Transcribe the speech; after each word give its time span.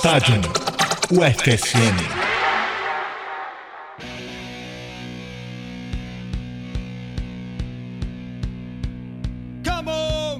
Estádio 0.00 0.40
UFSM. 1.12 1.78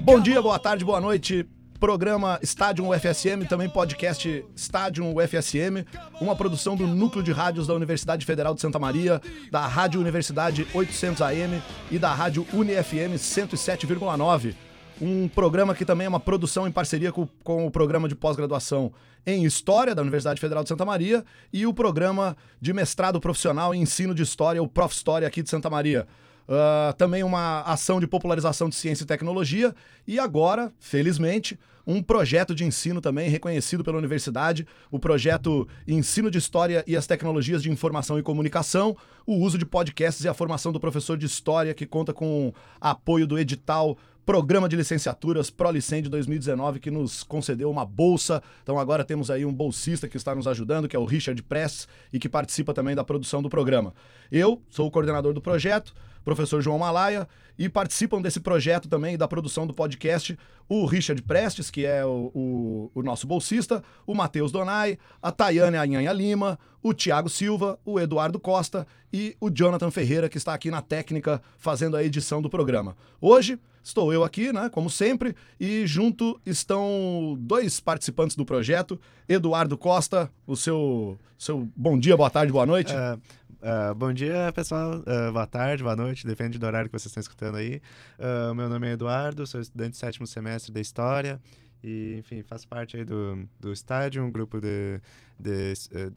Bom 0.03 0.19
dia, 0.19 0.41
boa 0.41 0.59
tarde, 0.59 0.83
boa 0.83 0.99
noite. 0.99 1.47
Programa 1.79 2.39
Estádio 2.43 2.89
UFSM, 2.89 3.45
também 3.47 3.69
podcast 3.69 4.43
Estádio 4.57 5.05
UFSM, 5.05 5.85
uma 6.23 6.35
produção 6.35 6.75
do 6.75 6.87
Núcleo 6.87 7.23
de 7.23 7.31
Rádios 7.31 7.67
da 7.67 7.75
Universidade 7.75 8.25
Federal 8.25 8.55
de 8.55 8.63
Santa 8.63 8.79
Maria, 8.79 9.21
da 9.51 9.67
Rádio 9.67 10.01
Universidade 10.01 10.67
800 10.73 11.21
AM 11.21 11.63
e 11.91 11.99
da 11.99 12.15
Rádio 12.15 12.47
UniFM 12.55 13.13
107,9 13.15 14.55
um 15.01 15.29
programa 15.29 15.75
que 15.75 15.85
também 15.85 16.05
é 16.05 16.09
uma 16.09 16.21
produção 16.21 16.67
em 16.69 16.73
parceria 16.73 17.11
com, 17.11 17.27
com 17.43 17.67
o 17.67 17.71
programa 17.71 18.09
de 18.09 18.15
pós-graduação 18.15 18.93
em 19.27 19.45
História 19.45 19.95
da 19.95 20.03
Universidade 20.03 20.41
Federal 20.41 20.63
de 20.63 20.69
Santa 20.69 20.85
Maria 20.85 21.25
e 21.53 21.67
o 21.67 21.75
programa 21.75 22.37
de 22.61 22.73
mestrado 22.73 23.21
profissional 23.21 23.75
em 23.75 23.83
ensino 23.83 24.15
de 24.15 24.23
História, 24.23 24.63
o 24.63 24.69
Prof. 24.69 24.95
História 24.95 25.27
aqui 25.27 25.43
de 25.43 25.51
Santa 25.51 25.71
Maria. 25.71 26.07
Uh, 26.49 26.93
também 26.95 27.23
uma 27.23 27.61
ação 27.61 28.01
de 28.01 28.07
popularização 28.07 28.69
de 28.69 28.75
ciência 28.75 29.05
e 29.05 29.07
tecnologia 29.07 29.75
e 30.07 30.19
agora, 30.19 30.73
felizmente, 30.81 31.59
um 31.87 32.03
projeto 32.03 32.55
de 32.55 32.65
ensino 32.65 33.01
também 33.01 33.31
reconhecido 33.31 33.83
pela 33.83 33.99
universidade, 33.99 34.67
o 34.91 34.99
projeto 34.99 35.67
Ensino 35.87 36.31
de 36.31 36.39
História 36.39 36.85
e 36.87 36.97
as 36.97 37.07
Tecnologias 37.07 37.63
de 37.63 37.71
Informação 37.71 38.19
e 38.19 38.23
Comunicação, 38.23 38.97
o 39.27 39.37
uso 39.37 39.57
de 39.57 39.65
podcasts 39.65 40.25
e 40.25 40.29
a 40.29 40.35
formação 40.35 40.73
do 40.73 40.81
professor 40.81 41.17
de 41.17 41.27
História, 41.27 41.73
que 41.73 41.87
conta 41.87 42.13
com 42.13 42.53
apoio 42.81 43.27
do 43.27 43.39
edital 43.39 43.97
Programa 44.31 44.69
de 44.69 44.77
Licenciaturas 44.77 45.51
ProLicen 45.51 46.03
de 46.03 46.09
2019 46.09 46.79
que 46.79 46.89
nos 46.89 47.25
concedeu 47.25 47.69
uma 47.69 47.85
bolsa. 47.85 48.41
Então 48.63 48.79
agora 48.79 49.05
temos 49.05 49.29
aí 49.29 49.45
um 49.45 49.53
bolsista 49.53 50.07
que 50.07 50.17
está 50.17 50.37
nos 50.37 50.47
ajudando, 50.47 50.87
que 50.87 50.95
é 50.95 50.99
o 51.01 51.05
Richard 51.05 51.43
Press 51.43 51.89
e 52.13 52.19
que 52.21 52.29
participa 52.29 52.73
também 52.73 52.95
da 52.95 53.03
produção 53.03 53.43
do 53.43 53.51
programa. 53.51 53.93
Eu 54.31 54.63
sou 54.71 54.87
o 54.87 54.91
coordenador 54.93 55.33
do 55.33 55.41
projeto, 55.41 55.93
professor 56.25 56.61
João 56.61 56.79
Malaya, 56.79 57.27
e 57.59 57.69
participam 57.69 58.23
desse 58.23 58.41
projeto 58.41 58.89
também 58.89 59.19
da 59.19 59.29
produção 59.29 59.67
do 59.67 59.75
podcast 59.75 60.39
o 60.69 60.87
Richard 60.87 61.21
Prestes, 61.23 61.69
que 61.69 61.85
é 61.85 62.07
o, 62.07 62.31
o, 62.33 62.91
o 62.95 63.03
nosso 63.03 63.27
bolsista, 63.27 63.83
o 64.07 64.15
Matheus 64.15 64.53
Donai, 64.53 64.97
a 65.21 65.33
Tayane 65.33 65.77
Anhanha 65.77 66.13
Lima, 66.13 66.59
o 66.81 66.95
Tiago 66.95 67.29
Silva, 67.29 67.79
o 67.85 67.99
Eduardo 67.99 68.39
Costa 68.39 68.87
e 69.13 69.37
o 69.41 69.51
Jonathan 69.51 69.91
Ferreira, 69.91 70.29
que 70.29 70.39
está 70.39 70.55
aqui 70.55 70.71
na 70.71 70.81
técnica 70.81 71.43
fazendo 71.59 71.97
a 71.97 72.05
edição 72.05 72.41
do 72.41 72.49
programa. 72.49 72.97
Hoje 73.21 73.59
estou 73.83 74.13
eu 74.13 74.23
aqui, 74.23 74.53
né, 74.53 74.71
como 74.71 74.89
sempre, 74.89 75.35
e 75.59 75.87
junto 75.87 76.41
estão 76.47 77.37
dois 77.41 77.81
participantes 77.81 78.37
do 78.37 78.45
projeto, 78.45 79.01
Eduardo 79.29 79.77
Costa, 79.77 80.31
o 80.47 80.55
seu, 80.55 81.19
seu 81.37 81.69
bom 81.75 81.99
dia, 81.99 82.17
boa 82.17 82.31
tarde, 82.31 82.53
boa 82.53 82.67
noite. 82.67 82.95
Uh, 82.95 83.21
Uh, 83.61 83.95
bom 83.95 84.11
dia, 84.11 84.51
pessoal. 84.55 85.01
Uh, 85.01 85.33
boa 85.33 85.47
tarde, 85.47 85.83
boa 85.83 85.95
noite, 85.95 86.27
depende 86.27 86.59
do 86.59 86.65
horário 86.65 86.89
que 86.89 86.99
vocês 86.99 87.07
estão 87.07 87.21
escutando 87.21 87.57
aí. 87.57 87.83
Uh, 88.19 88.55
meu 88.55 88.71
nome 88.71 88.89
é 88.89 88.93
Eduardo, 88.93 89.47
sou 89.47 89.61
estudante 89.61 89.91
do 89.91 89.97
sétimo 89.97 90.27
semestre 90.27 90.73
da 90.73 90.81
História 90.81 91.39
e, 91.85 92.17
enfim, 92.19 92.43
faço 92.43 92.67
parte 92.67 92.97
aí 92.97 93.05
do, 93.05 93.47
do 93.61 93.71
estádio, 93.71 94.25
um 94.25 94.31
grupo 94.31 94.59
de, 94.61 94.99
de, 95.39 95.75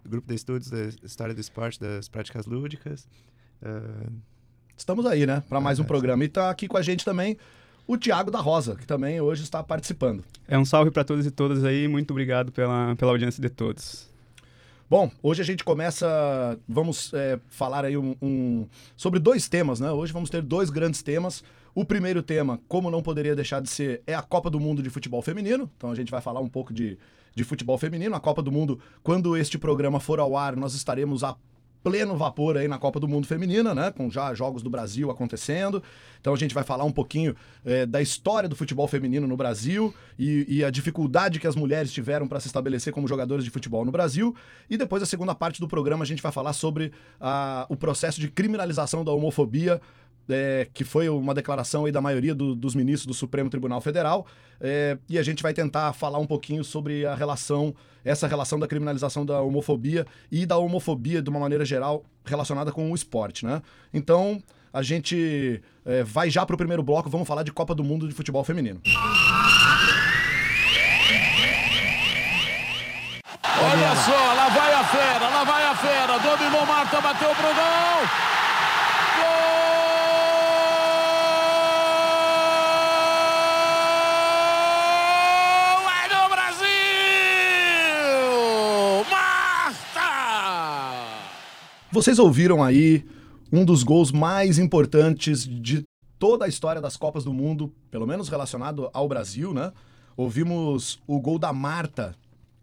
grupo 0.08 0.26
de 0.26 0.36
estudos 0.36 0.70
da 0.70 0.88
História 1.04 1.36
do 1.36 1.42
Esporte 1.42 1.82
das 1.82 2.08
Práticas 2.08 2.46
Lúdicas. 2.46 3.06
Estamos 4.78 5.06
aí, 5.06 5.26
né, 5.26 5.44
para 5.50 5.60
mais 5.60 5.80
um 5.80 5.84
programa. 5.84 6.24
E 6.24 6.28
está 6.28 6.50
aqui 6.50 6.68
com 6.68 6.78
a 6.78 6.82
gente 6.82 7.04
também 7.04 7.38
o 7.86 7.98
Tiago 7.98 8.32
da 8.32 8.40
Rosa, 8.40 8.76
que 8.76 8.88
também 8.88 9.20
hoje 9.20 9.44
está 9.44 9.62
participando. 9.62 10.24
É 10.48 10.58
um 10.58 10.64
salve 10.64 10.92
para 10.92 11.04
todos 11.04 11.26
e 11.26 11.32
todas 11.32 11.66
aí, 11.66 11.90
muito 11.90 12.12
obrigado 12.12 12.54
pela, 12.54 12.96
pela 12.96 13.12
audiência 13.12 13.42
de 13.42 13.50
todos. 13.50 14.13
Bom, 14.90 15.10
hoje 15.24 15.42
a 15.42 15.46
gente 15.46 15.64
começa. 15.64 16.60
Vamos 16.68 17.14
é, 17.14 17.40
falar 17.50 17.86
aí 17.86 17.98
um, 17.98 18.16
um, 18.22 18.68
sobre 18.96 19.20
dois 19.20 19.48
temas, 19.48 19.80
né? 19.80 19.92
Hoje 19.92 20.12
vamos 20.12 20.30
ter 20.30 20.42
dois 20.42 20.70
grandes 20.70 21.02
temas. 21.02 21.44
O 21.74 21.84
primeiro 21.84 22.22
tema, 22.22 22.60
como 22.68 22.92
não 22.92 23.02
poderia 23.02 23.36
deixar 23.36 23.62
de 23.62 23.70
ser, 23.70 24.04
é 24.06 24.14
a 24.14 24.22
Copa 24.22 24.50
do 24.50 24.60
Mundo 24.60 24.84
de 24.84 24.90
Futebol 24.90 25.22
Feminino. 25.22 25.70
Então 25.78 25.90
a 25.90 25.96
gente 25.96 26.12
vai 26.12 26.22
falar 26.22 26.42
um 26.42 26.50
pouco 26.50 26.74
de, 26.74 26.98
de 27.34 27.44
futebol 27.44 27.78
feminino. 27.78 28.14
A 28.16 28.20
Copa 28.20 28.44
do 28.44 28.52
Mundo, 28.52 28.80
quando 29.02 29.36
este 29.36 29.58
programa 29.58 30.00
for 30.00 30.20
ao 30.20 30.38
ar, 30.38 30.56
nós 30.56 30.76
estaremos 30.76 31.24
a 31.24 31.36
pleno 31.84 32.16
vapor 32.16 32.58
aí 32.58 32.68
na 32.68 32.80
Copa 32.80 33.00
do 33.00 33.08
Mundo 33.08 33.28
Feminina, 33.28 33.76
né? 33.76 33.92
Com 33.92 34.10
já 34.10 34.34
jogos 34.34 34.64
do 34.64 34.70
Brasil 34.70 35.12
acontecendo. 35.12 35.84
Então 36.20 36.34
a 36.34 36.38
gente 36.38 36.56
vai 36.56 36.64
falar 36.64 36.86
um 36.86 36.92
pouquinho 36.92 37.36
é, 37.66 37.86
da 37.86 38.02
história 38.02 38.48
do 38.48 38.56
futebol 38.56 38.88
feminino 38.88 39.28
no 39.28 39.36
Brasil 39.36 39.94
e, 40.18 40.46
e 40.48 40.64
a 40.64 40.70
dificuldade 40.70 41.40
que 41.40 41.46
as 41.46 41.56
mulheres 41.56 41.92
tiveram 41.92 42.28
para 42.28 42.40
se 42.40 42.48
estabelecer 42.48 42.94
como 42.94 43.08
jogadoras 43.08 43.44
de 43.44 43.50
futebol 43.50 43.84
no 43.84 43.92
Brasil. 43.92 44.34
E 44.70 44.78
depois 44.78 45.04
a 45.04 45.06
segunda 45.06 45.36
parte 45.36 45.60
do 45.60 45.68
programa 45.68 46.04
a 46.04 46.08
gente 46.08 46.24
vai 46.24 46.32
falar 46.32 46.54
sobre 46.54 46.94
a, 47.20 47.66
o 47.70 47.76
processo 47.76 48.22
de 48.22 48.30
criminalização 48.30 49.04
da 49.04 49.12
homofobia 49.12 49.82
é, 50.30 50.68
que 50.74 50.84
foi 50.84 51.10
uma 51.10 51.34
declaração 51.34 51.86
aí 51.86 51.92
da 51.92 52.02
maioria 52.02 52.34
do, 52.34 52.56
dos 52.56 52.76
ministros 52.76 53.06
do 53.06 53.14
Supremo 53.14 53.50
Tribunal 53.50 53.82
Federal, 53.82 54.26
é, 54.60 54.98
e 55.10 55.18
a 55.18 55.24
gente 55.24 55.44
vai 55.44 55.54
tentar 55.54 55.94
falar 55.94 56.20
um 56.20 56.26
pouquinho 56.26 56.64
sobre 56.64 57.06
a 57.06 57.16
relação, 57.16 57.74
essa 58.04 58.28
relação 58.28 58.60
da 58.60 58.68
criminalização 58.68 59.26
da 59.26 59.42
homofobia 59.42 60.06
e 60.32 60.46
da 60.46 60.58
homofobia 60.58 61.22
de 61.22 61.30
uma 61.30 61.40
maneira 61.40 61.66
geral 61.66 62.06
relacionada 62.26 62.72
com 62.72 62.92
o 62.92 62.96
esporte, 62.96 63.46
né? 63.46 63.62
Então, 63.94 64.42
a 64.72 64.82
gente 64.82 65.62
é, 65.86 66.04
vai 66.04 66.30
já 66.30 66.46
para 66.46 66.56
o 66.56 66.58
primeiro 66.58 66.82
bloco, 66.82 67.10
vamos 67.10 67.28
falar 67.28 67.44
de 67.44 67.52
Copa 67.52 67.76
do 67.76 67.84
Mundo 67.84 68.08
de 68.08 68.14
Futebol 68.14 68.44
Feminino. 68.44 68.82
Olha 73.66 73.96
só, 73.96 74.34
lá 74.34 74.50
vai 74.50 74.74
a 74.74 74.84
fera, 74.84 75.30
lá 75.30 75.44
vai 75.44 75.66
a 75.66 75.76
fera, 75.76 76.18
dominou 76.20 76.66
Marta, 76.66 77.02
bateu 77.02 77.30
pro 77.36 77.54
gol! 77.54 78.43
Vocês 91.94 92.18
ouviram 92.18 92.64
aí 92.64 93.06
um 93.52 93.64
dos 93.64 93.84
gols 93.84 94.12
mais 94.12 94.58
importantes 94.58 95.46
de 95.46 95.84
toda 96.18 96.46
a 96.46 96.48
história 96.48 96.82
das 96.82 96.98
Copas 96.98 97.24
do 97.24 97.32
Mundo, 97.32 97.72
pelo 97.92 98.08
menos 98.08 98.30
relacionado 98.30 98.90
ao 98.92 99.08
Brasil, 99.08 99.54
né? 99.54 99.72
Ouvimos 100.18 101.00
o 101.06 101.22
gol 101.22 101.38
da 101.38 101.54
Marta. 101.54 102.16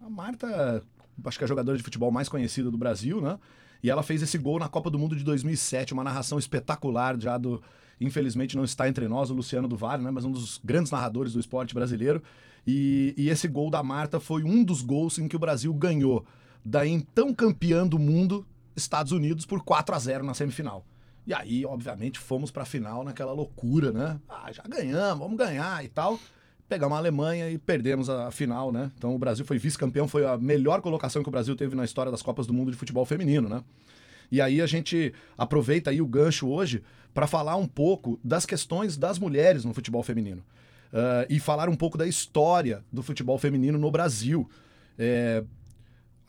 A 0.05 0.11
Marta, 0.11 0.83
acho 1.25 1.39
que 1.39 1.45
é 1.45 1.47
a 1.47 1.49
jogadora 1.49 1.79
de 1.79 1.85
futebol 1.85 2.11
mais 2.11 2.29
conhecida 2.29 2.73
do 2.73 2.77
Brasil, 2.77 3.21
né? 3.21 3.39
E 3.85 3.89
ela 3.89 4.03
fez 4.03 4.21
esse 4.21 4.37
gol 4.37 4.59
na 4.59 4.69
Copa 4.69 4.91
do 4.91 4.99
Mundo 4.99 5.15
de 5.15 5.23
2007, 5.23 5.93
uma 5.93 6.03
narração 6.03 6.37
espetacular 6.37 7.17
já 7.17 7.39
do, 7.39 7.63
infelizmente 8.01 8.57
não 8.57 8.65
está 8.65 8.89
entre 8.89 9.07
nós 9.07 9.31
o 9.31 9.35
Luciano 9.35 9.69
do 9.69 9.77
Vale, 9.77 10.03
né? 10.03 10.11
Mas 10.11 10.25
um 10.25 10.33
dos 10.33 10.61
grandes 10.65 10.91
narradores 10.91 11.35
do 11.35 11.39
esporte 11.39 11.73
brasileiro. 11.73 12.21
E, 12.67 13.15
e 13.17 13.29
esse 13.29 13.47
gol 13.47 13.71
da 13.71 13.81
Marta 13.81 14.19
foi 14.19 14.43
um 14.43 14.65
dos 14.65 14.83
gols 14.83 15.21
em 15.21 15.29
que 15.29 15.37
o 15.37 15.39
Brasil 15.39 15.73
ganhou 15.73 16.27
da 16.65 16.87
então 16.87 17.33
campeã 17.33 17.87
do 17.87 17.99
mundo, 17.99 18.45
Estados 18.77 19.13
Unidos 19.13 19.47
por 19.47 19.63
4 19.63 19.95
a 19.95 19.99
0 19.99 20.25
na 20.25 20.35
semifinal. 20.35 20.85
E 21.27 21.35
aí, 21.35 21.65
obviamente, 21.65 22.19
fomos 22.19 22.51
para 22.51 22.63
a 22.63 22.67
final 22.67 23.05
naquela 23.05 23.33
loucura, 23.33 23.93
né? 23.93 24.19
Ah, 24.29 24.51
já 24.53 24.63
ganhamos, 24.63 25.19
vamos 25.19 25.37
ganhar 25.37 25.85
e 25.85 25.89
tal. 25.89 26.19
Pegamos 26.69 26.95
a 26.97 26.99
Alemanha 26.99 27.51
e 27.51 27.59
perdemos 27.59 28.09
a 28.09 28.31
final, 28.31 28.73
né? 28.73 28.91
Então 28.97 29.15
o 29.15 29.19
Brasil 29.19 29.45
foi 29.45 29.59
vice-campeão, 29.59 30.07
foi 30.07 30.25
a 30.25 30.39
melhor 30.39 30.81
colocação 30.81 31.23
que 31.23 31.29
o 31.29 31.33
Brasil 31.33 31.55
teve 31.57 31.75
na 31.75 31.85
história 31.85 32.11
das 32.11 32.23
Copas 32.23 32.47
do 32.47 32.53
Mundo 32.53 32.71
de 32.71 32.77
futebol 32.77 33.05
feminino, 33.05 33.49
né? 33.49 33.63
E 34.31 34.41
aí 34.41 34.61
a 34.63 34.67
gente 34.67 35.13
aproveita 35.37 35.91
aí 35.91 36.01
o 36.01 36.07
gancho 36.07 36.49
hoje 36.49 36.83
para 37.13 37.27
falar 37.27 37.57
um 37.57 37.67
pouco 37.67 38.21
das 38.23 38.47
questões 38.47 38.97
das 38.97 39.19
mulheres 39.19 39.65
no 39.65 39.75
futebol 39.75 40.03
feminino. 40.03 40.43
Uh, 40.93 41.27
e 41.29 41.39
falar 41.39 41.69
um 41.69 41.77
pouco 41.77 41.99
da 41.99 42.07
história 42.07 42.85
do 42.93 43.03
futebol 43.03 43.39
feminino 43.39 43.79
no 43.79 43.91
Brasil. 43.91 44.49
É, 44.99 45.43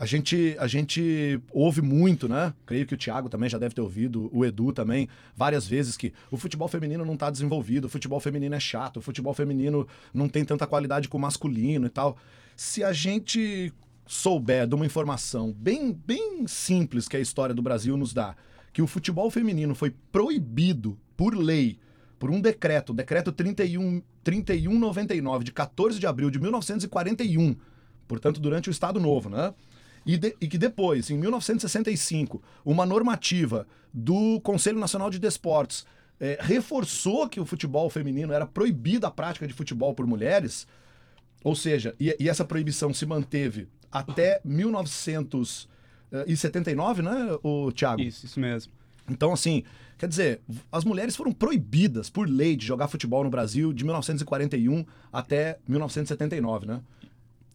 a 0.02 0.06
gente, 0.08 0.56
a 0.58 0.66
gente 0.66 1.40
ouve 1.52 1.80
muito, 1.80 2.28
né? 2.28 2.56
Creio 2.66 2.88
que 2.88 2.96
o 2.96 2.98
Thiago 2.98 3.30
também 3.30 3.48
já 3.48 3.60
deve 3.60 3.76
ter 3.76 3.82
ouvido, 3.82 4.32
o 4.34 4.44
Edu 4.44 4.74
também, 4.74 5.08
várias 5.36 5.68
vezes, 5.68 5.96
que 5.96 6.12
o 6.32 6.38
futebol 6.38 6.68
feminino 6.68 7.06
não 7.06 7.14
está 7.14 7.30
desenvolvido, 7.30 7.86
o 7.86 7.90
futebol 7.90 8.20
feminino 8.20 8.56
é 8.56 8.60
chato, 8.60 8.98
o 8.98 9.02
futebol 9.02 9.32
feminino 9.32 9.88
não 10.12 10.28
tem 10.28 10.44
tanta 10.44 10.66
qualidade 10.66 11.08
com 11.08 11.20
o 11.20 11.22
masculino 11.22 11.86
e 11.86 11.90
tal. 11.92 12.18
Se 12.56 12.84
a 12.84 12.92
gente 12.92 13.72
souber 14.08 14.66
de 14.66 14.74
uma 14.74 14.88
informação 14.88 15.54
bem, 15.54 15.94
bem 15.94 16.48
simples 16.48 17.08
que 17.08 17.16
a 17.16 17.20
história 17.20 17.54
do 17.54 17.62
Brasil 17.62 17.96
nos 17.96 18.12
dá, 18.12 18.36
que 18.74 18.82
o 18.82 18.88
futebol 18.88 19.30
feminino 19.30 19.76
foi 19.76 19.94
proibido 20.12 20.98
por 21.16 21.38
lei, 21.38 21.78
por 22.18 22.32
um 22.32 22.42
decreto, 22.42 22.92
decreto 22.92 23.32
31, 23.32 24.02
3199, 24.24 25.44
de 25.44 25.52
14 25.52 26.00
de 26.00 26.08
abril 26.08 26.32
de 26.32 26.40
1941, 26.40 27.56
portanto, 28.08 28.42
durante 28.42 28.68
o 28.68 28.72
Estado 28.72 29.00
Novo, 29.00 29.30
né? 29.30 29.54
E, 30.06 30.18
de, 30.18 30.36
e, 30.42 30.48
que 30.48 30.58
depois, 30.58 31.10
em 31.10 31.18
1965, 31.18 32.42
uma 32.66 32.86
normativa 32.86 33.66
do 33.94 34.42
Conselho 34.42 34.80
Nacional 34.80 35.10
de 35.10 35.20
Desportos 35.20 35.86
é, 36.20 36.38
reforçou 36.42 37.30
que 37.30 37.40
o 37.40 37.46
futebol 37.46 37.90
feminino 37.90 38.34
era 38.34 38.46
proibida 38.46 39.08
a 39.08 39.12
prática 39.12 39.48
de 39.48 39.54
futebol 39.54 39.94
por 39.94 40.06
mulheres, 40.08 40.68
ou 41.44 41.56
seja, 41.56 41.96
e, 42.00 42.16
e 42.20 42.30
essa 42.30 42.46
proibição 42.46 42.94
se 42.94 43.06
manteve 43.06 43.68
até 43.92 44.40
1979, 44.46 47.02
né, 47.02 47.38
o 47.44 47.72
Thiago? 47.72 48.02
Isso, 48.02 48.26
isso 48.26 48.40
mesmo. 48.40 48.72
Então, 49.10 49.34
assim, 49.34 49.64
quer 49.98 50.08
dizer, 50.08 50.42
as 50.72 50.84
mulheres 50.84 51.16
foram 51.16 51.34
proibidas 51.34 52.08
por 52.10 52.30
lei 52.30 52.56
de 52.56 52.66
jogar 52.66 52.88
futebol 52.88 53.24
no 53.24 53.30
Brasil 53.30 53.74
de 53.74 53.84
1941 53.84 54.86
até 55.12 55.60
1979, 55.68 56.66
né? 56.66 56.82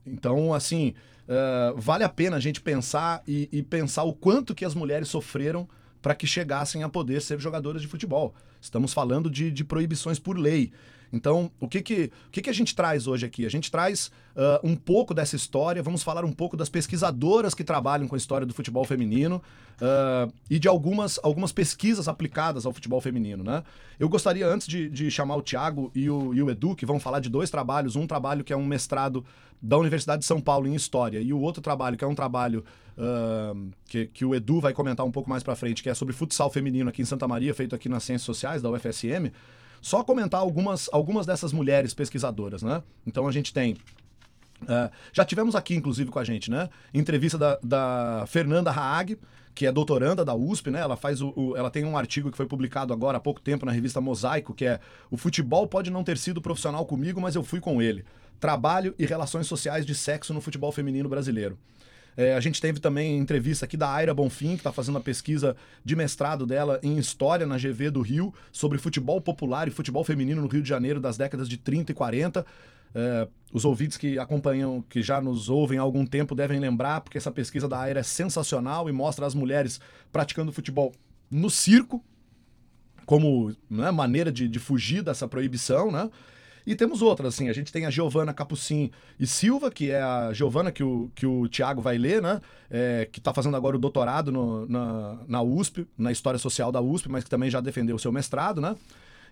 Então, 0.06 0.54
assim, 0.54 0.94
uh, 1.28 1.78
vale 1.80 2.04
a 2.04 2.08
pena 2.08 2.36
a 2.36 2.40
gente 2.40 2.60
pensar 2.60 3.22
e, 3.26 3.48
e, 3.52 3.62
pensar 3.62 4.04
o 4.04 4.12
quanto 4.12 4.54
que 4.54 4.64
as 4.64 4.74
mulheres 4.74 5.08
sofreram 5.08 5.68
para 6.00 6.14
que 6.14 6.26
chegassem 6.26 6.82
a 6.82 6.88
poder 6.88 7.20
ser 7.20 7.40
jogadoras 7.40 7.82
de 7.82 7.88
futebol. 7.88 8.34
Estamos 8.60 8.92
falando 8.92 9.28
de, 9.28 9.50
de 9.50 9.64
proibições 9.64 10.18
por 10.18 10.38
lei. 10.38 10.72
Então, 11.12 11.50
o 11.60 11.68
que 11.68 11.82
que, 11.82 12.10
o 12.26 12.30
que 12.30 12.42
que 12.42 12.50
a 12.50 12.52
gente 12.52 12.74
traz 12.74 13.06
hoje 13.06 13.24
aqui? 13.24 13.46
A 13.46 13.48
gente 13.48 13.70
traz 13.70 14.10
uh, 14.34 14.66
um 14.66 14.74
pouco 14.74 15.14
dessa 15.14 15.36
história, 15.36 15.82
vamos 15.82 16.02
falar 16.02 16.24
um 16.24 16.32
pouco 16.32 16.56
das 16.56 16.68
pesquisadoras 16.68 17.54
que 17.54 17.64
trabalham 17.64 18.08
com 18.08 18.14
a 18.14 18.18
história 18.18 18.46
do 18.46 18.52
futebol 18.52 18.84
feminino 18.84 19.42
uh, 19.80 20.32
e 20.50 20.58
de 20.58 20.68
algumas, 20.68 21.18
algumas 21.22 21.52
pesquisas 21.52 22.08
aplicadas 22.08 22.66
ao 22.66 22.72
futebol 22.72 23.00
feminino, 23.00 23.42
né? 23.44 23.62
Eu 23.98 24.08
gostaria, 24.08 24.46
antes 24.46 24.66
de, 24.66 24.90
de 24.90 25.10
chamar 25.10 25.36
o 25.36 25.42
Tiago 25.42 25.90
e 25.94 26.10
o, 26.10 26.34
e 26.34 26.42
o 26.42 26.50
Edu, 26.50 26.74
que 26.74 26.84
vão 26.84 27.00
falar 27.00 27.20
de 27.20 27.30
dois 27.30 27.50
trabalhos, 27.50 27.96
um 27.96 28.06
trabalho 28.06 28.44
que 28.44 28.52
é 28.52 28.56
um 28.56 28.66
mestrado 28.66 29.24
da 29.60 29.78
Universidade 29.78 30.20
de 30.20 30.26
São 30.26 30.40
Paulo 30.40 30.68
em 30.68 30.74
História 30.74 31.18
e 31.18 31.32
o 31.32 31.40
outro 31.40 31.62
trabalho 31.62 31.96
que 31.96 32.04
é 32.04 32.06
um 32.06 32.14
trabalho 32.14 32.64
uh, 32.96 33.70
que, 33.86 34.06
que 34.06 34.24
o 34.24 34.34
Edu 34.34 34.60
vai 34.60 34.72
comentar 34.72 35.04
um 35.04 35.10
pouco 35.10 35.30
mais 35.30 35.42
para 35.42 35.56
frente, 35.56 35.82
que 35.82 35.88
é 35.88 35.94
sobre 35.94 36.14
futsal 36.14 36.50
feminino 36.50 36.90
aqui 36.90 37.02
em 37.02 37.04
Santa 37.04 37.26
Maria, 37.26 37.54
feito 37.54 37.74
aqui 37.74 37.88
nas 37.88 38.04
Ciências 38.04 38.26
Sociais 38.26 38.62
da 38.62 38.70
UFSM, 38.70 39.32
só 39.86 40.02
comentar 40.02 40.40
algumas, 40.40 40.88
algumas 40.92 41.26
dessas 41.26 41.52
mulheres 41.52 41.94
pesquisadoras, 41.94 42.60
né? 42.60 42.82
Então 43.06 43.28
a 43.28 43.30
gente 43.30 43.54
tem 43.54 43.76
Uh, 44.62 44.90
já 45.12 45.22
tivemos 45.22 45.54
aqui, 45.54 45.74
inclusive, 45.74 46.10
com 46.10 46.18
a 46.18 46.24
gente, 46.24 46.50
né? 46.50 46.70
Entrevista 46.94 47.36
da, 47.36 47.58
da 47.62 48.24
Fernanda 48.26 48.70
Haag, 48.70 49.18
que 49.54 49.66
é 49.66 49.70
doutoranda 49.70 50.24
da 50.24 50.34
USP, 50.34 50.70
né? 50.70 50.80
Ela 50.80 50.96
faz 50.96 51.20
o, 51.20 51.30
o, 51.36 51.54
ela 51.54 51.70
tem 51.70 51.84
um 51.84 51.94
artigo 51.94 52.30
que 52.30 52.38
foi 52.38 52.46
publicado 52.46 52.90
agora 52.90 53.18
há 53.18 53.20
pouco 53.20 53.38
tempo 53.38 53.66
na 53.66 53.70
revista 53.70 54.00
Mosaico, 54.00 54.54
que 54.54 54.64
é 54.64 54.80
O 55.10 55.18
futebol 55.18 55.66
pode 55.66 55.90
não 55.90 56.02
ter 56.02 56.16
sido 56.16 56.40
profissional 56.40 56.86
comigo, 56.86 57.20
mas 57.20 57.36
eu 57.36 57.44
fui 57.44 57.60
com 57.60 57.82
ele. 57.82 58.02
Trabalho 58.40 58.94
e 58.98 59.04
relações 59.04 59.46
sociais 59.46 59.84
de 59.84 59.94
sexo 59.94 60.32
no 60.32 60.40
futebol 60.40 60.72
feminino 60.72 61.06
brasileiro. 61.06 61.58
É, 62.16 62.34
a 62.34 62.40
gente 62.40 62.60
teve 62.60 62.80
também 62.80 63.18
entrevista 63.18 63.66
aqui 63.66 63.76
da 63.76 63.92
Aira 63.92 64.14
Bonfim, 64.14 64.50
que 64.50 64.60
está 64.60 64.72
fazendo 64.72 64.94
uma 64.94 65.02
pesquisa 65.02 65.54
de 65.84 65.94
mestrado 65.94 66.46
dela 66.46 66.80
em 66.82 66.96
História 66.96 67.46
na 67.46 67.58
GV 67.58 67.90
do 67.90 68.00
Rio, 68.00 68.32
sobre 68.50 68.78
futebol 68.78 69.20
popular 69.20 69.68
e 69.68 69.70
futebol 69.70 70.02
feminino 70.02 70.40
no 70.40 70.48
Rio 70.48 70.62
de 70.62 70.68
Janeiro 70.68 70.98
das 70.98 71.18
décadas 71.18 71.48
de 71.48 71.58
30 71.58 71.92
e 71.92 71.94
40. 71.94 72.46
É, 72.94 73.28
os 73.52 73.66
ouvintes 73.66 73.98
que 73.98 74.18
acompanham, 74.18 74.82
que 74.88 75.02
já 75.02 75.20
nos 75.20 75.50
ouvem 75.50 75.78
há 75.78 75.82
algum 75.82 76.06
tempo, 76.06 76.34
devem 76.34 76.58
lembrar, 76.58 77.02
porque 77.02 77.18
essa 77.18 77.30
pesquisa 77.30 77.68
da 77.68 77.78
Aira 77.78 78.00
é 78.00 78.02
sensacional 78.02 78.88
e 78.88 78.92
mostra 78.92 79.26
as 79.26 79.34
mulheres 79.34 79.78
praticando 80.10 80.50
futebol 80.50 80.92
no 81.30 81.50
circo, 81.50 82.02
como 83.04 83.54
né, 83.68 83.90
maneira 83.90 84.32
de, 84.32 84.48
de 84.48 84.58
fugir 84.58 85.02
dessa 85.02 85.28
proibição, 85.28 85.92
né? 85.92 86.10
E 86.66 86.74
temos 86.74 87.00
outras, 87.00 87.34
assim, 87.34 87.48
a 87.48 87.52
gente 87.52 87.72
tem 87.72 87.86
a 87.86 87.90
Giovana 87.90 88.34
Capucin 88.34 88.90
e 89.20 89.26
Silva, 89.26 89.70
que 89.70 89.92
é 89.92 90.02
a 90.02 90.32
Giovana 90.32 90.72
que 90.72 90.82
o, 90.82 91.08
que 91.14 91.24
o 91.24 91.46
Tiago 91.46 91.80
vai 91.80 91.96
ler, 91.96 92.20
né? 92.20 92.40
É, 92.68 93.08
que 93.10 93.20
está 93.20 93.32
fazendo 93.32 93.56
agora 93.56 93.76
o 93.76 93.78
doutorado 93.78 94.32
no, 94.32 94.66
na, 94.66 95.18
na 95.28 95.42
USP, 95.42 95.86
na 95.96 96.10
História 96.10 96.38
Social 96.38 96.72
da 96.72 96.80
USP, 96.80 97.08
mas 97.08 97.22
que 97.22 97.30
também 97.30 97.48
já 97.48 97.60
defendeu 97.60 97.94
o 97.94 97.98
seu 98.00 98.10
mestrado, 98.10 98.60
né? 98.60 98.74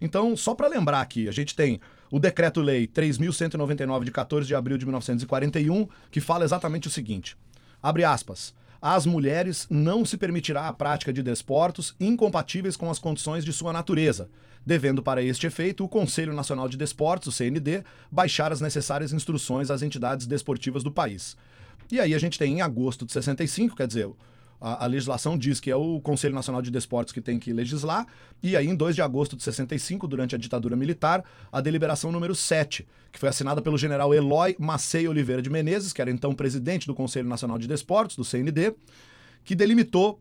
Então, 0.00 0.36
só 0.36 0.54
para 0.54 0.68
lembrar 0.68 1.00
aqui, 1.00 1.28
a 1.28 1.32
gente 1.32 1.56
tem 1.56 1.80
o 2.10 2.20
Decreto-Lei 2.20 2.86
3.199, 2.86 4.04
de 4.04 4.10
14 4.12 4.46
de 4.46 4.54
abril 4.54 4.78
de 4.78 4.84
1941, 4.84 5.88
que 6.12 6.20
fala 6.20 6.44
exatamente 6.44 6.86
o 6.86 6.90
seguinte: 6.90 7.36
abre 7.82 8.04
aspas. 8.04 8.54
Às 8.80 9.06
mulheres 9.06 9.66
não 9.70 10.04
se 10.04 10.18
permitirá 10.18 10.68
a 10.68 10.72
prática 10.72 11.10
de 11.10 11.22
desportos 11.22 11.96
incompatíveis 11.98 12.76
com 12.76 12.90
as 12.90 12.98
condições 12.98 13.42
de 13.42 13.50
sua 13.50 13.72
natureza, 13.72 14.28
devendo 14.64 15.02
para 15.02 15.22
este 15.22 15.46
efeito 15.46 15.84
o 15.84 15.88
Conselho 15.88 16.32
Nacional 16.32 16.68
de 16.68 16.76
Desportos, 16.76 17.28
o 17.28 17.32
CND, 17.32 17.84
baixar 18.10 18.52
as 18.52 18.60
necessárias 18.60 19.12
instruções 19.12 19.70
às 19.70 19.82
entidades 19.82 20.26
desportivas 20.26 20.82
do 20.82 20.90
país. 20.90 21.36
E 21.90 22.00
aí 22.00 22.14
a 22.14 22.18
gente 22.18 22.38
tem 22.38 22.54
em 22.54 22.62
agosto 22.62 23.04
de 23.04 23.12
65, 23.12 23.76
quer 23.76 23.86
dizer, 23.86 24.08
a, 24.60 24.84
a, 24.84 24.86
legislação 24.86 25.36
diz 25.36 25.60
que 25.60 25.70
é 25.70 25.76
o 25.76 26.00
Conselho 26.00 26.34
Nacional 26.34 26.62
de 26.62 26.70
Desportos 26.70 27.12
que 27.12 27.20
tem 27.20 27.38
que 27.38 27.52
legislar, 27.52 28.06
e 28.42 28.56
aí 28.56 28.66
em 28.66 28.74
2 28.74 28.94
de 28.94 29.02
agosto 29.02 29.36
de 29.36 29.42
65, 29.42 30.08
durante 30.08 30.34
a 30.34 30.38
ditadura 30.38 30.74
militar, 30.74 31.22
a 31.52 31.60
deliberação 31.60 32.10
número 32.10 32.34
7, 32.34 32.86
que 33.12 33.18
foi 33.18 33.28
assinada 33.28 33.60
pelo 33.60 33.76
general 33.76 34.14
Eloy 34.14 34.56
Macei 34.58 35.06
Oliveira 35.06 35.42
de 35.42 35.50
Menezes, 35.50 35.92
que 35.92 36.00
era 36.00 36.10
então 36.10 36.34
presidente 36.34 36.86
do 36.86 36.94
Conselho 36.94 37.28
Nacional 37.28 37.58
de 37.58 37.68
Desportos, 37.68 38.16
do 38.16 38.24
CND, 38.24 38.74
que 39.44 39.54
delimitou 39.54 40.18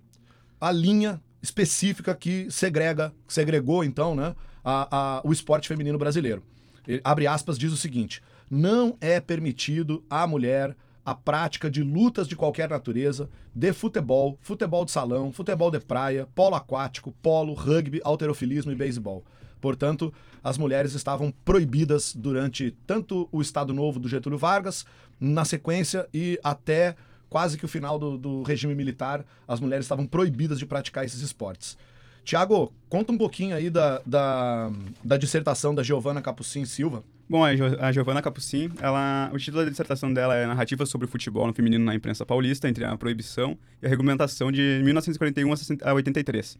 a 0.60 0.72
linha 0.72 1.22
específica 1.44 2.16
que 2.16 2.50
segrega, 2.50 3.14
segregou 3.28 3.84
então, 3.84 4.16
né, 4.16 4.34
a, 4.64 5.18
a, 5.18 5.22
o 5.26 5.34
esporte 5.34 5.68
feminino 5.68 5.98
brasileiro. 5.98 6.42
Ele, 6.88 7.02
abre 7.04 7.28
aspas, 7.28 7.60
diz 7.60 7.74
o 7.74 7.78
seguinte: 7.78 8.24
não 8.50 8.98
é 9.02 9.20
permitido 9.20 10.04
à 10.10 10.26
mulher 10.26 10.76
a 11.06 11.14
prática 11.14 11.70
de 11.70 11.84
lutas 11.84 12.30
de 12.30 12.36
qualquer 12.36 12.70
natureza, 12.70 13.30
de 13.54 13.74
futebol, 13.74 14.38
futebol 14.42 14.86
de 14.86 14.92
salão, 14.92 15.34
futebol 15.34 15.70
de 15.70 15.82
praia, 15.82 16.28
polo 16.34 16.56
aquático, 16.56 17.14
polo, 17.22 17.54
rugby, 17.54 18.00
alterofilismo 18.06 18.72
e 18.72 18.76
beisebol. 18.76 19.24
Portanto, 19.60 20.14
as 20.42 20.58
mulheres 20.58 20.94
estavam 20.94 21.34
proibidas 21.44 22.14
durante 22.14 22.72
tanto 22.88 23.28
o 23.32 23.42
Estado 23.42 23.74
Novo 23.74 24.00
do 24.00 24.08
Getúlio 24.08 24.38
Vargas, 24.38 24.86
na 25.20 25.44
sequência 25.44 26.08
e 26.14 26.40
até 26.42 26.96
quase 27.34 27.58
que 27.58 27.66
o 27.66 27.68
final 27.68 27.98
do, 27.98 28.16
do 28.16 28.44
regime 28.44 28.76
militar, 28.76 29.26
as 29.48 29.60
mulheres 29.60 29.86
estavam 29.86 30.06
proibidas 30.06 30.60
de 30.60 30.68
praticar 30.68 31.04
esses 31.04 31.20
esportes. 31.22 31.76
Tiago, 32.24 32.72
conta 32.88 33.12
um 33.12 33.18
pouquinho 33.18 33.56
aí 33.56 33.72
da, 33.72 34.00
da, 34.06 34.72
da 35.04 35.18
dissertação 35.18 35.74
da 35.74 35.82
Giovana 35.82 36.22
Capucin 36.22 36.64
Silva. 36.64 37.04
Bom, 37.28 37.44
a 37.44 37.92
Giovana 37.92 38.22
Capucin, 38.22 38.72
ela, 38.80 39.32
o 39.34 39.40
título 39.40 39.64
da 39.64 39.70
dissertação 39.72 40.14
dela 40.14 40.36
é 40.36 40.46
Narrativa 40.46 40.86
sobre 40.86 41.08
o 41.08 41.10
futebol 41.10 41.48
no 41.48 41.56
feminino 41.56 41.84
na 41.84 41.96
imprensa 41.96 42.24
paulista, 42.24 42.70
entre 42.70 42.86
a 42.86 42.96
proibição 42.96 43.58
e 43.82 43.88
a 43.88 43.90
regulamentação 43.90 44.52
de 44.52 44.80
1941 44.84 45.52
a 45.82 45.94
83. 45.96 46.60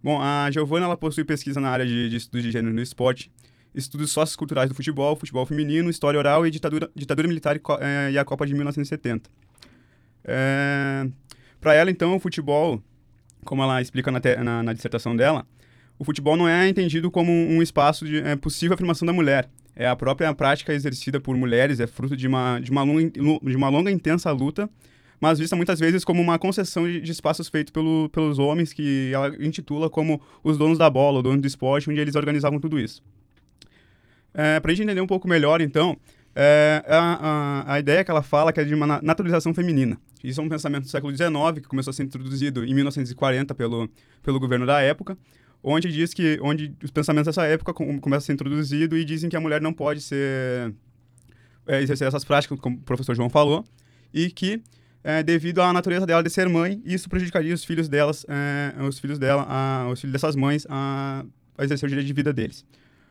Bom, 0.00 0.22
a 0.22 0.48
Giovana 0.52 0.86
ela 0.86 0.96
possui 0.96 1.24
pesquisa 1.24 1.58
na 1.58 1.70
área 1.70 1.84
de, 1.84 2.08
de 2.08 2.16
estudos 2.16 2.44
de 2.44 2.52
gênero 2.52 2.72
no 2.72 2.80
esporte, 2.80 3.32
estudos 3.74 4.12
socioculturais 4.12 4.68
do 4.68 4.76
futebol, 4.76 5.16
futebol 5.16 5.44
feminino, 5.44 5.90
história 5.90 6.16
oral 6.16 6.46
e 6.46 6.52
ditadura, 6.52 6.88
ditadura 6.94 7.26
militar 7.26 7.56
e, 7.56 7.60
é, 7.80 8.12
e 8.12 8.18
a 8.18 8.24
Copa 8.24 8.46
de 8.46 8.54
1970. 8.54 9.28
É... 10.24 11.06
Para 11.60 11.74
ela, 11.74 11.90
então, 11.90 12.14
o 12.16 12.20
futebol, 12.20 12.82
como 13.44 13.62
ela 13.62 13.80
explica 13.80 14.10
na, 14.10 14.20
te... 14.20 14.36
na, 14.36 14.62
na, 14.62 14.72
dissertação 14.72 15.14
dela, 15.14 15.46
o 15.98 16.04
futebol 16.04 16.36
não 16.36 16.48
é 16.48 16.68
entendido 16.68 17.10
como 17.10 17.30
um 17.30 17.62
espaço 17.62 18.04
de 18.04 18.18
é, 18.18 18.36
possível 18.36 18.74
afirmação 18.74 19.06
da 19.06 19.12
mulher. 19.12 19.48
É 19.76 19.88
a 19.88 19.96
própria 19.96 20.32
prática 20.34 20.72
exercida 20.72 21.20
por 21.20 21.36
mulheres, 21.36 21.80
é 21.80 21.86
fruto 21.86 22.16
de 22.16 22.28
uma, 22.28 22.60
de 22.60 22.70
uma, 22.70 22.82
longa, 22.82 23.10
de 23.10 23.56
uma 23.56 23.68
longa 23.68 23.90
intensa 23.90 24.30
luta, 24.30 24.70
mas 25.20 25.38
vista 25.38 25.56
muitas 25.56 25.80
vezes 25.80 26.04
como 26.04 26.20
uma 26.20 26.38
concessão 26.38 26.86
de, 26.86 27.00
de 27.00 27.10
espaços 27.10 27.48
feito 27.48 27.72
pelo, 27.72 28.08
pelos 28.10 28.38
homens, 28.38 28.72
que 28.72 29.10
ela 29.12 29.34
intitula 29.44 29.90
como 29.90 30.20
os 30.42 30.56
donos 30.56 30.78
da 30.78 30.88
bola, 30.88 31.20
o 31.20 31.22
dono 31.22 31.40
do 31.40 31.46
esporte, 31.46 31.90
onde 31.90 32.00
eles 32.00 32.14
organizavam 32.14 32.60
tudo 32.60 32.78
isso. 32.78 33.02
É, 34.32 34.60
Para 34.60 34.70
a 34.70 34.74
gente 34.74 34.84
entender 34.84 35.00
um 35.00 35.06
pouco 35.06 35.26
melhor, 35.26 35.60
então, 35.60 35.96
é, 36.34 36.82
a, 36.88 36.98
a, 36.98 37.74
a, 37.74 37.78
ideia 37.78 38.04
que 38.04 38.10
ela 38.10 38.22
fala 38.22 38.52
que 38.52 38.60
é 38.60 38.64
de 38.64 38.74
uma 38.74 39.00
naturalização 39.00 39.54
feminina. 39.54 39.98
Isso 40.22 40.40
é 40.40 40.44
um 40.44 40.48
pensamento 40.48 40.84
do 40.84 40.88
século 40.88 41.14
XIX, 41.14 41.60
que 41.62 41.68
começou 41.68 41.90
a 41.90 41.94
ser 41.94 42.02
introduzido 42.02 42.64
em 42.64 42.74
1940 42.74 43.54
pelo, 43.54 43.88
pelo 44.22 44.40
governo 44.40 44.66
da 44.66 44.80
época, 44.80 45.16
onde 45.62 45.92
diz 45.92 46.12
que 46.12 46.38
onde 46.42 46.74
os 46.82 46.90
pensamentos 46.90 47.26
dessa 47.26 47.46
época 47.46 47.72
com, 47.72 48.00
começam 48.00 48.24
a 48.24 48.26
ser 48.26 48.32
introduzidos 48.32 48.98
e 48.98 49.04
dizem 49.04 49.30
que 49.30 49.36
a 49.36 49.40
mulher 49.40 49.60
não 49.60 49.72
pode 49.72 50.00
ser 50.00 50.74
é, 51.66 51.80
exercer 51.80 52.08
essas 52.08 52.24
práticas, 52.24 52.58
como 52.58 52.76
o 52.76 52.80
professor 52.80 53.14
João 53.14 53.30
falou, 53.30 53.64
e 54.12 54.30
que 54.30 54.62
é, 55.04 55.22
devido 55.22 55.60
à 55.60 55.72
natureza 55.72 56.06
dela 56.06 56.22
de 56.22 56.30
ser 56.30 56.48
mãe, 56.48 56.82
isso 56.84 57.08
prejudicaria 57.08 57.54
os 57.54 57.64
filhos 57.64 57.88
delas, 57.88 58.24
é, 58.28 58.82
os 58.82 58.98
filhos 58.98 59.18
dela, 59.18 59.46
a, 59.48 59.88
os 59.90 60.00
filhos 60.00 60.12
dessas 60.12 60.34
mães 60.34 60.66
a, 60.68 61.24
a 61.58 61.64
exercer 61.64 61.86
o 61.86 61.90
direito 61.90 62.06
de 62.06 62.12
vida 62.12 62.32
deles. 62.32 62.64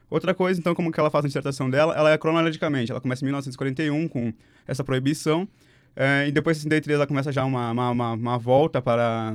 Outra 0.09 0.33
coisa, 0.33 0.59
então, 0.59 0.75
como 0.75 0.91
que 0.91 0.99
ela 0.99 1.09
faz 1.09 1.25
a 1.25 1.27
dissertação 1.27 1.69
dela, 1.69 1.95
ela 1.95 2.11
é 2.11 2.17
cronologicamente. 2.17 2.91
Ela 2.91 3.01
começa 3.01 3.23
em 3.23 3.27
1941 3.27 4.07
com 4.07 4.33
essa 4.67 4.83
proibição, 4.83 5.47
é, 5.95 6.27
e 6.27 6.31
depois 6.31 6.57
em 6.57 6.61
63 6.61 6.95
ela 6.95 7.07
começa 7.07 7.31
já 7.31 7.43
uma, 7.43 7.71
uma, 7.71 7.89
uma, 7.89 8.13
uma 8.13 8.37
volta 8.37 8.81
para, 8.81 9.33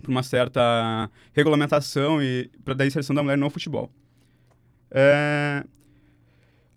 para 0.00 0.10
uma 0.10 0.22
certa 0.22 1.10
regulamentação 1.32 2.22
e 2.22 2.50
para 2.64 2.82
a 2.82 2.86
inserção 2.86 3.14
da 3.14 3.22
mulher 3.22 3.38
no 3.38 3.50
futebol. 3.50 3.90
É, 4.90 5.64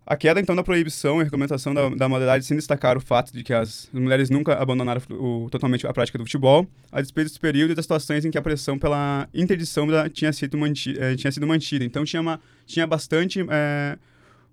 a 0.10 0.18
queda, 0.18 0.40
então, 0.42 0.56
da 0.56 0.64
proibição 0.64 1.22
e 1.22 1.24
regulamentação 1.24 1.72
da, 1.74 1.88
da 1.90 2.10
modalidade 2.10 2.44
sem 2.44 2.58
destacar 2.58 2.98
o 2.98 3.00
fato 3.00 3.32
de 3.32 3.44
que 3.44 3.54
as 3.54 3.88
mulheres 3.94 4.30
nunca 4.32 4.56
abandonaram 4.56 5.00
o, 5.12 5.48
totalmente 5.52 5.86
a 5.86 5.94
prática 5.94 6.18
do 6.18 6.24
futebol, 6.26 6.68
a 6.92 7.00
despeito 7.00 7.30
dos 7.30 7.38
períodos 7.38 7.74
e 7.74 7.76
das 7.76 7.86
situações 7.86 8.26
em 8.26 8.32
que 8.32 8.38
a 8.38 8.42
pressão 8.42 8.78
pela 8.80 9.30
interdição 9.34 9.86
da, 9.86 10.10
tinha, 10.10 10.34
sido 10.34 10.58
manti, 10.58 10.98
eh, 11.00 11.16
tinha 11.16 11.32
sido 11.32 11.46
mantida. 11.46 11.86
Então, 11.86 12.04
tinha, 12.04 12.22
uma, 12.22 12.42
tinha 12.66 12.88
bastante 12.88 13.46
eh, 13.48 13.98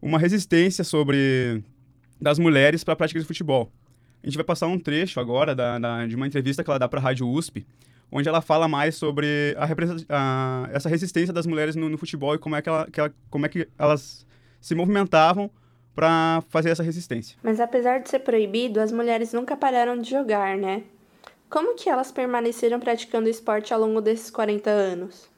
uma 0.02 0.18
resistência 0.18 0.84
sobre 0.84 1.62
das 2.20 2.38
mulheres 2.38 2.84
para 2.84 2.92
a 2.92 2.96
prática 2.96 3.18
de 3.18 3.24
futebol. 3.26 3.72
A 4.22 4.26
gente 4.26 4.36
vai 4.36 4.44
passar 4.44 4.66
um 4.66 4.78
trecho 4.78 5.20
agora 5.20 5.54
da, 5.54 5.78
da- 5.78 6.06
de 6.06 6.14
uma 6.16 6.26
entrevista 6.26 6.62
que 6.62 6.68
ela 6.68 6.78
dá 6.78 6.86
para 6.88 7.00
a 7.00 7.02
Rádio 7.02 7.26
USP, 7.28 7.64
onde 8.12 8.28
ela 8.28 8.42
fala 8.42 8.68
mais 8.68 8.94
sobre 8.96 9.56
a, 9.56 9.66
a- 10.10 10.68
essa 10.72 10.88
resistência 10.90 11.32
das 11.32 11.46
mulheres 11.46 11.74
no, 11.76 11.88
no 11.88 11.96
futebol 11.96 12.34
e 12.34 12.38
como 12.38 12.56
é 12.56 12.60
que, 12.60 12.68
ela, 12.68 12.86
que 12.90 13.00
ela- 13.00 13.14
como 13.30 13.46
é 13.46 13.48
que 13.48 13.66
elas 13.78 14.25
se 14.66 14.74
movimentavam 14.74 15.50
para 15.94 16.42
fazer 16.48 16.70
essa 16.70 16.82
resistência. 16.82 17.36
Mas 17.42 17.60
apesar 17.60 18.00
de 18.00 18.08
ser 18.08 18.20
proibido, 18.20 18.80
as 18.80 18.92
mulheres 18.92 19.32
nunca 19.32 19.56
pararam 19.56 19.98
de 19.98 20.10
jogar, 20.10 20.56
né? 20.56 20.82
Como 21.48 21.74
que 21.74 21.88
elas 21.88 22.10
permaneceram 22.12 22.80
praticando 22.80 23.28
esporte 23.28 23.72
ao 23.72 23.80
longo 23.80 24.00
desses 24.00 24.30
40 24.30 24.68
anos? 24.68 25.36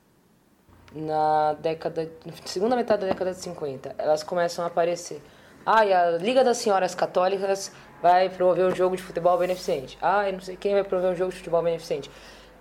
na 0.94 1.54
década, 1.54 2.10
na 2.24 2.32
segunda 2.44 2.76
metade 2.76 3.02
da 3.02 3.08
década 3.08 3.32
de 3.32 3.38
50, 3.38 3.94
elas 3.98 4.22
começam 4.22 4.64
a 4.64 4.68
aparecer. 4.68 5.20
Ah, 5.64 5.84
e 5.84 5.92
a 5.92 6.12
Liga 6.12 6.42
das 6.42 6.58
Senhoras 6.58 6.94
Católicas 6.94 7.72
vai 8.00 8.30
promover 8.30 8.64
um 8.64 8.74
jogo 8.74 8.96
de 8.96 9.02
futebol 9.02 9.36
beneficente. 9.38 9.98
Ah, 10.00 10.28
e 10.28 10.32
não 10.32 10.40
sei 10.40 10.56
quem 10.56 10.72
vai 10.72 10.84
promover 10.84 11.12
um 11.12 11.16
jogo 11.16 11.30
de 11.30 11.38
futebol 11.38 11.62
beneficente. 11.62 12.10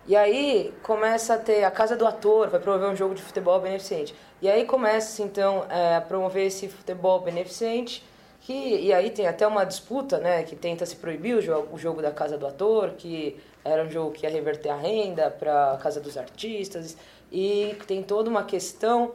E 0.07 0.15
aí 0.15 0.73
começa 0.83 1.33
a 1.33 1.37
ter 1.37 1.65
a 1.65 1.71
Casa 1.71 1.97
do 1.97 2.07
Ator 2.07 2.49
vai 2.49 2.61
promover 2.61 2.87
um 2.87 2.95
jogo 2.95 3.13
de 3.13 3.21
futebol 3.21 3.59
beneficente. 3.59 4.15
E 4.41 4.49
aí 4.49 4.63
começa 4.63 5.21
então 5.21 5.65
é, 5.69 5.97
a 5.97 6.01
promover 6.01 6.47
esse 6.47 6.69
futebol 6.69 7.19
beneficente 7.19 8.01
que 8.39 8.53
e 8.53 8.93
aí 8.93 9.09
tem 9.09 9.27
até 9.27 9.45
uma 9.45 9.65
disputa, 9.65 10.17
né, 10.19 10.43
que 10.43 10.55
tenta 10.55 10.85
se 10.85 10.95
proibir 10.95 11.35
o 11.35 11.41
jogo, 11.41 11.75
o 11.75 11.77
jogo 11.77 12.01
da 12.01 12.11
Casa 12.11 12.37
do 12.37 12.47
Ator, 12.47 12.91
que 12.91 13.37
era 13.65 13.83
um 13.83 13.91
jogo 13.91 14.11
que 14.11 14.25
ia 14.25 14.29
reverter 14.29 14.69
a 14.69 14.77
renda 14.77 15.29
para 15.29 15.73
a 15.73 15.77
Casa 15.77 15.99
dos 15.99 16.17
Artistas 16.17 16.95
e 17.29 17.75
tem 17.85 18.01
toda 18.01 18.29
uma 18.29 18.43
questão 18.43 19.11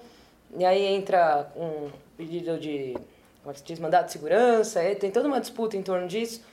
e 0.58 0.62
aí 0.62 0.84
entra 0.84 1.50
um 1.56 1.90
pedido 2.18 2.58
de 2.58 2.92
como 3.42 3.50
é 3.50 3.52
que 3.54 3.60
se 3.60 3.64
diz, 3.64 3.78
mandado 3.78 4.06
de 4.06 4.12
segurança, 4.12 4.80
tem 5.00 5.10
toda 5.10 5.26
uma 5.26 5.40
disputa 5.40 5.74
em 5.74 5.82
torno 5.82 6.06
disso. 6.06 6.44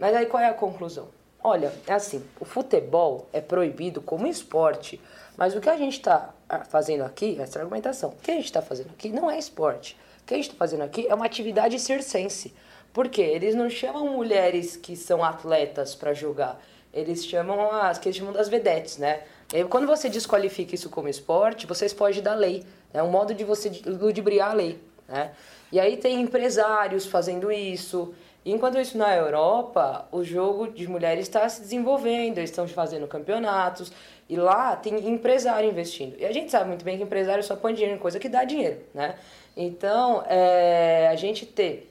Mas 0.00 0.14
aí 0.16 0.26
qual 0.26 0.42
é 0.42 0.48
a 0.48 0.54
conclusão? 0.54 1.08
Olha, 1.46 1.74
é 1.86 1.92
assim, 1.92 2.24
o 2.40 2.44
futebol 2.46 3.28
é 3.30 3.38
proibido 3.38 4.00
como 4.00 4.26
esporte, 4.26 4.98
mas 5.36 5.54
o 5.54 5.60
que 5.60 5.68
a 5.68 5.76
gente 5.76 5.98
está 5.98 6.32
fazendo 6.70 7.04
aqui, 7.04 7.36
essa 7.38 7.58
argumentação, 7.58 8.08
o 8.08 8.16
que 8.16 8.30
a 8.30 8.34
gente 8.36 8.46
está 8.46 8.62
fazendo 8.62 8.88
aqui 8.92 9.10
não 9.10 9.30
é 9.30 9.38
esporte. 9.38 9.94
O 10.22 10.26
que 10.26 10.32
a 10.32 10.36
gente 10.38 10.46
está 10.46 10.56
fazendo 10.56 10.84
aqui 10.84 11.06
é 11.06 11.14
uma 11.14 11.26
atividade 11.26 11.78
circense. 11.78 12.54
Por 12.94 13.10
quê? 13.10 13.20
Eles 13.20 13.54
não 13.54 13.68
chamam 13.68 14.08
mulheres 14.08 14.74
que 14.74 14.96
são 14.96 15.22
atletas 15.22 15.94
para 15.94 16.14
jogar, 16.14 16.58
eles 16.94 17.26
chamam 17.26 17.70
as 17.72 17.98
que 17.98 18.08
eles 18.08 18.16
chamam 18.16 18.32
das 18.32 18.48
vedetes, 18.48 18.96
né? 18.96 19.24
E 19.52 19.62
quando 19.64 19.86
você 19.86 20.08
desqualifica 20.08 20.74
isso 20.74 20.88
como 20.88 21.08
esporte, 21.08 21.66
você 21.66 21.90
foge 21.90 22.22
da 22.22 22.34
lei. 22.34 22.64
É 22.90 23.02
um 23.02 23.10
modo 23.10 23.34
de 23.34 23.44
você 23.44 23.70
ludibriar 23.84 24.52
a 24.52 24.54
lei, 24.54 24.80
né? 25.06 25.32
E 25.70 25.78
aí 25.78 25.98
tem 25.98 26.22
empresários 26.22 27.04
fazendo 27.04 27.52
isso. 27.52 28.14
Enquanto 28.44 28.78
isso 28.78 28.98
na 28.98 29.14
Europa, 29.16 30.06
o 30.12 30.22
jogo 30.22 30.68
de 30.68 30.86
mulheres 30.86 31.26
está 31.26 31.48
se 31.48 31.62
desenvolvendo, 31.62 32.38
eles 32.38 32.50
estão 32.50 32.68
fazendo 32.68 33.06
campeonatos 33.06 33.90
e 34.28 34.36
lá 34.36 34.76
tem 34.76 35.08
empresário 35.08 35.70
investindo. 35.70 36.14
E 36.18 36.26
a 36.26 36.32
gente 36.32 36.50
sabe 36.50 36.68
muito 36.68 36.84
bem 36.84 36.98
que 36.98 37.02
empresário 37.02 37.42
só 37.42 37.56
põe 37.56 37.72
dinheiro 37.72 37.96
em 37.96 37.98
coisa 37.98 38.18
que 38.18 38.28
dá 38.28 38.44
dinheiro, 38.44 38.80
né? 38.92 39.14
Então, 39.56 40.22
é, 40.26 41.08
a 41.10 41.14
gente 41.14 41.46
ter 41.46 41.90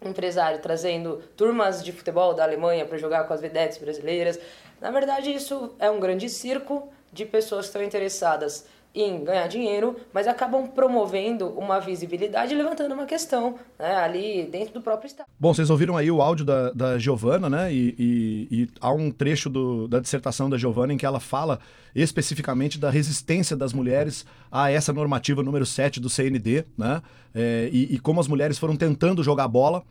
empresário 0.00 0.60
trazendo 0.60 1.22
turmas 1.36 1.84
de 1.84 1.92
futebol 1.92 2.32
da 2.32 2.42
Alemanha 2.42 2.86
para 2.86 2.96
jogar 2.96 3.24
com 3.24 3.34
as 3.34 3.40
vedetes 3.40 3.76
brasileiras, 3.78 4.38
na 4.80 4.90
verdade 4.90 5.32
isso 5.32 5.74
é 5.78 5.90
um 5.90 6.00
grande 6.00 6.28
circo 6.28 6.88
de 7.12 7.26
pessoas 7.26 7.66
que 7.66 7.68
estão 7.68 7.82
interessadas 7.82 8.66
em 8.94 9.24
ganhar 9.24 9.46
dinheiro, 9.46 9.96
mas 10.12 10.26
acabam 10.28 10.66
promovendo 10.68 11.48
uma 11.48 11.80
visibilidade 11.80 12.52
e 12.52 12.56
levantando 12.56 12.92
uma 12.92 13.06
questão 13.06 13.54
né, 13.78 13.94
ali 13.96 14.44
dentro 14.50 14.74
do 14.74 14.80
próprio 14.82 15.06
Estado. 15.06 15.26
Bom, 15.40 15.54
vocês 15.54 15.70
ouviram 15.70 15.96
aí 15.96 16.10
o 16.10 16.20
áudio 16.20 16.44
da, 16.44 16.70
da 16.72 16.98
Giovana, 16.98 17.48
né? 17.48 17.72
E, 17.72 17.94
e- 17.98 18.48
e 18.62 18.68
há 18.80 18.92
um 18.92 19.10
trecho 19.10 19.48
do- 19.48 19.88
da 19.88 19.98
dissertação 19.98 20.50
da 20.50 20.58
Giovana 20.58 20.92
em 20.92 20.96
que 20.98 21.06
ela 21.06 21.20
fala 21.20 21.58
especificamente 21.94 22.78
da 22.78 22.90
resistência 22.90 23.56
das 23.56 23.72
mulheres 23.72 24.24
a 24.50 24.70
essa 24.70 24.92
normativa 24.92 25.42
número 25.42 25.64
7 25.64 26.00
do 26.00 26.10
CND, 26.10 26.64
né? 26.76 27.00
É, 27.34 27.68
e, 27.72 27.94
e 27.94 27.98
como 27.98 28.20
as 28.20 28.28
mulheres 28.28 28.58
foram 28.58 28.76
tentando 28.76 29.22
jogar 29.22 29.48
bola. 29.48 29.82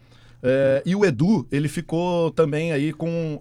É, 0.44 0.82
e 0.86 0.96
o 0.96 1.06
Edu, 1.06 1.48
ele 1.52 1.68
ficou 1.68 2.32
também 2.32 2.72
aí 2.72 2.92
com 2.92 3.38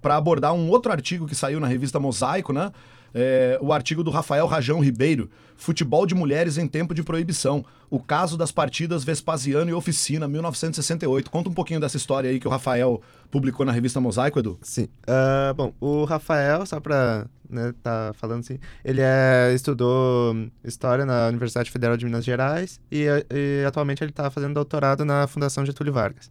para 0.00 0.16
abordar 0.16 0.54
um 0.54 0.68
outro 0.70 0.90
artigo 0.92 1.26
que 1.26 1.34
saiu 1.34 1.58
na 1.60 1.66
revista 1.66 1.98
Mosaico, 1.98 2.52
né? 2.52 2.70
É, 3.14 3.58
o 3.60 3.72
artigo 3.72 4.02
do 4.02 4.10
Rafael 4.10 4.46
Rajão 4.46 4.80
Ribeiro, 4.80 5.30
Futebol 5.56 6.06
de 6.06 6.14
Mulheres 6.14 6.58
em 6.58 6.66
Tempo 6.66 6.94
de 6.94 7.02
Proibição, 7.02 7.64
o 7.90 7.98
caso 7.98 8.36
das 8.36 8.52
partidas 8.52 9.04
Vespasiano 9.04 9.70
e 9.70 9.74
Oficina, 9.74 10.28
1968. 10.28 11.30
Conta 11.30 11.48
um 11.48 11.54
pouquinho 11.54 11.80
dessa 11.80 11.96
história 11.96 12.30
aí 12.30 12.38
que 12.38 12.46
o 12.46 12.50
Rafael 12.50 13.00
publicou 13.30 13.66
na 13.66 13.72
revista 13.72 14.00
Mosaico, 14.00 14.38
Edu. 14.38 14.58
Sim. 14.62 14.88
Ah, 15.06 15.52
bom, 15.56 15.72
o 15.80 16.04
Rafael, 16.04 16.64
só 16.66 16.78
pra 16.80 17.26
né, 17.48 17.72
tá 17.82 18.12
falando 18.14 18.40
assim, 18.40 18.58
ele 18.84 19.00
é, 19.02 19.52
estudou 19.54 20.36
História 20.62 21.06
na 21.06 21.28
Universidade 21.28 21.70
Federal 21.70 21.96
de 21.96 22.04
Minas 22.04 22.24
Gerais 22.24 22.80
e, 22.92 23.06
e 23.30 23.64
atualmente 23.66 24.04
ele 24.04 24.10
está 24.10 24.30
fazendo 24.30 24.54
doutorado 24.54 25.04
na 25.04 25.26
Fundação 25.26 25.64
Getúlio 25.64 25.92
Vargas. 25.92 26.30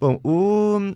Bom, 0.00 0.20
o, 0.24 0.94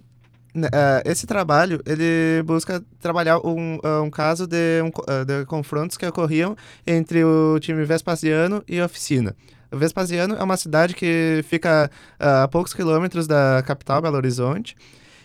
né, 0.55 0.69
ah, 0.73 1.03
esse 1.05 1.27
trabalho, 1.27 1.81
ele 1.87 2.43
busca 2.45 2.83
trabalhar 3.01 3.39
um, 3.39 3.79
ah, 3.83 4.03
um 4.03 4.11
caso 4.11 4.47
de, 4.47 4.83
um 4.83 4.91
ah, 5.09 5.25
de 5.25 5.45
confrontos 5.47 5.97
que 5.97 6.07
ocorriam 6.07 6.57
entre 6.87 7.25
o 7.25 7.59
time 7.61 7.85
Vespasiano 7.85 8.63
e 8.69 8.81
Oficina. 8.81 9.37
O 9.73 9.77
Vespasiano 9.77 10.35
é 10.35 10.43
uma 10.43 10.57
cidade 10.57 10.95
que 10.95 11.45
fica 11.49 11.91
a 12.19 12.49
poucos 12.49 12.75
quilômetros 12.75 13.27
da 13.27 13.63
capital, 13.65 14.03
Belo 14.03 14.17
Horizonte, 14.17 14.77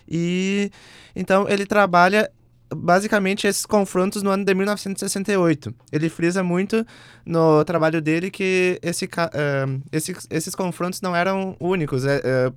e 0.08 0.70
então 1.16 1.48
ele 1.48 1.66
trabalha 1.66 2.30
basicamente 2.74 3.46
esses 3.46 3.64
confrontos 3.66 4.22
no 4.22 4.30
ano 4.30 4.44
de 4.44 4.54
1968. 4.54 5.74
Ele 5.92 6.08
frisa 6.08 6.42
muito 6.42 6.84
no 7.24 7.64
trabalho 7.64 8.00
dele 8.00 8.30
que 8.30 8.78
esse, 8.82 9.06
ca- 9.06 9.30
eh, 9.32 9.66
esses, 9.92 10.54
confrontos 10.54 11.00
não 11.00 11.14
eram 11.14 11.56
únicos. 11.60 12.04
eh, 12.04 12.20
eh, 12.24 12.52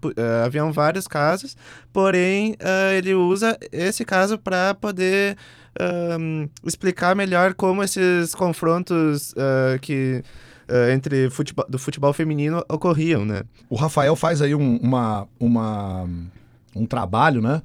pu- 0.00 0.12
eh, 0.16 0.42
haviam 0.44 0.72
vários 0.72 1.06
casos, 1.06 1.56
porém 1.92 2.56
eh, 2.58 2.96
ele 2.98 3.14
usa 3.14 3.58
esse 3.70 4.04
caso 4.04 4.38
para 4.38 4.74
poder 4.74 5.36
ahn, 5.78 6.48
explicar 6.64 7.14
melhor 7.14 7.54
como 7.54 7.82
esses 7.82 8.34
confrontos 8.34 9.34
eh, 9.36 9.78
que 9.80 10.22
eh, 10.68 10.92
entre 10.92 11.28
futebol, 11.30 11.66
do 11.68 11.78
futebol 11.78 12.12
feminino 12.12 12.64
ocorriam, 12.68 13.24
né? 13.24 13.42
O 13.68 13.76
Rafael 13.76 14.14
faz 14.16 14.40
aí 14.42 14.54
um, 14.54 14.76
uma, 14.78 15.28
uma, 15.38 16.08
um 16.74 16.86
trabalho, 16.86 17.40
né? 17.42 17.62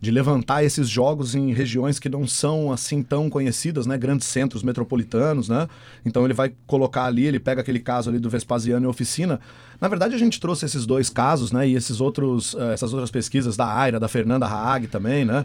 De 0.00 0.10
levantar 0.10 0.62
esses 0.62 0.88
jogos 0.88 1.34
em 1.34 1.52
regiões 1.52 1.98
que 1.98 2.08
não 2.08 2.26
são 2.26 2.72
assim 2.72 3.02
tão 3.02 3.28
conhecidas, 3.28 3.86
né? 3.86 3.98
Grandes 3.98 4.28
centros 4.28 4.62
metropolitanos, 4.62 5.48
né? 5.48 5.68
Então 6.06 6.24
ele 6.24 6.34
vai 6.34 6.52
colocar 6.66 7.04
ali, 7.04 7.26
ele 7.26 7.40
pega 7.40 7.60
aquele 7.60 7.80
caso 7.80 8.08
ali 8.08 8.18
do 8.18 8.30
Vespasiano 8.30 8.86
e 8.86 8.88
Oficina. 8.88 9.40
Na 9.80 9.88
verdade, 9.88 10.14
a 10.14 10.18
gente 10.18 10.38
trouxe 10.38 10.64
esses 10.66 10.86
dois 10.86 11.10
casos, 11.10 11.50
né? 11.50 11.68
E 11.68 11.74
esses 11.74 12.00
outros, 12.00 12.54
eh, 12.58 12.72
essas 12.72 12.92
outras 12.92 13.10
pesquisas 13.10 13.56
da 13.56 13.66
Aira, 13.66 13.98
da 13.98 14.08
Fernanda 14.08 14.46
Haag 14.46 14.86
também, 14.86 15.24
né? 15.24 15.44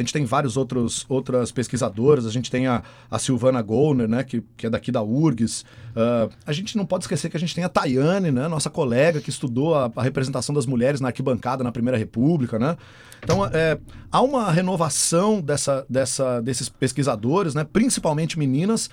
A 0.00 0.04
gente 0.04 0.12
tem 0.12 0.24
vários 0.24 0.56
outros 0.56 1.04
outras 1.08 1.50
pesquisadoras, 1.50 2.26
a 2.26 2.30
gente 2.30 2.50
tem 2.50 2.66
a, 2.66 2.82
a 3.10 3.18
Silvana 3.18 3.60
Goldner, 3.60 4.08
né, 4.08 4.22
que, 4.22 4.42
que 4.56 4.66
é 4.66 4.70
daqui 4.70 4.92
da 4.92 5.02
URGS. 5.02 5.64
Ah, 5.96 6.28
a 6.46 6.52
gente 6.52 6.76
não 6.76 6.86
pode 6.86 7.04
esquecer 7.04 7.28
que 7.28 7.36
a 7.36 7.40
gente 7.40 7.54
tem 7.54 7.64
a 7.64 7.68
Tayane, 7.68 8.30
né, 8.30 8.46
nossa 8.46 8.70
colega 8.70 9.20
que 9.20 9.30
estudou 9.30 9.74
a, 9.74 9.90
a 9.96 10.02
representação 10.02 10.54
das 10.54 10.66
mulheres 10.66 11.00
na 11.00 11.08
arquibancada 11.08 11.64
na 11.64 11.72
Primeira 11.72 11.98
República, 11.98 12.58
né? 12.58 12.76
Então, 13.22 13.44
é, 13.46 13.78
há 14.12 14.22
uma 14.22 14.50
renovação 14.52 15.40
dessa, 15.40 15.84
dessa, 15.88 16.40
desses 16.40 16.68
pesquisadores, 16.68 17.54
né, 17.54 17.64
principalmente 17.64 18.38
meninas, 18.38 18.88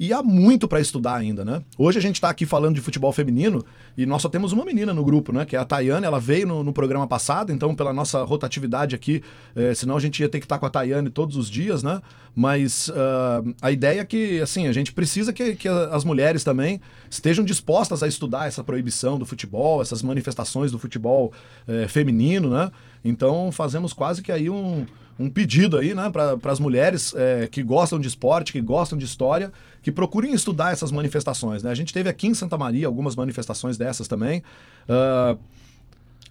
e 0.00 0.14
há 0.14 0.22
muito 0.22 0.66
para 0.66 0.80
estudar 0.80 1.16
ainda, 1.16 1.44
né? 1.44 1.62
Hoje 1.76 1.98
a 1.98 2.00
gente 2.00 2.14
está 2.14 2.30
aqui 2.30 2.46
falando 2.46 2.74
de 2.74 2.80
futebol 2.80 3.12
feminino 3.12 3.62
e 3.98 4.06
nós 4.06 4.22
só 4.22 4.30
temos 4.30 4.50
uma 4.50 4.64
menina 4.64 4.94
no 4.94 5.04
grupo, 5.04 5.30
né? 5.30 5.44
Que 5.44 5.54
é 5.54 5.58
a 5.58 5.64
Tayane. 5.64 6.06
Ela 6.06 6.18
veio 6.18 6.46
no, 6.46 6.64
no 6.64 6.72
programa 6.72 7.06
passado, 7.06 7.52
então 7.52 7.74
pela 7.74 7.92
nossa 7.92 8.22
rotatividade 8.22 8.94
aqui, 8.94 9.22
eh, 9.54 9.74
senão 9.74 9.98
a 9.98 10.00
gente 10.00 10.18
ia 10.22 10.28
ter 10.30 10.38
que 10.38 10.46
estar 10.46 10.58
com 10.58 10.64
a 10.64 10.70
Tayane 10.70 11.10
todos 11.10 11.36
os 11.36 11.50
dias, 11.50 11.82
né? 11.82 12.00
Mas 12.34 12.90
ah, 12.96 13.42
a 13.60 13.70
ideia 13.70 14.00
é 14.00 14.04
que, 14.06 14.40
assim, 14.40 14.66
a 14.68 14.72
gente 14.72 14.90
precisa 14.90 15.34
que, 15.34 15.54
que 15.54 15.68
as 15.68 16.02
mulheres 16.02 16.42
também 16.42 16.80
estejam 17.10 17.44
dispostas 17.44 18.02
a 18.02 18.08
estudar 18.08 18.46
essa 18.46 18.64
proibição 18.64 19.18
do 19.18 19.26
futebol, 19.26 19.82
essas 19.82 20.00
manifestações 20.00 20.72
do 20.72 20.78
futebol 20.78 21.30
eh, 21.68 21.86
feminino, 21.88 22.48
né? 22.48 22.70
Então 23.04 23.52
fazemos 23.52 23.92
quase 23.92 24.22
que 24.22 24.32
aí 24.32 24.48
um, 24.48 24.86
um 25.20 25.28
pedido 25.28 25.76
aí, 25.76 25.94
né, 25.94 26.10
para 26.10 26.38
as 26.50 26.58
mulheres 26.58 27.12
eh, 27.14 27.46
que 27.50 27.62
gostam 27.62 28.00
de 28.00 28.08
esporte, 28.08 28.52
que 28.52 28.60
gostam 28.60 28.98
de 28.98 29.04
história, 29.04 29.52
que 29.82 29.92
procurem 29.92 30.32
estudar 30.32 30.72
essas 30.72 30.90
manifestações. 30.90 31.62
Né? 31.62 31.70
A 31.70 31.74
gente 31.74 31.92
teve 31.92 32.08
aqui 32.08 32.26
em 32.26 32.32
Santa 32.32 32.56
Maria 32.56 32.86
algumas 32.86 33.14
manifestações 33.14 33.76
dessas 33.76 34.08
também. 34.08 34.42
Ah, 34.88 35.36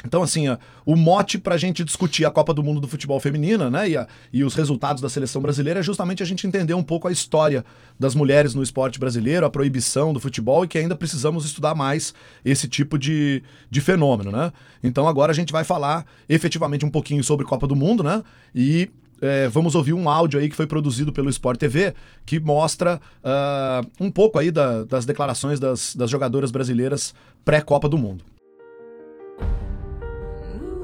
Então, 0.05 0.23
assim, 0.23 0.45
o 0.85 0.95
mote 0.95 1.37
para 1.37 1.55
a 1.55 1.57
gente 1.57 1.83
discutir 1.83 2.23
a 2.23 2.31
Copa 2.31 2.53
do 2.53 2.63
Mundo 2.63 2.79
do 2.79 2.87
Futebol 2.87 3.19
Feminina, 3.19 3.69
né, 3.69 3.89
e, 3.89 3.97
a- 3.97 4.07
e 4.31 4.45
os 4.45 4.55
resultados 4.55 5.01
da 5.01 5.09
seleção 5.09 5.41
brasileira 5.41 5.81
é 5.81 5.83
justamente 5.83 6.23
a 6.23 6.25
gente 6.25 6.47
entender 6.47 6.73
um 6.73 6.81
pouco 6.83 7.09
a 7.09 7.11
história 7.11 7.65
das 7.99 8.15
mulheres 8.15 8.55
no 8.55 8.63
esporte 8.63 8.97
brasileiro, 8.97 9.45
a 9.45 9.49
proibição 9.49 10.13
do 10.13 10.19
futebol 10.19 10.63
e 10.63 10.69
que 10.69 10.77
ainda 10.77 10.95
precisamos 10.95 11.43
estudar 11.45 11.75
mais 11.75 12.13
esse 12.45 12.65
tipo 12.67 12.97
de, 12.97 13.43
de 13.69 13.81
fenômeno, 13.81 14.31
né? 14.31 14.53
Então, 14.81 15.05
agora 15.05 15.33
a 15.33 15.35
gente 15.35 15.51
vai 15.51 15.65
falar 15.65 16.05
efetivamente 16.29 16.85
um 16.85 16.89
pouquinho 16.89 17.21
sobre 17.23 17.45
Copa 17.45 17.67
do 17.67 17.75
Mundo, 17.75 18.01
né? 18.01 18.23
E 18.55 18.89
é, 19.21 19.49
vamos 19.49 19.75
ouvir 19.75 19.91
um 19.91 20.07
áudio 20.07 20.39
aí 20.39 20.47
que 20.47 20.55
foi 20.55 20.65
produzido 20.65 21.11
pelo 21.11 21.29
Sport 21.29 21.59
TV 21.59 21.93
que 22.25 22.39
mostra 22.39 23.01
ah, 23.21 23.81
um 23.99 24.09
pouco 24.09 24.39
aí 24.39 24.49
da- 24.49 24.85
das 24.85 25.05
declarações 25.05 25.59
das, 25.59 25.93
das 25.93 26.09
jogadoras 26.09 26.51
brasileiras 26.51 27.13
pré-Copa 27.43 27.89
do 27.89 27.97
Mundo. 27.97 28.23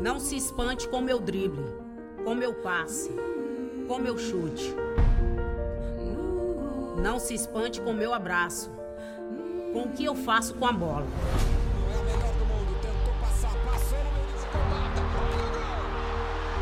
Não 0.05 0.19
se 0.19 0.38
espante 0.38 0.88
com 0.88 1.01
meu 1.01 1.19
drible, 1.19 1.65
com 2.24 2.35
meu 2.35 2.53
passe, 2.53 3.09
com 3.88 3.97
meu 3.97 4.15
chute. 4.19 4.75
Não 6.95 7.17
se 7.17 7.33
espante 7.33 7.81
com 7.81 7.91
meu 7.91 8.13
abraço, 8.13 8.69
com 9.74 9.81
o 9.81 9.89
que 9.93 10.05
eu 10.05 10.13
faço 10.13 10.53
com 10.53 10.67
a 10.67 10.71
bola. 10.71 11.07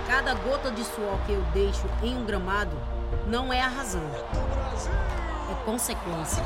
Cada 0.07 0.35
gota 0.35 0.71
de 0.71 0.85
suor 0.85 1.19
que 1.25 1.33
eu 1.33 1.41
deixo 1.53 1.85
em 2.01 2.15
um 2.15 2.23
gramado 2.23 2.77
não 3.27 3.51
é 3.51 3.59
a 3.59 3.67
razão, 3.67 4.09
é 5.51 5.65
consequência. 5.65 6.41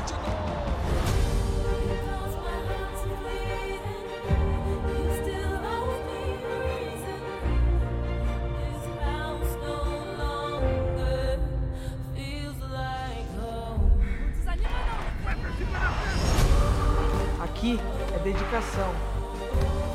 Aqui 17.68 17.78
é 18.14 18.18
dedicação. 18.20 18.94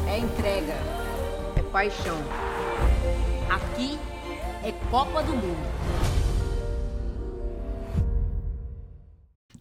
É 0.08 0.20
entrega, 0.20 0.74
é 1.56 1.63
paixão. 1.72 2.18
Aqui 3.50 3.98
é 4.63 4.72
Copa 4.92 5.24
do 5.24 5.32
Mundo. 5.32 5.74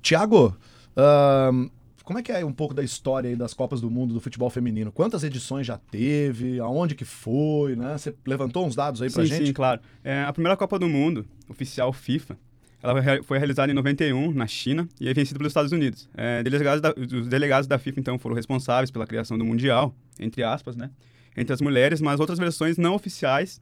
Tiago, 0.02 0.54
ahn, 0.94 1.70
como 2.04 2.18
é 2.18 2.22
que 2.22 2.30
é 2.30 2.44
um 2.44 2.52
pouco 2.52 2.74
da 2.74 2.82
história 2.82 3.30
aí 3.30 3.36
das 3.36 3.54
Copas 3.54 3.80
do 3.80 3.90
Mundo 3.90 4.12
do 4.12 4.20
futebol 4.20 4.50
feminino? 4.50 4.92
Quantas 4.92 5.24
edições 5.24 5.66
já 5.66 5.78
teve? 5.78 6.60
Aonde 6.60 6.94
que 6.94 7.06
foi, 7.06 7.76
né? 7.76 7.96
Você 7.96 8.14
levantou 8.26 8.66
uns 8.66 8.74
dados 8.74 9.00
aí 9.00 9.10
pra 9.10 9.22
sim, 9.22 9.30
gente? 9.30 9.46
sim, 9.46 9.52
claro. 9.54 9.80
É, 10.04 10.22
a 10.22 10.32
primeira 10.34 10.54
Copa 10.54 10.78
do 10.78 10.86
Mundo, 10.86 11.24
oficial 11.48 11.90
FIFA, 11.94 12.36
ela 12.82 12.92
foi 12.94 13.00
rea- 13.02 13.22
foi 13.22 13.38
realizada 13.38 13.70
em 13.70 13.74
91, 13.74 14.32
na 14.32 14.46
China, 14.46 14.88
e 15.00 15.08
é 15.08 15.14
vencida 15.14 15.38
pelos 15.38 15.50
Estados 15.50 15.72
Unidos. 15.72 16.08
É, 16.16 16.42
delegados 16.42 16.80
da- 16.80 16.94
os 16.96 17.28
delegados 17.28 17.66
da 17.66 17.78
FIFA, 17.78 18.00
então, 18.00 18.18
foram 18.18 18.34
responsáveis 18.34 18.90
pela 18.90 19.06
criação 19.06 19.38
do 19.38 19.44
Mundial, 19.44 19.94
entre 20.18 20.42
aspas, 20.42 20.76
né? 20.76 20.90
Entre 21.36 21.52
as 21.52 21.60
mulheres, 21.60 22.00
mas 22.00 22.18
outras 22.20 22.38
versões 22.38 22.76
não 22.76 22.94
oficiais 22.94 23.60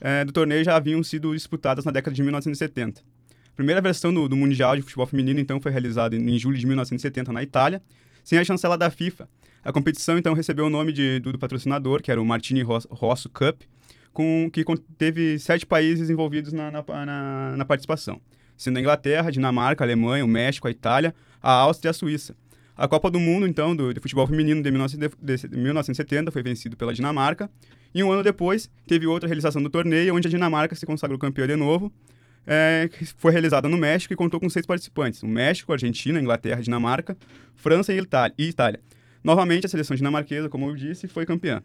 é, 0.00 0.24
do 0.24 0.32
torneio 0.32 0.64
já 0.64 0.74
haviam 0.74 1.00
sido 1.04 1.32
disputadas 1.32 1.84
na 1.84 1.92
década 1.92 2.12
de 2.14 2.22
1970. 2.22 3.00
A 3.52 3.54
primeira 3.54 3.80
versão 3.80 4.12
do, 4.12 4.28
do 4.28 4.36
Mundial 4.36 4.74
de 4.74 4.82
Futebol 4.82 5.06
Feminino, 5.06 5.38
então, 5.38 5.60
foi 5.60 5.70
realizada 5.70 6.16
em, 6.16 6.30
em 6.34 6.38
julho 6.38 6.58
de 6.58 6.66
1970 6.66 7.32
na 7.32 7.40
Itália, 7.42 7.80
sem 8.24 8.36
a 8.38 8.44
chancela 8.44 8.76
da 8.76 8.90
FIFA. 8.90 9.28
A 9.62 9.70
competição, 9.72 10.18
então, 10.18 10.34
recebeu 10.34 10.66
o 10.66 10.70
nome 10.70 10.92
de- 10.92 11.20
do, 11.20 11.30
do 11.32 11.38
patrocinador, 11.38 12.02
que 12.02 12.10
era 12.10 12.20
o 12.20 12.24
Martini 12.24 12.62
Ros- 12.62 12.88
Rosso 12.90 13.28
Cup, 13.28 13.62
com, 14.12 14.50
que 14.52 14.64
teve 14.98 15.38
sete 15.38 15.64
países 15.64 16.10
envolvidos 16.10 16.52
na, 16.52 16.70
na, 16.72 16.82
na- 17.06 17.54
na 17.58 17.64
participação, 17.64 18.20
sendo 18.56 18.76
a 18.76 18.80
Inglaterra, 18.80 19.28
a 19.28 19.30
Dinamarca, 19.30 19.82
a 19.82 19.86
Alemanha, 19.86 20.24
o 20.24 20.28
México, 20.28 20.68
a 20.68 20.70
Itália, 20.70 21.14
a 21.42 21.50
Áustria 21.52 21.88
e 21.88 21.90
a 21.90 21.94
Suíça. 21.94 22.34
A 22.76 22.88
Copa 22.88 23.10
do 23.10 23.20
Mundo, 23.20 23.46
então, 23.46 23.76
do, 23.76 23.92
de 23.92 24.00
futebol 24.00 24.26
feminino 24.26 24.62
de 24.62 24.70
19 24.70 24.96
de- 24.96 25.48
de 25.48 25.56
1970 25.56 26.30
foi 26.30 26.42
vencido 26.42 26.76
pela 26.76 26.92
Dinamarca, 26.94 27.50
e 27.94 28.02
um 28.02 28.10
ano 28.10 28.22
depois 28.22 28.70
teve 28.86 29.06
outra 29.06 29.28
realização 29.28 29.62
do 29.62 29.68
torneio, 29.68 30.14
onde 30.14 30.26
a 30.26 30.30
Dinamarca 30.30 30.74
se 30.74 30.86
consagrou 30.86 31.18
campeã 31.18 31.46
de 31.46 31.54
novo, 31.56 31.92
é, 32.46 32.88
foi 33.18 33.30
realizada 33.30 33.68
no 33.68 33.76
México 33.76 34.12
e 34.12 34.16
contou 34.16 34.40
com 34.40 34.48
seis 34.48 34.66
participantes: 34.66 35.22
o 35.22 35.28
México, 35.28 35.72
Argentina, 35.72 36.18
Inglaterra, 36.18 36.60
Dinamarca, 36.62 37.16
França 37.54 37.92
e 37.92 37.98
Itália. 37.98 38.34
E 38.38 38.48
Itália. 38.48 38.80
Novamente, 39.22 39.66
a 39.66 39.68
seleção 39.68 39.94
dinamarquesa, 39.96 40.48
como 40.48 40.68
eu 40.68 40.74
disse, 40.74 41.06
foi 41.06 41.24
campeã. 41.24 41.62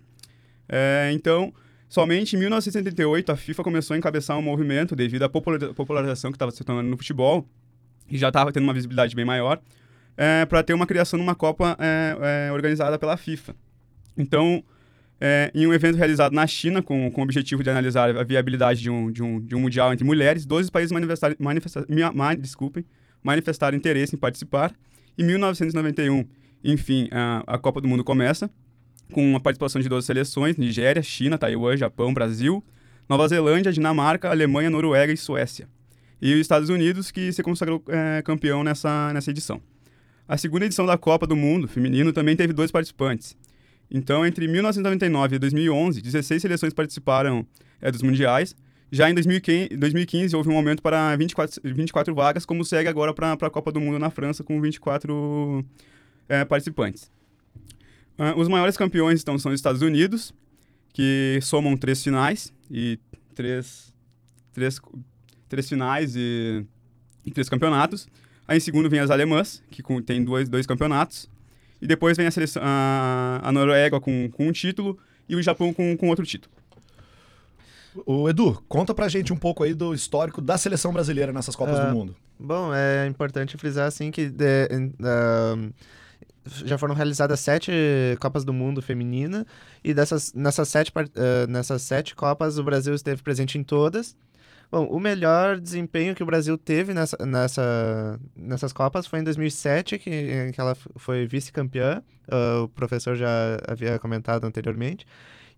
É, 0.69 1.09
então, 1.13 1.51
somente 1.89 2.35
em 2.35 2.39
1978 2.39 3.31
a 3.31 3.35
FIFA 3.37 3.63
começou 3.63 3.93
a 3.95 3.97
encabeçar 3.97 4.37
um 4.37 4.41
movimento 4.41 4.95
devido 4.95 5.23
à 5.23 5.29
populariza- 5.29 5.73
popularização 5.73 6.31
que 6.31 6.35
estava 6.35 6.51
se 6.51 6.63
tornando 6.63 6.89
no 6.89 6.97
futebol 6.97 7.47
e 8.09 8.17
já 8.17 8.27
estava 8.29 8.51
tendo 8.51 8.63
uma 8.63 8.73
visibilidade 8.73 9.15
bem 9.15 9.25
maior, 9.25 9.59
para 10.49 10.63
ter 10.63 10.73
uma 10.73 10.87
criação 10.87 11.19
de 11.19 11.23
uma 11.23 11.35
Copa 11.35 11.77
é, 11.79 12.47
é, 12.47 12.51
organizada 12.51 12.97
pela 12.97 13.15
FIFA. 13.17 13.55
Então, 14.17 14.63
é, 15.21 15.51
em 15.53 15.67
um 15.67 15.73
evento 15.73 15.95
realizado 15.95 16.33
na 16.33 16.47
China, 16.47 16.81
com, 16.81 17.11
com 17.11 17.21
o 17.21 17.23
objetivo 17.23 17.61
de 17.63 17.69
analisar 17.69 18.15
a 18.17 18.23
viabilidade 18.23 18.81
de 18.81 18.89
um, 18.89 19.11
de 19.11 19.21
um, 19.21 19.39
de 19.39 19.55
um 19.55 19.59
mundial 19.59 19.91
entre 19.93 20.03
mulheres, 20.05 20.45
12 20.45 20.71
países 20.71 20.91
manifestaram, 20.91 21.35
manifesta, 21.37 21.85
minha- 21.89 22.11
ma- 22.11 22.33
desculpem, 22.33 22.83
manifestaram 23.23 23.77
interesse 23.77 24.15
em 24.15 24.17
participar. 24.19 24.73
Em 25.17 25.23
1991, 25.23 26.25
enfim, 26.63 27.09
a, 27.11 27.43
a 27.45 27.57
Copa 27.59 27.79
do 27.81 27.87
Mundo 27.87 28.03
começa, 28.03 28.49
com 29.11 29.35
a 29.35 29.39
participação 29.39 29.81
de 29.81 29.89
12 29.89 30.05
seleções, 30.05 30.57
Nigéria, 30.57 31.01
China, 31.01 31.37
Taiwan, 31.37 31.77
Japão, 31.77 32.13
Brasil, 32.13 32.63
Nova 33.07 33.27
Zelândia, 33.27 33.71
Dinamarca, 33.71 34.29
Alemanha, 34.29 34.69
Noruega 34.69 35.13
e 35.13 35.17
Suécia. 35.17 35.67
E 36.21 36.33
os 36.33 36.39
Estados 36.39 36.69
Unidos, 36.69 37.11
que 37.11 37.31
se 37.31 37.43
consagrou 37.43 37.81
é, 37.87 38.21
campeão 38.23 38.63
nessa, 38.63 39.13
nessa 39.13 39.31
edição. 39.31 39.61
A 40.27 40.37
segunda 40.37 40.65
edição 40.65 40.85
da 40.85 40.97
Copa 40.97 41.25
do 41.25 41.35
Mundo 41.35 41.67
feminino 41.67 42.11
também 42.11 42.35
teve 42.35 42.51
dois 42.51 42.71
participantes. 42.71 43.37
Então, 43.89 44.25
entre 44.25 44.47
1999 44.47 45.35
e 45.35 45.39
2011, 45.39 46.01
16 46.01 46.41
seleções 46.41 46.73
participaram 46.73 47.45
é, 47.79 47.89
dos 47.89 48.01
mundiais. 48.01 48.55
Já 48.91 49.09
em 49.09 49.13
2015, 49.13 49.77
2015, 49.77 50.35
houve 50.35 50.49
um 50.49 50.57
aumento 50.57 50.81
para 50.81 51.15
24, 51.15 51.61
24 51.63 52.13
vagas, 52.13 52.45
como 52.45 52.65
segue 52.65 52.89
agora 52.89 53.13
para 53.13 53.33
a 53.33 53.49
Copa 53.49 53.71
do 53.71 53.79
Mundo 53.79 53.99
na 53.99 54.09
França, 54.09 54.43
com 54.43 54.59
24 54.59 55.63
é, 56.27 56.43
participantes. 56.43 57.09
Ah, 58.17 58.33
os 58.35 58.47
maiores 58.47 58.75
campeões 58.77 59.21
então, 59.21 59.37
são 59.37 59.51
os 59.51 59.59
Estados 59.59 59.81
Unidos, 59.81 60.33
que 60.93 61.39
somam 61.41 61.77
três 61.77 62.03
finais 62.03 62.51
e 62.69 62.99
três, 63.35 63.93
três, 64.53 64.79
três 65.47 65.69
finais 65.69 66.15
e, 66.15 66.65
e 67.25 67.31
três 67.31 67.47
campeonatos. 67.49 68.07
Aí 68.47 68.57
em 68.57 68.61
segundo 68.61 68.89
vem 68.89 68.99
as 68.99 69.09
alemãs, 69.11 69.61
que 69.69 69.83
com, 69.83 70.01
tem 70.01 70.23
dois, 70.23 70.49
dois 70.49 70.65
campeonatos. 70.65 71.29
E 71.81 71.85
depois 71.85 72.17
vem 72.17 72.25
a, 72.25 72.31
seleção, 72.31 72.61
a, 72.65 73.39
a 73.43 73.51
Noruega 73.51 73.99
com, 73.99 74.29
com 74.31 74.47
um 74.47 74.51
título 74.51 74.97
e 75.29 75.35
o 75.35 75.41
Japão 75.43 75.71
com, 75.73 75.95
com 75.95 76.07
outro 76.09 76.25
título. 76.25 76.51
O 78.05 78.29
Edu, 78.29 78.63
conta 78.67 78.93
pra 78.93 79.07
gente 79.07 79.33
um 79.33 79.37
pouco 79.37 79.63
aí 79.63 79.73
do 79.73 79.93
histórico 79.93 80.39
da 80.41 80.57
seleção 80.57 80.93
brasileira 80.93 81.33
nessas 81.33 81.55
Copas 81.55 81.79
Ah, 81.79 81.85
do 81.89 81.95
Mundo. 81.95 82.15
Bom, 82.39 82.73
é 82.73 83.07
importante 83.07 83.57
frisar 83.57 83.87
assim 83.87 84.11
que 84.11 84.29
de- 84.29 84.67
ahn, 85.03 85.71
já 86.65 86.77
foram 86.77 86.95
realizadas 86.95 87.39
sete 87.39 87.71
Copas 88.19 88.43
do 88.43 88.53
Mundo 88.53 88.81
feminina 88.81 89.45
e 89.83 89.93
dessas 89.93 90.33
nessas 90.33 90.67
sete 90.69 90.91
ah, 90.95 91.47
nessas 91.47 91.81
sete 91.81 92.15
Copas 92.15 92.57
o 92.57 92.63
Brasil 92.63 92.93
esteve 92.93 93.21
presente 93.21 93.57
em 93.57 93.63
todas. 93.63 94.15
Bom, 94.69 94.85
o 94.87 94.99
melhor 94.99 95.59
desempenho 95.59 96.13
que 96.13 96.21
o 96.21 96.25
Brasil 96.25 96.57
teve 96.57 96.93
nessa, 96.93 97.17
nessa, 97.25 98.19
nessas 98.35 98.73
Copas 98.73 99.07
foi 99.07 99.19
em 99.19 99.23
2007, 99.23 99.97
que, 99.97 100.51
que 100.51 100.59
ela 100.59 100.75
foi 100.97 101.25
vice-campeã. 101.25 102.03
ah, 102.29 102.63
o 102.63 102.67
professor 102.67 103.15
já 103.15 103.57
havia 103.65 103.97
comentado 103.97 104.43
anteriormente. 104.45 105.05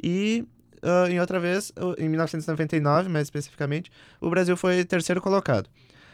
E 0.01 0.45
ah, 0.83 1.07
em 1.09 1.19
outra 1.19 1.39
vez, 1.39 1.71
em 1.97 2.07
1999, 2.07 3.09
mais 3.09 3.27
especificamente, 3.27 3.91
o 4.21 4.29
Brasil 4.29 4.55
foi 4.55 4.85
terceiro 4.85 5.21
colocado. 5.21 5.69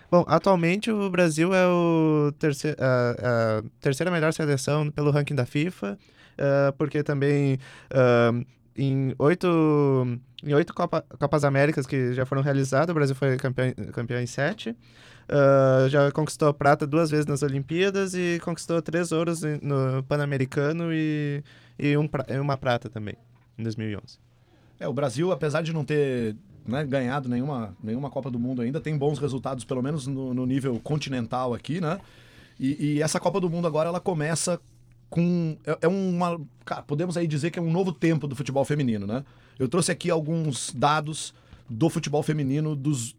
Bom, 0.10 0.24
atualmente 0.28 0.92
o 0.92 1.10
Brasil 1.10 1.54
é 1.54 1.68
o 1.68 2.32
terceiro, 2.38 2.78
a, 2.80 3.60
a 3.60 3.64
terceira 3.82 4.12
melhor 4.12 4.32
seleção 4.34 4.90
pelo 4.92 5.12
ranking 5.12 5.36
da 5.36 5.46
FIFA, 5.46 5.98
ah, 6.38 6.74
porque 6.78 7.04
também 7.04 7.58
ah, 7.92 8.32
em 8.78 9.16
oito, 9.18 9.48
em 10.44 10.54
oito 10.54 10.74
Copa, 10.74 11.04
Copas 11.20 11.44
Américas 11.44 11.88
que 11.88 12.14
já 12.14 12.26
foram 12.26 12.42
realizadas, 12.42 12.90
o 12.90 12.94
Brasil 12.94 13.16
foi 13.16 13.38
campeão, 13.38 13.74
campeão 13.92 14.22
em 14.22 14.28
sete. 14.28 14.76
Ah, 15.28 15.88
já 15.90 16.12
conquistou 16.12 16.54
prata 16.54 16.86
duas 16.86 17.10
vezes 17.10 17.26
nas 17.26 17.42
Olimpíadas 17.42 18.14
e 18.14 18.40
conquistou 18.44 18.82
três 18.82 19.12
ouros 19.12 19.42
no 19.62 20.04
Pan-Americano 20.04 20.94
e, 20.94 21.44
e 21.80 21.98
um, 21.98 22.08
uma 22.42 22.58
prata 22.58 22.90
também, 22.90 23.16
em 23.58 23.64
2011. 23.64 24.20
É, 24.80 24.88
o 24.88 24.94
Brasil, 24.94 25.32
apesar 25.32 25.62
de 25.62 25.74
não 25.74 25.86
ter 25.86 26.36
né, 26.68 26.84
ganhado 26.84 27.30
nenhuma, 27.30 27.76
nenhuma 27.84 28.10
Copa 28.10 28.30
do 28.32 28.40
Mundo 28.40 28.62
ainda, 28.62 28.82
tem 28.82 28.98
bons 28.98 29.20
resultados, 29.20 29.64
pelo 29.64 29.82
menos 29.82 30.08
no, 30.08 30.34
no 30.34 30.46
nível 30.46 30.80
continental 30.80 31.54
aqui, 31.54 31.80
né? 31.80 32.00
E, 32.60 32.96
e 32.96 33.02
essa 33.02 33.20
Copa 33.20 33.40
do 33.40 33.50
Mundo 33.50 33.68
agora 33.68 33.90
ela 33.90 34.00
começa 34.00 34.60
com. 35.10 35.58
É, 35.66 35.78
é 35.82 35.88
uma. 35.88 36.40
Cara, 36.64 36.82
podemos 36.82 37.18
aí 37.18 37.28
dizer 37.28 37.52
que 37.52 37.60
é 37.60 37.62
um 37.62 37.72
novo 37.72 37.92
tempo 37.92 38.28
do 38.28 38.36
futebol 38.36 38.66
feminino, 38.66 39.06
né? 39.06 39.24
Eu 39.60 39.68
trouxe 39.68 39.92
aqui 39.92 40.10
alguns 40.10 40.74
dados 40.74 41.34
do 41.70 41.90
futebol 41.90 42.22
feminino 42.24 42.76
dos, 42.76 43.16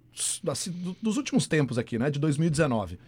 assim, 0.49 0.71
do- 0.71 0.97
dos 1.01 1.17
últimos 1.17 1.47
tempos 1.47 1.79
aqui, 1.79 1.99
né? 1.99 2.11
De 2.11 2.19
2019. 2.19 2.99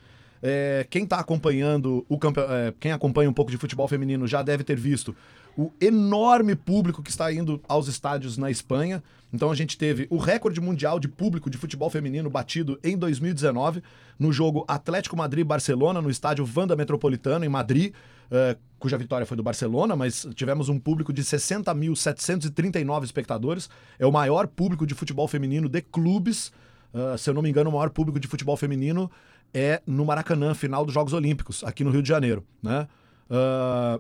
É, 0.41 0.87
quem 0.89 1.03
está 1.03 1.19
acompanhando 1.19 2.07
o 2.09 2.17
campe... 2.17 2.41
é, 2.41 2.73
quem 2.79 2.93
acompanha 2.93 3.29
um 3.29 3.33
pouco 3.33 3.51
de 3.51 3.57
futebol 3.57 3.89
feminino 3.89 4.27
já 4.27 4.41
deve 4.41 4.63
ter 4.63 4.79
visto 4.79 5.15
o 5.59 5.73
enorme 5.81 6.55
público 6.55 7.03
que 7.03 7.11
está 7.11 7.33
indo 7.33 7.61
aos 7.67 7.89
estádios 7.89 8.39
na 8.39 8.49
Espanha. 8.49 9.03
Então 9.33 9.51
a 9.51 9.57
gente 9.57 9.77
teve 9.77 10.07
o 10.09 10.17
recorde 10.17 10.61
mundial 10.61 11.01
de 11.01 11.09
público 11.09 11.51
de 11.51 11.59
futebol 11.59 11.91
feminino 11.91 12.31
batido 12.31 12.79
em 12.85 12.97
2019 12.97 13.83
no 14.17 14.33
jogo 14.33 14.65
Atlético 14.69 15.17
Madrid-Barcelona 15.17 16.01
no 16.01 16.11
estádio 16.11 16.45
Vanda 16.45 16.77
Metropolitano 16.77 17.45
em 17.45 17.49
Madrid, 17.49 17.93
eh, 18.31 18.57
cuja 18.79 18.97
vitória 18.97 19.27
foi 19.27 19.37
do 19.37 19.43
Barcelona, 19.43 19.97
mas 19.97 20.29
tivemos 20.33 20.69
um 20.69 20.79
público 20.79 21.13
de 21.13 21.25
60.739 21.25 23.03
espectadores. 23.03 23.69
É 23.99 24.07
o 24.07 24.13
maior 24.13 24.47
público 24.47 24.87
de 24.87 24.95
futebol 24.95 25.27
feminino 25.27 25.69
de 25.69 25.83
clubes. 25.83 26.53
Ah, 26.95 27.19
se 27.19 27.29
eu 27.29 27.35
não 27.35 27.43
me 27.43 27.51
engano, 27.51 27.69
o 27.69 27.73
maior 27.73 27.91
público 27.91 28.21
de 28.21 28.29
futebol 28.29 28.57
feminino 28.57 29.11
é 29.53 29.83
no 29.85 30.05
Maracanã, 30.05 30.55
final 30.55 30.85
dos 30.85 30.95
Jogos 30.95 31.13
Olímpicos, 31.13 31.65
aqui 31.65 31.83
no 31.83 31.91
Rio 31.91 32.03
de 32.03 32.09
Janeiro, 32.09 32.45
né? 32.63 32.87
Ah, 33.29 33.99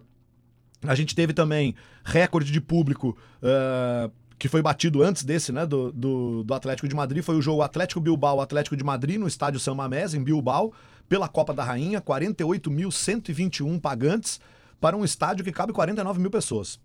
a 0.86 0.94
gente 0.94 1.14
teve 1.14 1.32
também 1.32 1.74
recorde 2.04 2.50
de 2.52 2.60
público 2.60 3.16
ah, 3.42 4.10
que 4.38 4.48
foi 4.48 4.62
batido 4.62 5.02
antes 5.02 5.24
desse, 5.24 5.50
né, 5.50 5.66
do, 5.66 5.90
do, 5.92 6.44
do 6.44 6.54
Atlético 6.54 6.86
de 6.86 6.94
Madrid. 6.94 7.22
Foi 7.24 7.36
o 7.36 7.42
jogo 7.42 7.62
Atlético 7.62 8.00
Bilbao, 8.00 8.40
Atlético 8.40 8.76
de 8.76 8.84
Madrid, 8.84 9.18
no 9.18 9.26
estádio 9.26 9.58
San 9.58 9.74
Mamés, 9.74 10.14
em 10.14 10.22
Bilbao, 10.22 10.72
pela 11.08 11.26
Copa 11.28 11.52
da 11.52 11.64
Rainha. 11.64 12.00
48.121 12.00 13.80
pagantes 13.80 14.40
para 14.80 14.96
um 14.96 15.04
estádio 15.04 15.44
que 15.44 15.52
cabe 15.52 15.72
49 15.72 16.20
mil 16.20 16.30
pessoas. 16.30 16.78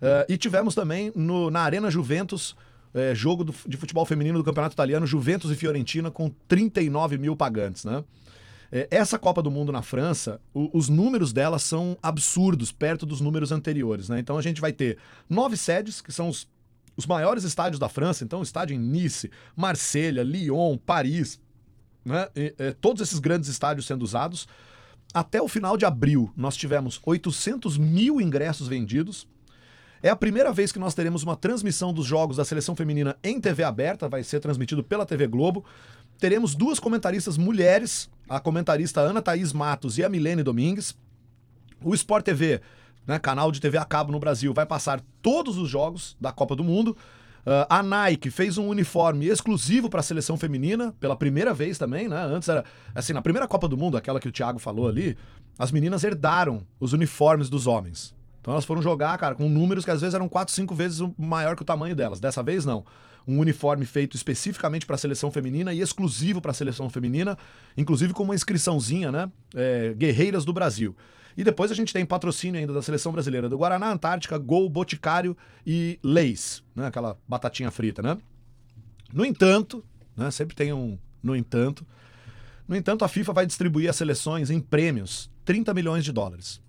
Ah, 0.00 0.24
e 0.28 0.36
tivemos 0.36 0.74
também 0.74 1.12
no- 1.14 1.50
na 1.50 1.60
Arena 1.60 1.90
Juventus, 1.90 2.54
eh, 2.94 3.14
jogo 3.14 3.42
do- 3.44 3.54
de 3.66 3.76
futebol 3.76 4.04
feminino 4.04 4.38
do 4.38 4.44
Campeonato 4.44 4.74
Italiano, 4.74 5.06
Juventus 5.06 5.50
e 5.50 5.54
Fiorentina, 5.54 6.10
com 6.10 6.28
39 6.46 7.18
mil 7.18 7.34
pagantes, 7.36 7.84
né? 7.84 8.04
É, 8.72 8.88
Essa 8.90 9.18
Copa 9.18 9.42
do 9.42 9.50
Mundo 9.50 9.70
na 9.70 9.82
França, 9.82 10.40
os 10.54 10.88
números 10.88 11.30
dela 11.30 11.58
são 11.58 11.98
absurdos, 12.02 12.72
perto 12.72 13.04
dos 13.04 13.20
números 13.20 13.52
anteriores. 13.52 14.08
Né? 14.08 14.18
Então 14.18 14.38
a 14.38 14.42
gente 14.42 14.62
vai 14.62 14.72
ter 14.72 14.96
nove 15.28 15.58
sedes, 15.58 16.00
que 16.00 16.10
são 16.10 16.30
os, 16.30 16.48
os 16.96 17.04
maiores 17.04 17.44
estádios 17.44 17.78
da 17.78 17.90
França. 17.90 18.24
Então, 18.24 18.42
estádio 18.42 18.74
em 18.74 18.78
Nice, 18.78 19.30
Marselha, 19.54 20.22
Lyon, 20.22 20.78
Paris. 20.78 21.38
Né? 22.02 22.26
E, 22.34 22.54
é, 22.58 22.72
todos 22.72 23.02
esses 23.02 23.18
grandes 23.18 23.50
estádios 23.50 23.86
sendo 23.86 24.02
usados. 24.02 24.48
Até 25.12 25.42
o 25.42 25.48
final 25.48 25.76
de 25.76 25.84
abril, 25.84 26.32
nós 26.34 26.56
tivemos 26.56 26.98
800 27.04 27.76
mil 27.76 28.18
ingressos 28.18 28.66
vendidos. 28.66 29.28
É 30.02 30.08
a 30.08 30.16
primeira 30.16 30.52
vez 30.52 30.72
que 30.72 30.80
nós 30.80 30.94
teremos 30.94 31.22
uma 31.22 31.36
transmissão 31.36 31.92
dos 31.92 32.04
jogos 32.04 32.36
da 32.36 32.44
seleção 32.44 32.74
feminina 32.74 33.16
em 33.22 33.40
TV 33.40 33.62
aberta, 33.62 34.08
vai 34.08 34.24
ser 34.24 34.40
transmitido 34.40 34.82
pela 34.82 35.06
TV 35.06 35.28
Globo. 35.28 35.64
Teremos 36.18 36.56
duas 36.56 36.80
comentaristas 36.80 37.38
mulheres, 37.38 38.10
a 38.28 38.40
comentarista 38.40 39.00
Ana 39.00 39.22
Thaís 39.22 39.52
Matos 39.52 39.98
e 39.98 40.04
a 40.04 40.08
Milene 40.08 40.42
Domingues. 40.42 40.96
O 41.84 41.94
Sport 41.94 42.24
TV, 42.24 42.60
né, 43.06 43.16
canal 43.20 43.52
de 43.52 43.60
TV 43.60 43.78
a 43.78 43.84
cabo 43.84 44.10
no 44.10 44.18
Brasil, 44.18 44.52
vai 44.52 44.66
passar 44.66 45.00
todos 45.22 45.56
os 45.56 45.70
jogos 45.70 46.16
da 46.20 46.32
Copa 46.32 46.56
do 46.56 46.64
Mundo. 46.64 46.96
Ah, 47.46 47.78
a 47.78 47.82
Nike 47.82 48.28
fez 48.28 48.58
um 48.58 48.66
uniforme 48.66 49.26
exclusivo 49.26 49.88
para 49.88 50.00
a 50.00 50.02
seleção 50.02 50.36
feminina, 50.36 50.92
pela 50.98 51.14
primeira 51.14 51.54
vez 51.54 51.78
também, 51.78 52.08
né? 52.08 52.20
Antes 52.24 52.48
era, 52.48 52.64
assim, 52.92 53.12
na 53.12 53.22
primeira 53.22 53.46
Copa 53.46 53.68
do 53.68 53.76
Mundo, 53.76 53.96
aquela 53.96 54.18
que 54.18 54.28
o 54.28 54.32
Thiago 54.32 54.58
falou 54.58 54.88
ali, 54.88 55.16
as 55.56 55.70
meninas 55.70 56.02
herdaram 56.02 56.66
os 56.80 56.92
uniformes 56.92 57.48
dos 57.48 57.68
homens. 57.68 58.12
Então 58.42 58.52
elas 58.52 58.64
foram 58.64 58.82
jogar, 58.82 59.16
cara, 59.18 59.36
com 59.36 59.48
números 59.48 59.84
que 59.84 59.90
às 59.90 60.00
vezes 60.00 60.14
eram 60.14 60.28
4, 60.28 60.52
5 60.52 60.74
vezes 60.74 61.00
maior 61.16 61.54
que 61.54 61.62
o 61.62 61.64
tamanho 61.64 61.94
delas. 61.94 62.18
Dessa 62.18 62.42
vez 62.42 62.64
não. 62.64 62.84
Um 63.26 63.38
uniforme 63.38 63.86
feito 63.86 64.16
especificamente 64.16 64.84
para 64.84 64.96
a 64.96 64.98
seleção 64.98 65.30
feminina 65.30 65.72
e 65.72 65.80
exclusivo 65.80 66.40
para 66.40 66.50
a 66.50 66.54
seleção 66.54 66.90
feminina, 66.90 67.38
inclusive 67.76 68.12
com 68.12 68.24
uma 68.24 68.34
inscriçãozinha, 68.34 69.12
né? 69.12 69.30
É, 69.54 69.94
Guerreiras 69.94 70.44
do 70.44 70.52
Brasil. 70.52 70.96
E 71.36 71.44
depois 71.44 71.70
a 71.70 71.74
gente 71.74 71.92
tem 71.92 72.04
patrocínio 72.04 72.60
ainda 72.60 72.72
da 72.72 72.82
seleção 72.82 73.12
brasileira 73.12 73.48
do 73.48 73.56
Guaraná, 73.56 73.92
Antártica, 73.92 74.36
Gol, 74.36 74.68
Boticário 74.68 75.36
e 75.64 76.00
Leis, 76.02 76.64
né? 76.74 76.88
Aquela 76.88 77.16
batatinha 77.28 77.70
frita, 77.70 78.02
né? 78.02 78.18
No 79.12 79.24
entanto, 79.24 79.84
né? 80.16 80.32
Sempre 80.32 80.56
tem 80.56 80.72
um 80.72 80.98
no 81.22 81.36
entanto. 81.36 81.86
No 82.66 82.74
entanto, 82.74 83.04
a 83.04 83.08
FIFA 83.08 83.32
vai 83.32 83.46
distribuir 83.46 83.88
às 83.88 83.94
seleções 83.94 84.50
em 84.50 84.58
prêmios 84.58 85.30
30 85.44 85.72
milhões 85.72 86.04
de 86.04 86.10
dólares. 86.10 86.60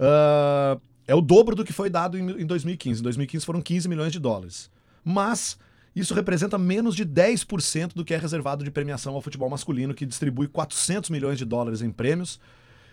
Ah, 0.00 0.78
é 1.06 1.14
o 1.14 1.20
dobro 1.20 1.54
do 1.54 1.64
que 1.64 1.72
foi 1.72 1.90
dado 1.90 2.16
em, 2.18 2.42
em 2.42 2.46
2015. 2.46 3.00
Em 3.00 3.02
2015 3.02 3.44
foram 3.44 3.60
15 3.60 3.88
milhões 3.88 4.12
de 4.12 4.18
dólares. 4.18 4.70
Mas 5.04 5.58
isso 5.94 6.14
representa 6.14 6.56
menos 6.56 6.94
de 6.96 7.04
10% 7.04 7.94
do 7.94 8.04
que 8.04 8.14
é 8.14 8.16
reservado 8.16 8.64
de 8.64 8.70
premiação 8.70 9.14
ao 9.14 9.20
futebol 9.20 9.50
masculino, 9.50 9.92
que 9.94 10.06
distribui 10.06 10.46
400 10.48 11.10
milhões 11.10 11.36
de 11.38 11.44
dólares 11.44 11.82
em 11.82 11.90
prêmios. 11.90 12.40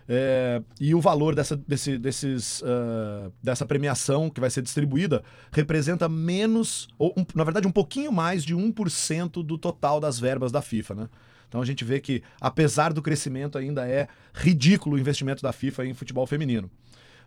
É, 0.09 0.61
e 0.79 0.95
o 0.95 1.01
valor 1.01 1.35
dessa, 1.35 1.55
desse- 1.57 1.97
desses, 1.97 2.63
ah, 2.65 3.29
dessa 3.43 3.65
premiação 3.65 4.29
que 4.29 4.39
vai 4.39 4.49
ser 4.49 4.61
distribuída 4.61 5.21
representa 5.51 6.07
menos, 6.07 6.87
ou 6.97 7.13
um- 7.17 7.25
na 7.35 7.43
verdade 7.43 7.67
um 7.67 7.71
pouquinho 7.71 8.11
mais 8.11 8.43
de 8.45 8.55
1% 8.55 9.43
do 9.43 9.57
total 9.57 9.99
das 9.99 10.17
verbas 10.17 10.49
da 10.51 10.61
FIFA, 10.61 10.95
né? 10.95 11.09
Então 11.47 11.61
a 11.61 11.65
gente 11.65 11.83
vê 11.83 11.99
que, 11.99 12.21
apesar 12.41 12.93
do 12.93 13.01
crescimento, 13.01 13.57
ainda 13.57 13.87
é 13.87 14.07
ridículo 14.33 14.95
o 14.95 14.99
investimento 14.99 15.41
da 15.41 15.51
FIFA 15.51 15.85
em 15.85 15.93
futebol 15.93 16.25
feminino. 16.27 16.69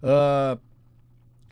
Ah, 0.02 0.58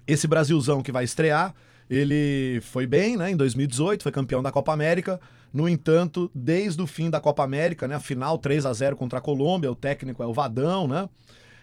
esse 0.07 0.27
Brasilzão 0.27 0.83
que 0.83 0.91
vai 0.91 1.05
estrear, 1.05 1.55
ele 1.89 2.61
foi 2.63 2.87
bem, 2.87 3.17
né? 3.17 3.31
Em 3.31 3.37
2018, 3.37 4.03
foi 4.03 4.13
campeão 4.13 4.43
da 4.43 4.51
Copa 4.51 4.73
América. 4.73 5.21
No 5.53 5.69
entanto, 5.69 6.31
desde 6.35 6.81
o 6.83 6.87
fim 6.87 7.09
da 7.09 7.21
Copa 7.21 7.43
América, 7.43 7.89
né? 7.89 7.95
A 7.95 8.01
final 8.01 8.39
3 8.39 8.67
a 8.67 8.73
0 8.73 8.97
contra 8.97 9.19
a 9.19 9.23
Colômbia, 9.23 9.71
o 9.71 9.75
técnico 9.75 10.23
é 10.23 10.27
o 10.27 10.33
Vadão, 10.33 10.87
né? 10.87 11.09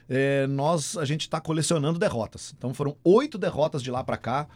É, 0.07 0.45
nós, 0.47 0.97
a 0.97 1.05
gente 1.05 1.21
está 1.21 1.41
colecionando 1.41 1.97
derrotas. 1.97 2.53
Então 2.57 2.73
foram 2.73 2.95
oito 3.03 3.37
derrotas 3.37 3.81
de 3.81 3.89
lá 3.89 4.03
para 4.03 4.17
cá. 4.17 4.47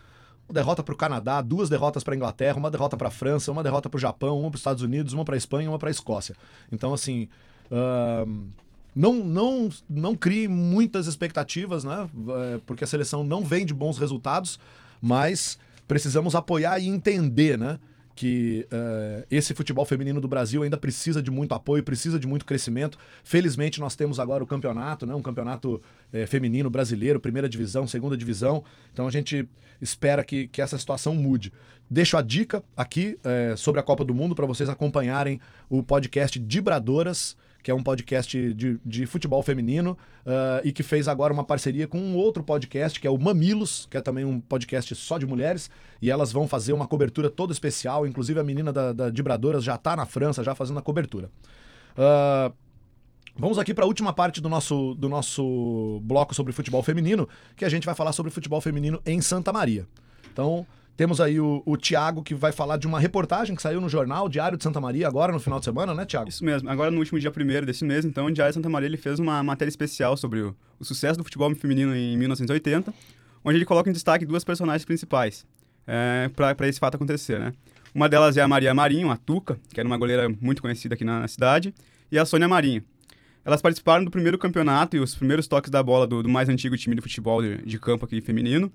Uma 0.49 0.53
derrota 0.55 0.81
para 0.81 0.93
o 0.93 0.97
Canadá, 0.97 1.41
duas 1.41 1.69
derrotas 1.69 2.03
para 2.03 2.15
a 2.15 2.17
Inglaterra, 2.17 2.57
uma 2.57 2.71
derrota 2.71 2.97
para 2.97 3.09
a 3.09 3.11
França, 3.11 3.51
uma 3.51 3.61
derrota 3.61 3.87
para 3.87 3.97
o 3.97 4.01
Japão, 4.01 4.39
uma 4.39 4.49
para 4.49 4.55
os 4.55 4.61
Estados 4.61 4.81
Unidos, 4.81 5.13
uma 5.13 5.23
para 5.23 5.35
a 5.35 5.37
Espanha 5.37 5.69
uma 5.69 5.77
para 5.77 5.89
a 5.89 5.91
Escócia. 5.91 6.35
Então, 6.71 6.91
assim, 6.91 7.29
ahn, 7.71 8.47
não, 8.95 9.13
não, 9.13 9.69
não 9.87 10.15
crie 10.15 10.47
muitas 10.47 11.05
expectativas, 11.05 11.83
né? 11.83 12.09
É, 12.55 12.59
Porque 12.65 12.83
a 12.83 12.87
seleção 12.87 13.23
não 13.23 13.43
vem 13.43 13.63
de 13.63 13.75
bons 13.75 13.99
resultados, 13.99 14.59
mas 14.99 15.59
precisamos 15.87 16.33
apoiar 16.33 16.79
e 16.79 16.87
entender, 16.87 17.57
né? 17.57 17.79
Que 18.19 18.67
eh, 18.69 19.25
esse 19.31 19.53
futebol 19.53 19.85
feminino 19.85 20.19
do 20.19 20.27
Brasil 20.27 20.61
ainda 20.61 20.75
precisa 20.75 21.23
de 21.23 21.31
muito 21.31 21.53
apoio, 21.53 21.81
precisa 21.81 22.19
de 22.19 22.27
muito 22.27 22.43
crescimento. 22.43 22.97
Felizmente, 23.23 23.79
nós 23.79 23.95
temos 23.95 24.19
agora 24.19 24.43
o 24.43 24.45
campeonato, 24.45 25.05
né? 25.05 25.15
Um 25.15 25.21
campeonato 25.21 25.81
eh, 26.11 26.25
feminino 26.25 26.69
brasileiro, 26.69 27.17
primeira 27.17 27.47
divisão, 27.47 27.87
segunda 27.87 28.17
divisão. 28.17 28.61
Então 28.91 29.07
a 29.07 29.09
gente 29.09 29.47
espera 29.79 30.21
que, 30.21 30.49
que 30.49 30.61
essa 30.61 30.77
situação 30.77 31.15
mude. 31.15 31.53
Deixo 31.89 32.17
a 32.17 32.21
dica 32.21 32.61
aqui 32.75 33.17
eh, 33.23 33.53
sobre 33.55 33.79
a 33.79 33.83
Copa 33.83 34.03
do 34.03 34.13
Mundo 34.13 34.35
para 34.35 34.45
vocês 34.45 34.67
acompanharem 34.67 35.39
o 35.69 35.81
podcast 35.81 36.37
Dibradoras 36.37 37.37
que 37.61 37.69
é 37.69 37.73
um 37.73 37.83
podcast 37.83 38.53
de, 38.53 38.79
de 38.85 39.05
futebol 39.05 39.41
feminino 39.43 39.97
ah, 40.25 40.61
e 40.63 40.71
que 40.71 40.83
fez 40.83 41.07
agora 41.07 41.33
uma 41.33 41.43
parceria 41.43 41.87
com 41.87 41.99
um 41.99 42.15
outro 42.15 42.43
podcast, 42.43 42.99
que 42.99 43.07
é 43.07 43.09
o 43.09 43.17
Mamilos, 43.17 43.87
que 43.89 43.97
é 43.97 44.01
também 44.01 44.25
um 44.25 44.39
podcast 44.39 44.95
só 44.95 45.17
de 45.17 45.25
mulheres, 45.25 45.69
e 46.01 46.09
elas 46.09 46.31
vão 46.31 46.47
fazer 46.47 46.73
uma 46.73 46.87
cobertura 46.87 47.29
toda 47.29 47.51
especial, 47.51 48.07
inclusive 48.07 48.39
a 48.39 48.43
menina 48.43 48.71
da, 48.71 48.93
da 48.93 49.09
Dibradoras 49.09 49.63
já 49.63 49.75
está 49.75 49.95
na 49.95 50.05
França, 50.05 50.43
já 50.43 50.55
fazendo 50.55 50.79
a 50.79 50.81
cobertura. 50.81 51.29
Ah, 51.97 52.51
Vamos 53.39 53.57
aqui 53.57 53.73
para 53.73 53.85
a 53.85 53.87
última 53.87 54.11
parte 54.11 54.41
do 54.41 54.49
nosso, 54.49 54.93
do 54.95 55.07
nosso 55.07 56.01
bloco 56.03 56.35
sobre 56.35 56.51
futebol 56.51 56.83
feminino, 56.83 57.25
que 57.55 57.63
a 57.63 57.69
gente 57.69 57.85
vai 57.85 57.95
falar 57.95 58.11
sobre 58.11 58.29
futebol 58.29 58.59
feminino 58.59 59.01
em 59.05 59.21
Santa 59.21 59.53
Maria. 59.53 59.87
Então, 60.33 60.67
temos 60.99 61.21
aí 61.21 61.39
o, 61.39 61.63
o 61.65 61.77
Tiago, 61.77 62.21
que 62.21 62.35
vai 62.35 62.51
falar 62.51 62.75
de 62.75 62.85
uma 62.85 62.99
reportagem 62.99 63.55
que 63.55 63.61
saiu 63.61 63.79
no 63.79 63.87
jornal 63.87 64.27
Diário 64.27 64.57
de 64.57 64.63
Santa 64.65 64.81
Maria, 64.81 65.07
agora 65.07 65.31
no 65.31 65.39
final 65.39 65.57
de 65.57 65.63
semana, 65.63 65.93
né, 65.93 66.05
Tiago? 66.05 66.27
Isso 66.27 66.43
mesmo. 66.43 66.69
Agora, 66.69 66.91
no 66.91 66.97
último 66.97 67.17
dia 67.17 67.31
primeiro 67.31 67.65
desse 67.65 67.85
mês, 67.85 68.03
então, 68.03 68.25
o 68.25 68.31
Diário 68.33 68.51
de 68.51 68.55
Santa 68.55 68.67
Maria 68.67 68.87
ele 68.87 68.97
fez 68.97 69.17
uma 69.17 69.41
matéria 69.41 69.69
especial 69.69 70.17
sobre 70.17 70.41
o, 70.41 70.53
o 70.77 70.83
sucesso 70.83 71.17
do 71.17 71.23
futebol 71.23 71.55
feminino 71.55 71.95
em 71.95 72.17
1980, 72.17 72.93
onde 73.45 73.57
ele 73.57 73.63
coloca 73.63 73.89
em 73.89 73.93
destaque 73.93 74.25
duas 74.25 74.43
personagens 74.43 74.83
principais 74.83 75.45
é, 75.87 76.29
para 76.35 76.67
esse 76.67 76.81
fato 76.81 76.95
acontecer, 76.95 77.39
né? 77.39 77.53
Uma 77.95 78.09
delas 78.09 78.35
é 78.35 78.41
a 78.41 78.47
Maria 78.49 78.73
Marinho, 78.73 79.09
a 79.09 79.15
Tuca, 79.15 79.57
que 79.73 79.79
era 79.79 79.87
uma 79.87 79.97
goleira 79.97 80.27
muito 80.41 80.61
conhecida 80.61 80.95
aqui 80.95 81.05
na, 81.05 81.21
na 81.21 81.29
cidade, 81.29 81.73
e 82.11 82.19
a 82.19 82.25
Sônia 82.25 82.49
Marinho. 82.49 82.83
Elas 83.45 83.61
participaram 83.61 84.03
do 84.03 84.11
primeiro 84.11 84.37
campeonato 84.37 84.97
e 84.97 84.99
os 84.99 85.15
primeiros 85.15 85.47
toques 85.47 85.71
da 85.71 85.81
bola 85.81 86.05
do, 86.05 86.21
do 86.23 86.27
mais 86.27 86.49
antigo 86.49 86.75
time 86.75 86.93
de 86.93 87.01
futebol 87.01 87.41
de, 87.41 87.65
de 87.65 87.79
campo 87.79 88.03
aqui 88.03 88.19
feminino, 88.19 88.69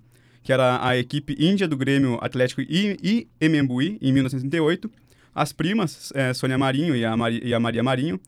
que 0.44 0.52
era 0.52 0.86
a 0.86 0.96
equipe 0.96 1.34
índia 1.38 1.66
do 1.66 1.74
Grêmio 1.74 2.18
Atlético 2.20 2.60
e, 2.60 3.26
Emembuí, 3.40 3.98
em 4.00 4.12
1938. 4.12 4.90
As 5.34 5.52
primas, 5.52 6.12
é, 6.14 6.34
Sônia 6.34 6.58
Marinho 6.58 6.94
e 6.94 7.04
a, 7.04 7.16
Mari, 7.16 7.40
e 7.42 7.54
a 7.54 7.58
Maria 7.58 7.82
Marinho, 7.82 8.20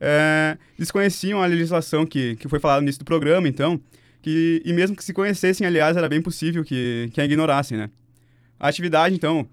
é, 0.00 0.56
desconheciam 0.78 1.42
a 1.42 1.46
legislação 1.46 2.06
que, 2.06 2.36
que 2.36 2.48
foi 2.48 2.60
falada 2.60 2.80
no 2.80 2.84
início 2.84 3.00
do 3.00 3.04
programa, 3.04 3.48
então, 3.48 3.80
que, 4.22 4.62
e 4.64 4.72
mesmo 4.72 4.96
que 4.96 5.04
se 5.04 5.12
conhecessem, 5.12 5.66
aliás, 5.66 5.96
era 5.96 6.08
bem 6.08 6.22
possível 6.22 6.64
que, 6.64 7.10
que 7.12 7.20
a 7.20 7.24
ignorassem, 7.24 7.76
né? 7.76 7.90
A 8.60 8.68
atividade, 8.68 9.14
então, 9.14 9.46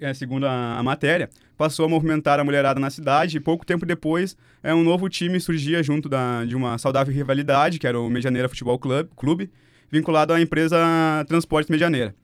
é, 0.00 0.14
segundo 0.14 0.46
a, 0.46 0.78
a, 0.78 0.82
matéria, 0.82 1.28
passou 1.58 1.84
a 1.84 1.88
movimentar 1.88 2.38
a 2.38 2.44
mulherada 2.44 2.78
na 2.78 2.88
cidade 2.88 3.36
e 3.36 3.40
pouco 3.40 3.66
tempo 3.66 3.84
depois 3.84 4.36
é, 4.62 4.72
um 4.72 4.84
novo 4.84 5.08
time 5.08 5.40
surgia 5.40 5.82
junto 5.82 6.08
da, 6.08 6.44
de 6.44 6.54
uma 6.54 6.78
saudável 6.78 7.12
rivalidade, 7.12 7.80
que 7.80 7.86
era 7.86 7.98
o 7.98 8.08
Medianeira 8.08 8.48
Futebol 8.48 8.78
Club, 8.78 9.08
Clube, 9.16 9.50
vinculado 9.92 10.32
à 10.32 10.40
empresa 10.40 10.76
Transportes 11.28 11.70
Medianeira. 11.70 12.14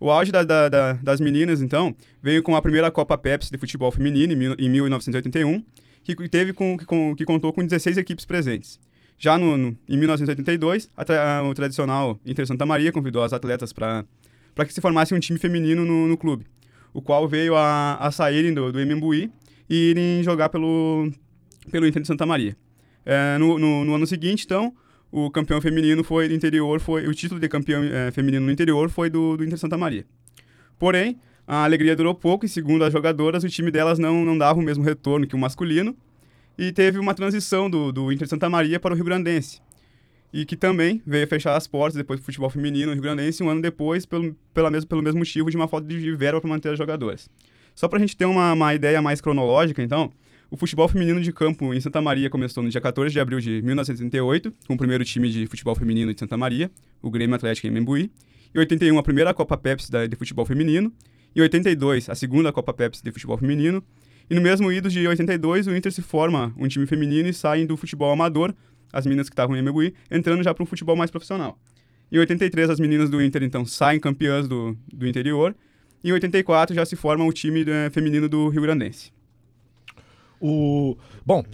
O 0.00 0.10
auge 0.10 0.32
da, 0.32 0.42
da, 0.42 0.68
da, 0.68 0.92
das 0.94 1.20
meninas, 1.20 1.60
então, 1.60 1.94
veio 2.22 2.42
com 2.42 2.56
a 2.56 2.62
primeira 2.62 2.90
Copa 2.90 3.18
Pepsi 3.18 3.52
de 3.52 3.58
futebol 3.58 3.92
feminino 3.92 4.32
em, 4.32 4.66
em 4.66 4.68
1981, 4.70 5.62
que, 6.02 6.28
teve 6.28 6.54
com, 6.54 6.76
com, 6.78 7.14
que 7.14 7.26
contou 7.26 7.52
com 7.52 7.62
16 7.62 7.98
equipes 7.98 8.24
presentes. 8.24 8.80
Já 9.18 9.36
no, 9.36 9.58
no 9.58 9.76
em 9.86 9.98
1982, 9.98 10.90
a, 10.96 11.38
a, 11.38 11.42
o 11.42 11.52
tradicional 11.52 12.18
Inter 12.24 12.46
Santa 12.46 12.64
Maria 12.64 12.90
convidou 12.90 13.22
as 13.22 13.34
atletas 13.34 13.70
para 13.72 14.06
que 14.66 14.72
se 14.72 14.80
formasse 14.80 15.14
um 15.14 15.20
time 15.20 15.38
feminino 15.38 15.84
no, 15.84 16.08
no 16.08 16.16
clube 16.16 16.46
o 16.92 17.00
qual 17.00 17.28
veio 17.28 17.56
a, 17.56 17.96
a 17.96 18.10
saírem 18.10 18.52
do, 18.52 18.72
do 18.72 18.80
Emembuí 18.80 19.30
e 19.68 19.90
irem 19.90 20.22
jogar 20.22 20.48
pelo, 20.48 21.10
pelo 21.70 21.86
Inter 21.86 22.02
de 22.02 22.08
Santa 22.08 22.26
Maria. 22.26 22.56
É, 23.04 23.38
no, 23.38 23.58
no, 23.58 23.84
no, 23.84 23.94
ano 23.94 24.06
seguinte, 24.06 24.44
então, 24.44 24.74
o 25.10 25.30
campeão 25.30 25.60
feminino 25.60 26.04
foi 26.04 26.28
do 26.28 26.34
interior, 26.34 26.80
foi 26.80 27.06
o 27.06 27.14
título 27.14 27.40
de 27.40 27.48
campeão 27.48 27.82
é, 27.82 28.10
feminino 28.10 28.46
no 28.46 28.52
interior 28.52 28.88
foi 28.90 29.10
do, 29.10 29.36
do 29.36 29.44
Inter 29.44 29.58
Santa 29.58 29.76
Maria. 29.76 30.04
Porém, 30.78 31.18
a 31.46 31.64
alegria 31.64 31.96
durou 31.96 32.14
pouco 32.14 32.46
e, 32.46 32.48
segundo 32.48 32.84
as 32.84 32.92
jogadoras, 32.92 33.42
o 33.42 33.48
time 33.48 33.70
delas 33.70 33.98
não, 33.98 34.24
não 34.24 34.38
dava 34.38 34.58
o 34.58 34.62
mesmo 34.62 34.84
retorno 34.84 35.26
que 35.26 35.34
o 35.34 35.38
masculino 35.38 35.96
e 36.56 36.72
teve 36.72 36.98
uma 36.98 37.14
transição 37.14 37.68
do, 37.68 37.90
do 37.90 38.12
Inter 38.12 38.28
Santa 38.28 38.48
Maria 38.48 38.78
para 38.78 38.92
o 38.92 38.96
Rio 38.96 39.04
Grandense 39.04 39.60
e 40.32 40.44
que 40.44 40.56
também 40.56 41.02
veio 41.04 41.26
fechar 41.26 41.56
as 41.56 41.66
portas 41.66 41.94
depois 41.94 42.20
do 42.20 42.24
futebol 42.24 42.48
feminino 42.48 42.86
no 42.86 42.92
Rio 42.92 43.02
Grandense 43.02 43.42
um 43.42 43.48
ano 43.48 43.60
depois, 43.60 44.06
pelo, 44.06 44.34
pela 44.54 44.70
mesmo, 44.70 44.88
pelo 44.88 45.02
mesmo 45.02 45.18
motivo 45.18 45.50
de 45.50 45.56
uma 45.56 45.66
falta 45.66 45.86
de 45.86 46.14
verba 46.14 46.40
para 46.40 46.48
manter 46.48 46.72
as 46.72 46.78
jogadoras. 46.78 47.28
Só 47.74 47.88
para 47.88 47.98
a 47.98 48.00
gente 48.00 48.16
ter 48.16 48.26
uma, 48.26 48.52
uma 48.52 48.74
ideia 48.74 49.02
mais 49.02 49.20
cronológica, 49.20 49.82
então, 49.82 50.12
o 50.50 50.56
futebol 50.56 50.88
feminino 50.88 51.20
de 51.20 51.32
campo 51.32 51.72
em 51.72 51.80
Santa 51.80 52.02
Maria 52.02 52.28
começou 52.28 52.60
no 52.60 52.68
dia 52.68 52.80
14 52.80 53.12
de 53.12 53.20
abril 53.20 53.38
de 53.38 53.62
1938, 53.62 54.52
com 54.66 54.74
o 54.74 54.76
primeiro 54.76 55.04
time 55.04 55.30
de 55.30 55.46
futebol 55.46 55.76
feminino 55.76 56.12
de 56.12 56.18
Santa 56.18 56.36
Maria, 56.36 56.68
o 57.00 57.08
Grêmio 57.08 57.36
Atlético 57.36 57.68
em 57.68 57.70
Membuí. 57.70 58.10
Em 58.52 58.58
81, 58.58 58.98
a 58.98 59.02
primeira 59.02 59.32
Copa 59.32 59.56
Pepsi 59.56 59.88
de 60.08 60.16
futebol 60.16 60.44
feminino. 60.44 60.92
Em 61.36 61.40
82, 61.40 62.10
a 62.10 62.16
segunda 62.16 62.52
Copa 62.52 62.74
Pepsi 62.74 63.00
de 63.04 63.12
futebol 63.12 63.38
feminino. 63.38 63.80
E 64.28 64.34
no 64.34 64.40
mesmo 64.40 64.72
ido 64.72 64.90
de 64.90 65.06
82, 65.06 65.68
o 65.68 65.76
Inter 65.76 65.92
se 65.92 66.02
forma 66.02 66.52
um 66.56 66.66
time 66.66 66.84
feminino 66.84 67.28
e 67.28 67.32
sai 67.32 67.64
do 67.64 67.76
futebol 67.76 68.10
amador 68.10 68.52
as 68.92 69.06
meninas 69.06 69.28
que 69.28 69.34
estavam 69.34 69.54
em 69.54 69.60
Emegui, 69.60 69.94
entrando 70.10 70.42
já 70.42 70.52
para 70.52 70.64
um 70.64 70.66
futebol 70.66 70.96
mais 70.96 71.12
profissional. 71.12 71.56
Em 72.10 72.18
83, 72.18 72.70
as 72.70 72.80
meninas 72.80 73.08
do 73.08 73.22
Inter, 73.22 73.44
então, 73.44 73.64
saem 73.64 74.00
campeãs 74.00 74.48
do, 74.48 74.76
do 74.92 75.06
interior. 75.06 75.54
E 76.02 76.08
em 76.08 76.12
84 76.12 76.74
já 76.74 76.84
se 76.84 76.96
forma 76.96 77.24
o 77.24 77.32
time 77.32 77.64
é, 77.68 77.88
feminino 77.90 78.28
do 78.28 78.48
Rio 78.48 78.62
Grandense. 78.62 79.12
O, 80.40 80.96
bom, 81.24 81.44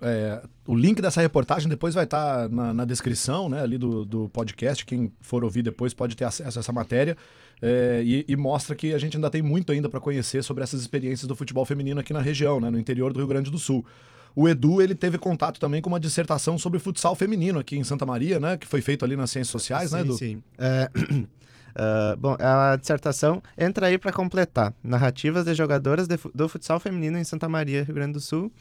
é, 0.00 0.42
o 0.66 0.74
link 0.74 1.00
dessa 1.00 1.20
reportagem 1.20 1.68
depois 1.68 1.94
vai 1.94 2.04
estar 2.04 2.42
tá 2.42 2.48
na, 2.48 2.74
na, 2.74 2.84
descrição 2.84 3.48
né, 3.48 3.62
ali 3.62 3.78
do, 3.78 4.04
do 4.04 4.28
podcast. 4.28 4.84
Quem 4.84 5.12
for 5.20 5.44
ouvir 5.44 5.62
depois 5.62 5.94
pode 5.94 6.16
ter 6.16 6.24
acesso 6.24 6.58
a 6.58 6.60
essa 6.60 6.72
matéria. 6.72 7.16
É, 7.60 8.02
e, 8.04 8.24
e, 8.26 8.36
mostra 8.36 8.74
que 8.74 8.92
a 8.92 8.98
gente 8.98 9.16
ainda 9.16 9.30
tem 9.30 9.40
muito 9.40 9.70
ainda 9.70 9.88
para 9.88 10.00
conhecer 10.00 10.42
sobre 10.42 10.64
essas 10.64 10.80
experiências 10.80 11.28
do 11.28 11.36
futebol 11.36 11.64
feminino 11.64 12.00
aqui 12.00 12.12
na 12.12 12.20
região, 12.20 12.60
né, 12.60 12.68
no 12.68 12.78
interior 12.78 13.12
do 13.12 13.20
Rio 13.20 13.28
Grande 13.28 13.52
do 13.52 13.58
Sul. 13.58 13.86
O 14.34 14.48
Edu, 14.48 14.82
ele 14.82 14.94
teve 14.94 15.18
contato 15.18 15.60
também 15.60 15.80
com 15.80 15.88
uma 15.88 16.00
dissertação 16.00 16.58
sobre 16.58 16.80
futsal 16.80 17.14
feminino 17.14 17.60
aqui 17.60 17.76
em 17.76 17.84
Santa 17.84 18.06
Maria, 18.06 18.40
né? 18.40 18.56
Que 18.56 18.66
foi 18.66 18.80
feito 18.80 19.04
ali 19.04 19.14
nas 19.14 19.30
Ciências 19.30 19.52
Sociais, 19.52 19.92
né, 19.92 19.98
sim, 19.98 20.04
né, 20.04 20.10
Edu? 20.10 20.18
Sim, 20.18 20.42
é... 20.58 20.90
Uh, 21.72 22.16
bom, 22.16 22.36
a 22.38 22.76
dissertação 22.76 23.42
entra 23.56 23.86
aí 23.86 23.98
para 23.98 24.12
completar 24.12 24.74
narrativas 24.82 25.44
de 25.44 25.54
jogadoras 25.54 26.06
de, 26.06 26.18
do 26.34 26.48
futsal 26.48 26.78
feminino 26.78 27.18
em 27.18 27.24
Santa 27.24 27.48
Maria, 27.48 27.82
Rio 27.82 27.94
Grande 27.94 28.14
do 28.14 28.20
Sul, 28.20 28.52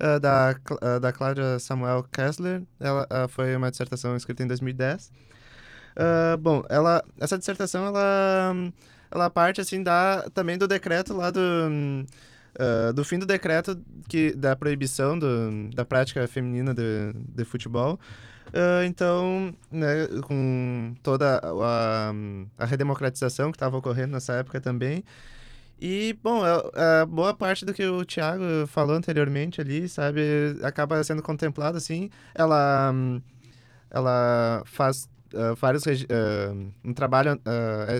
uh, 0.00 0.20
da, 0.20 0.54
uh, 0.70 1.00
da 1.00 1.12
Cláudia 1.12 1.58
Samuel 1.58 2.04
Kessler. 2.12 2.62
Ela 2.78 3.06
foi 3.28 3.54
uma 3.56 3.70
dissertação 3.70 4.16
escrita 4.16 4.42
em 4.42 4.46
2010. 4.46 5.10
bom, 6.40 6.62
ela, 6.68 7.04
essa 7.20 7.36
dissertação 7.36 7.86
ela, 7.86 8.54
ela 9.10 9.30
parte 9.30 9.60
assim 9.60 9.82
da, 9.82 10.28
também 10.32 10.56
do 10.56 10.68
decreto 10.68 11.14
lá 11.14 11.30
do 11.30 11.40
Uh, 12.58 12.92
do 12.92 13.04
fim 13.04 13.16
do 13.16 13.24
decreto 13.24 13.80
que, 14.08 14.32
da 14.32 14.56
proibição 14.56 15.16
do, 15.16 15.70
da 15.72 15.84
prática 15.84 16.26
feminina 16.26 16.74
de, 16.74 17.12
de 17.14 17.44
futebol. 17.44 17.98
Uh, 18.50 18.84
então, 18.84 19.54
né, 19.70 20.08
com 20.22 20.94
toda 21.02 21.40
a, 21.42 22.12
a 22.58 22.64
redemocratização 22.64 23.50
que 23.50 23.56
estava 23.56 23.76
ocorrendo 23.76 24.12
nessa 24.12 24.34
época 24.34 24.60
também. 24.60 25.04
E, 25.80 26.18
bom, 26.22 26.42
a, 26.44 26.70
é, 26.74 27.00
a, 27.02 27.06
boa 27.06 27.32
parte 27.32 27.64
do 27.64 27.72
que 27.72 27.84
o 27.86 28.04
Thiago 28.04 28.42
falou 28.66 28.96
anteriormente 28.96 29.60
ali, 29.60 29.88
sabe, 29.88 30.20
acaba 30.62 31.02
sendo 31.02 31.22
contemplado 31.22 31.78
assim. 31.78 32.10
Ela, 32.34 32.92
ela 33.90 34.62
faz 34.66 35.08
uh, 35.32 35.54
vários. 35.56 35.84
Uh, 35.86 36.72
um 36.84 36.92
trabalho 36.92 37.40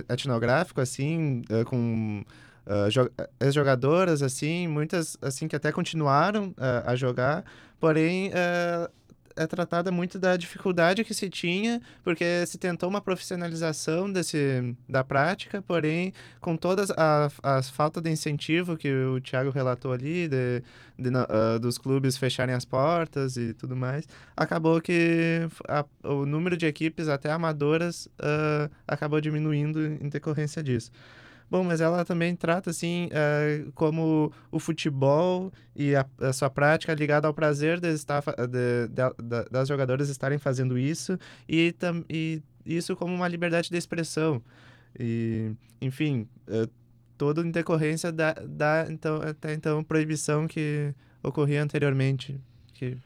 etnográfico, 0.09 0.79
assim, 0.79 1.41
com 1.65 2.23
uh, 2.65 3.51
jogadoras 3.51 4.21
assim, 4.21 4.67
muitas 4.67 5.17
assim 5.21 5.47
que 5.47 5.55
até 5.55 5.71
continuaram 5.71 6.49
uh, 6.49 6.83
a 6.85 6.95
jogar, 6.95 7.43
porém 7.79 8.29
uh, 8.29 8.89
é 9.35 9.47
tratada 9.47 9.91
muito 9.91 10.19
da 10.19 10.35
dificuldade 10.37 11.03
que 11.03 11.13
se 11.13 11.29
tinha, 11.29 11.81
porque 12.03 12.45
se 12.45 12.57
tentou 12.57 12.89
uma 12.89 13.01
profissionalização 13.01 14.11
desse, 14.11 14.75
da 14.87 15.03
prática, 15.03 15.61
porém, 15.61 16.13
com 16.39 16.55
todas 16.55 16.91
as 16.91 17.31
a 17.43 17.61
falta 17.63 18.01
de 18.01 18.09
incentivo 18.09 18.77
que 18.77 18.91
o 18.91 19.19
Thiago 19.21 19.49
relatou 19.49 19.91
ali, 19.91 20.27
de, 20.27 20.63
de 20.97 21.09
uh, 21.09 21.59
dos 21.59 21.77
clubes 21.77 22.17
fecharem 22.17 22.53
as 22.55 22.65
portas 22.65 23.37
e 23.37 23.53
tudo 23.53 23.75
mais, 23.75 24.07
acabou 24.35 24.81
que 24.81 25.47
a, 25.67 25.85
o 26.03 26.25
número 26.25 26.55
de 26.57 26.65
equipes, 26.65 27.07
até 27.07 27.31
amadoras, 27.31 28.05
uh, 28.05 28.71
acabou 28.87 29.19
diminuindo 29.21 29.79
em 29.85 30.09
decorrência 30.09 30.63
disso. 30.63 30.91
Bom, 31.51 31.65
mas 31.65 31.81
ela 31.81 32.05
também 32.05 32.33
trata, 32.33 32.69
assim, 32.69 33.07
uh, 33.07 33.69
como 33.73 34.31
o 34.49 34.57
futebol 34.57 35.51
e 35.75 35.93
a, 35.93 36.05
a, 36.21 36.31
sua 36.31 36.49
prática 36.49 36.93
ligada 36.93 37.27
ao 37.27 37.33
prazer 37.33 37.77
de 37.77 37.89
estar, 37.89 38.23
de, 38.23 38.87
de, 38.87 39.49
das 39.51 39.67
jogadoras 39.67 40.07
estarem 40.07 40.37
fazendo 40.37 40.79
isso 40.79 41.19
e, 41.49 41.73
tam, 41.73 42.05
e 42.09 42.41
isso 42.65 42.95
como 42.95 43.13
uma 43.13 43.27
liberdade 43.27 43.69
de 43.69 43.75
expressão. 43.75 44.41
E, 44.97 45.51
enfim, 45.81 46.25
uh, 46.47 46.71
todo 47.17 47.45
em 47.45 47.51
decorrência 47.51 48.13
da, 48.13 48.31
da 48.31 48.87
então, 48.89 49.17
até 49.17 49.53
então, 49.53 49.83
proibição 49.83 50.47
que 50.47 50.93
ocorria 51.21 51.61
anteriormente, 51.61 52.39
que 52.73 52.97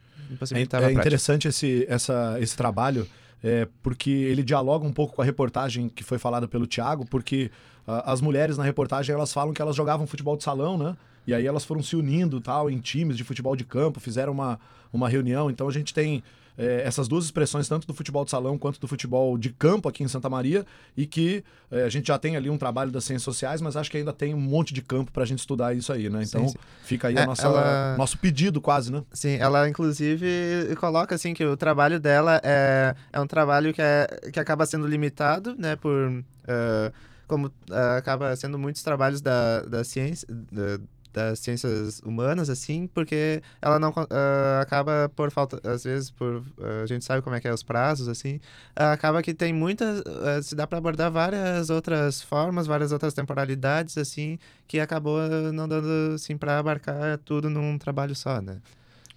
é, 0.51 0.86
é 0.86 0.91
interessante 0.93 1.47
esse, 1.47 1.84
essa, 1.89 2.38
esse 2.39 2.55
trabalho, 2.55 3.08
é, 3.43 3.67
porque 3.84 4.10
ele 4.10 4.43
dialoga 4.43 4.86
um 4.86 4.93
pouco 4.93 5.15
com 5.15 5.21
a 5.21 5.26
reportagem 5.26 5.89
que 5.89 6.04
foi 6.04 6.17
falada 6.17 6.48
pelo 6.48 6.65
Tiago, 6.65 7.06
porque 7.06 7.52
as 7.88 8.19
mulheres 8.19 8.58
na 8.58 8.63
reportagem 8.63 9.13
elas 9.13 9.32
falam 9.32 9.54
que 9.54 9.62
elas 9.62 9.76
jogavam 9.76 10.08
futebol 10.08 10.36
de 10.36 10.43
salão, 10.43 10.78
né? 10.78 10.98
E 11.28 11.34
aí 11.34 11.45
elas 11.45 11.65
foram 11.65 11.82
se 11.82 11.95
unindo 11.95 12.39
tal 12.39 12.69
em 12.69 12.80
times 12.80 13.17
de 13.17 13.24
futebol 13.24 13.56
de 13.56 13.63
campo, 13.63 14.00
fizeram 14.00 14.34
uma, 14.34 14.60
uma 14.91 15.10
reunião. 15.10 15.50
Então 15.50 15.67
a 15.67 15.71
gente 15.71 15.93
tem 15.93 16.24
é, 16.58 16.84
essas 16.86 17.08
duas 17.08 17.26
expressões, 17.26 17.68
tanto 17.68 17.88
do 17.88 17.94
futebol 17.94 18.24
de 18.24 18.32
salão 18.32 18.58
quanto 18.58 18.80
do 18.80 18.88
futebol 18.88 19.38
de 19.38 19.50
campo 19.50 19.89
aqui 19.89 20.04
em 20.04 20.08
Santa 20.08 20.30
Maria, 20.30 20.65
e 20.96 21.06
que 21.06 21.44
é, 21.72 21.84
a 21.84 21.89
gente 21.89 22.08
já 22.08 22.18
tem 22.18 22.36
ali 22.36 22.50
um 22.50 22.58
trabalho 22.58 22.91
das 22.91 23.04
ciências 23.04 23.24
sociais, 23.24 23.62
mas 23.62 23.76
acho 23.76 23.91
que 23.91 23.98
ainda 23.98 24.13
tem 24.13 24.34
um 24.34 24.39
monte 24.39 24.74
de 24.74 24.82
campo 24.82 25.12
para 25.12 25.24
a 25.24 25.26
gente 25.26 25.39
estudar 25.39 25.76
isso 25.76 25.91
aí, 25.91 26.10
né? 26.10 26.24
Então 26.24 26.48
sim, 26.48 26.54
sim. 26.54 26.60
fica 26.84 27.08
aí 27.08 27.18
é, 27.18 27.26
nossa, 27.26 27.46
ela... 27.46 27.98
nosso 27.98 28.18
pedido 28.18 28.62
quase, 28.62 28.91
né? 28.91 29.04
Sim, 29.12 29.36
ela 29.36 29.68
inclusive 29.70 30.76
coloca 30.80 31.15
assim 31.15 31.34
que 31.34 31.46
o 31.46 31.58
trabalho 31.58 32.00
dela 32.00 32.41
é, 32.44 32.96
é 33.12 33.20
um 33.20 33.28
trabalho 33.28 33.74
que, 33.74 33.82
é, 33.82 34.08
que 34.32 34.39
acaba 34.39 34.65
sendo 34.65 34.88
limitado, 34.88 35.56
né, 35.58 35.76
por... 35.76 35.91
Uh, 35.91 37.15
como 37.28 37.48
uh, 37.48 37.98
acaba 37.98 38.36
sendo 38.36 38.58
muitos 38.60 38.84
trabalhos 38.84 39.20
da, 39.20 39.62
da 39.62 39.84
ciência, 39.84 40.28
da, 40.30 40.80
das 41.15 41.39
ciências 41.39 42.01
humanas, 42.01 42.49
assim, 42.49 42.88
porque 42.88 43.41
ela 43.62 43.80
não 43.80 43.89
uh, 43.89 44.62
acaba 44.62 45.10
por 45.15 45.32
falta, 45.32 45.62
às 45.67 45.86
vezes, 45.86 46.12
por 46.12 46.38
uh, 46.38 46.84
a 46.84 46.86
gente 46.86 47.06
sabe 47.06 47.21
como 47.21 47.36
é 47.36 47.39
que 47.39 47.47
é 47.47 47.54
os 47.54 47.63
prazos, 47.63 48.10
assim, 48.10 48.36
uh, 48.78 48.91
acaba 48.91 49.23
que 49.23 49.34
tem 49.34 49.54
muitas, 49.54 50.04
se 50.43 50.54
dá 50.56 50.67
para 50.67 50.78
abordar 50.78 51.10
várias 51.10 51.69
outras 51.69 52.21
formas, 52.21 52.67
várias 52.67 52.91
outras 52.91 53.13
temporalidades, 53.13 53.97
assim, 53.97 54.38
que 54.67 54.78
acabou 54.78 55.21
não 55.54 55.69
dando, 55.69 56.15
assim, 56.15 56.38
para 56.38 56.60
abarcar 56.60 57.17
tudo 57.19 57.49
num 57.49 57.78
trabalho 57.78 58.13
só, 58.13 58.41
né? 58.41 58.58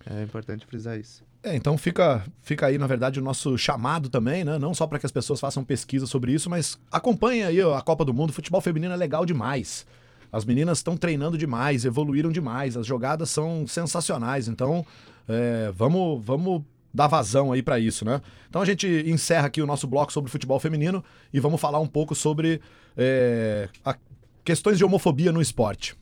É 0.06 0.22
importante 0.22 0.64
frisar 0.64 0.98
isso. 0.98 1.26
É, 1.42 1.54
então 1.54 1.76
fica, 1.76 2.24
fica 2.42 2.66
aí, 2.66 2.78
na 2.78 2.87
verdade, 2.87 3.18
o 3.18 3.22
nosso 3.22 3.56
chamado 3.58 4.08
também, 4.08 4.44
né? 4.44 4.58
Não 4.58 4.72
só 4.72 4.87
para 4.87 4.98
que 4.98 5.06
as 5.06 5.12
pessoas 5.12 5.40
façam 5.40 5.64
pesquisa 5.64 6.06
sobre 6.06 6.32
isso, 6.32 6.48
mas 6.48 6.78
acompanhe 6.90 7.42
aí 7.42 7.61
a 7.61 7.80
Copa 7.80 8.04
do 8.04 8.14
Mundo. 8.14 8.32
Futebol 8.32 8.61
feminino 8.61 8.92
é 8.92 8.96
legal 8.96 9.26
demais. 9.26 9.87
As 10.32 10.44
meninas 10.44 10.78
estão 10.78 10.96
treinando 10.96 11.38
demais, 11.38 11.84
evoluíram 11.84 12.30
demais, 12.30 12.76
as 12.76 12.86
jogadas 12.86 13.30
são 13.30 13.66
sensacionais. 13.66 14.48
Então, 14.48 14.84
é, 15.28 15.72
vamos, 15.74 16.24
vamos 16.24 16.62
dar 16.92 17.06
vazão 17.06 17.52
aí 17.52 17.62
para 17.62 17.78
isso, 17.78 18.04
né? 18.04 18.20
Então 18.48 18.62
a 18.62 18.64
gente 18.64 18.86
encerra 19.06 19.46
aqui 19.46 19.60
o 19.60 19.66
nosso 19.66 19.86
bloco 19.86 20.12
sobre 20.12 20.30
futebol 20.30 20.58
feminino 20.58 21.04
e 21.32 21.38
vamos 21.38 21.60
falar 21.60 21.78
um 21.78 21.86
pouco 21.86 22.14
sobre 22.14 22.60
é, 22.96 23.68
a, 23.84 23.96
questões 24.44 24.78
de 24.78 24.84
homofobia 24.84 25.30
no 25.30 25.40
esporte. 25.40 25.96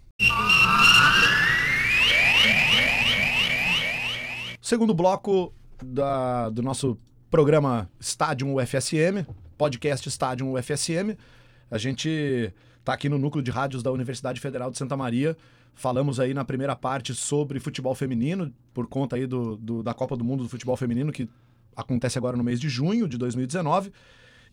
Segundo 4.60 4.94
bloco 4.94 5.52
da, 5.84 6.48
do 6.48 6.62
nosso 6.62 6.98
programa 7.30 7.90
Estádio 8.00 8.48
UFSM, 8.54 9.26
podcast 9.58 10.08
Estádio 10.08 10.52
UFSM, 10.52 11.16
a 11.70 11.78
gente 11.78 12.52
está 12.86 12.94
aqui 12.94 13.08
no 13.08 13.18
núcleo 13.18 13.42
de 13.42 13.50
rádios 13.50 13.82
da 13.82 13.90
Universidade 13.90 14.40
Federal 14.40 14.70
de 14.70 14.78
Santa 14.78 14.96
Maria. 14.96 15.36
Falamos 15.74 16.20
aí 16.20 16.32
na 16.32 16.44
primeira 16.44 16.76
parte 16.76 17.12
sobre 17.16 17.58
futebol 17.58 17.96
feminino, 17.96 18.54
por 18.72 18.86
conta 18.86 19.16
aí 19.16 19.26
do, 19.26 19.56
do, 19.56 19.82
da 19.82 19.92
Copa 19.92 20.16
do 20.16 20.24
Mundo 20.24 20.44
do 20.44 20.48
Futebol 20.48 20.76
Feminino, 20.76 21.10
que 21.10 21.28
acontece 21.74 22.16
agora 22.16 22.36
no 22.36 22.44
mês 22.44 22.60
de 22.60 22.68
junho 22.68 23.08
de 23.08 23.18
2019. 23.18 23.92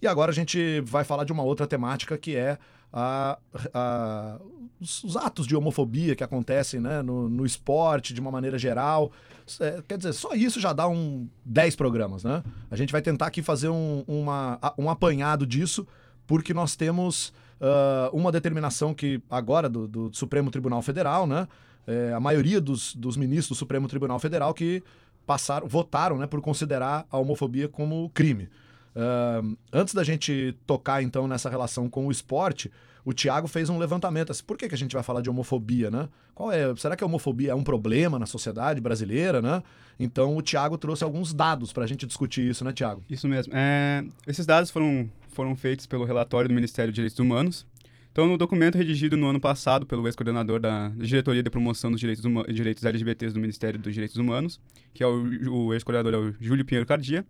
E 0.01 0.07
agora 0.07 0.31
a 0.31 0.33
gente 0.33 0.81
vai 0.81 1.03
falar 1.03 1.25
de 1.25 1.31
uma 1.31 1.43
outra 1.43 1.67
temática 1.67 2.17
que 2.17 2.35
é 2.35 2.57
a, 2.91 3.37
a, 3.71 4.39
os, 4.81 5.03
os, 5.03 5.15
atos 5.15 5.45
de 5.45 5.55
homofobia 5.55 6.15
que 6.15 6.23
acontecem 6.23 6.79
né, 6.79 7.03
no, 7.03 7.29
no 7.29 7.45
esporte 7.45 8.15
de 8.15 8.19
uma 8.19 8.31
maneira 8.31 8.57
geral. 8.57 9.11
É, 9.59 9.83
quer 9.87 9.97
dizer, 9.97 10.11
só 10.11 10.33
isso 10.33 10.59
já 10.59 10.73
dá 10.73 10.87
um 10.87 11.29
10 11.45 11.75
programas, 11.75 12.23
né? 12.23 12.43
A 12.71 12.75
gente 12.75 12.91
vai 12.91 13.01
tentar 13.01 13.27
aqui 13.27 13.43
fazer 13.43 13.69
um, 13.69 14.03
uma, 14.07 14.59
um 14.75 14.89
apanhado 14.89 15.45
disso, 15.45 15.85
porque 16.25 16.51
nós 16.51 16.75
temos 16.75 17.31
uh, 17.59 18.15
uma 18.15 18.31
determinação 18.31 18.93
que 18.93 19.21
agora 19.29 19.69
do, 19.69 19.87
do 19.87 20.09
Supremo 20.13 20.51
Tribunal 20.51 20.81
Federal, 20.81 21.27
né? 21.27 21.47
É, 21.85 22.13
a 22.13 22.19
maioria 22.19 22.61
dos, 22.61 22.95
dos 22.95 23.17
ministros 23.17 23.57
do 23.57 23.59
Supremo 23.59 23.89
Tribunal 23.89 24.17
Federal 24.17 24.53
que 24.53 24.81
passaram, 25.25 25.67
votaram 25.67 26.17
né, 26.17 26.25
por 26.25 26.41
considerar 26.41 27.05
a 27.11 27.17
homofobia 27.17 27.67
como 27.67 28.09
crime. 28.13 28.49
Uh, 28.95 29.57
antes 29.71 29.93
da 29.93 30.03
gente 30.03 30.55
tocar 30.65 31.01
então 31.01 31.27
nessa 31.27 31.49
relação 31.49 31.89
com 31.89 32.07
o 32.07 32.11
esporte, 32.11 32.71
o 33.05 33.13
Tiago 33.13 33.47
fez 33.47 33.69
um 33.69 33.77
levantamento. 33.77 34.31
Assim, 34.31 34.43
por 34.43 34.57
que, 34.57 34.67
que 34.67 34.75
a 34.75 34.77
gente 34.77 34.93
vai 34.93 35.03
falar 35.03 35.21
de 35.21 35.29
homofobia, 35.29 35.91
né? 35.91 36.07
Qual 36.33 36.51
é? 36.51 36.75
Será 36.75 36.95
que 36.95 37.03
a 37.03 37.07
homofobia 37.07 37.51
é 37.51 37.55
um 37.55 37.63
problema 37.63 38.17
na 38.17 38.25
sociedade 38.25 38.79
brasileira, 38.79 39.41
né? 39.41 39.61
Então 39.99 40.35
o 40.35 40.41
Tiago 40.41 40.77
trouxe 40.77 41.03
alguns 41.03 41.33
dados 41.33 41.73
para 41.73 41.83
a 41.83 41.87
gente 41.87 42.05
discutir 42.05 42.49
isso, 42.49 42.63
né, 42.63 42.71
Tiago? 42.71 43.03
Isso 43.09 43.27
mesmo. 43.27 43.53
É, 43.55 44.03
esses 44.27 44.45
dados 44.45 44.71
foram, 44.71 45.09
foram 45.29 45.55
feitos 45.55 45.85
pelo 45.85 46.05
relatório 46.05 46.47
do 46.47 46.55
Ministério 46.55 46.91
de 46.91 46.95
Direitos 46.95 47.19
Humanos. 47.19 47.65
Então, 48.13 48.27
no 48.27 48.37
documento 48.37 48.77
redigido 48.77 49.17
no 49.17 49.27
ano 49.27 49.39
passado 49.39 49.87
pelo 49.87 50.07
ex-coordenador 50.07 50.59
da 50.59 50.89
Diretoria 50.89 51.41
de 51.41 51.49
Promoção 51.49 51.89
dos 51.89 51.99
Direitos, 51.99 52.23
Direitos 52.53 52.85
LGBTs 52.85 53.33
do 53.33 53.39
Ministério 53.39 53.79
dos 53.79 53.91
Direitos 53.91 54.17
Humanos, 54.17 54.59
que 54.93 55.01
é 55.01 55.07
o, 55.07 55.23
o 55.51 55.73
ex-coordenador 55.73 56.29
é 56.29 56.33
Júlio 56.39 56.63
Pinheiro 56.63 56.85
Cardia, 56.85 57.25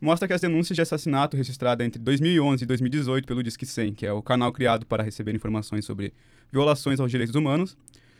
mostra 0.00 0.28
que 0.28 0.34
as 0.34 0.40
denúncias 0.40 0.76
de 0.76 0.82
assassinato 0.82 1.36
registradas 1.36 1.86
entre 1.86 2.00
2011 2.00 2.64
e 2.64 2.66
2018 2.66 3.26
pelo 3.26 3.42
Disque 3.42 3.66
100, 3.66 3.94
que 3.94 4.06
é 4.06 4.12
o 4.12 4.22
canal 4.22 4.52
criado 4.52 4.86
para 4.86 5.02
receber 5.02 5.34
informações 5.34 5.84
sobre 5.84 6.12
violações 6.52 7.00
aos 7.00 7.10
direitos 7.10 7.34
humanos, 7.34 7.76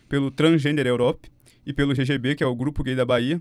pelo 0.09 0.31
Transgender 0.31 0.87
Europe 0.87 1.29
e 1.65 1.73
pelo 1.73 1.95
GGB, 1.95 2.37
que 2.37 2.45
é 2.45 2.47
o 2.47 2.55
Grupo 2.55 2.83
Gay 2.83 2.95
da 2.95 3.05
Bahia, 3.05 3.41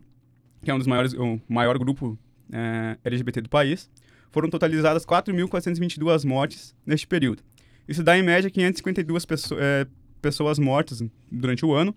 que 0.64 0.72
é 0.72 0.74
um 0.74 0.78
dos 0.78 0.88
maiores, 0.88 1.14
o 1.14 1.40
maior 1.48 1.78
grupo 1.78 2.18
é, 2.52 2.98
LGBT 3.04 3.42
do 3.42 3.50
país, 3.50 3.90
foram 4.32 4.50
totalizadas 4.50 5.06
4.422 5.06 6.26
mortes 6.26 6.76
neste 6.86 7.08
período. 7.08 7.44
Isso 7.88 8.04
dá, 8.04 8.18
em 8.18 8.24
média, 8.24 8.50
552 8.50 9.26
pessoas, 9.26 9.62
é, 9.62 9.88
pessoas 10.22 10.60
mortas 10.60 11.04
durante 11.32 11.66
o 11.66 11.74
ano, 11.74 11.94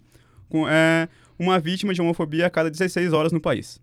com 0.48 0.68
é, 0.68 1.08
uma 1.38 1.58
vítima 1.58 1.94
de 1.94 2.00
homofobia 2.00 2.46
a 2.46 2.50
cada 2.50 2.70
16 2.70 3.12
horas 3.12 3.32
no 3.32 3.40
país. 3.40 3.80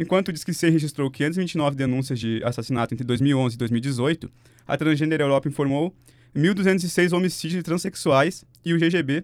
Enquanto 0.00 0.28
o 0.28 0.32
Disque 0.32 0.52
registrou 0.70 1.10
529 1.10 1.76
denúncias 1.76 2.18
de 2.18 2.42
assassinato 2.42 2.94
entre 2.94 3.06
2011 3.06 3.54
e 3.54 3.58
2018, 3.58 4.30
a 4.66 4.74
Transgender 4.74 5.20
Europa 5.20 5.46
informou 5.46 5.94
1.206 6.34 7.14
homicídios 7.14 7.58
de 7.58 7.62
transexuais 7.62 8.46
e 8.64 8.72
o 8.72 8.78
GGB 8.78 9.22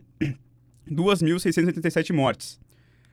2.687 0.87 2.12
mortes. 2.12 2.61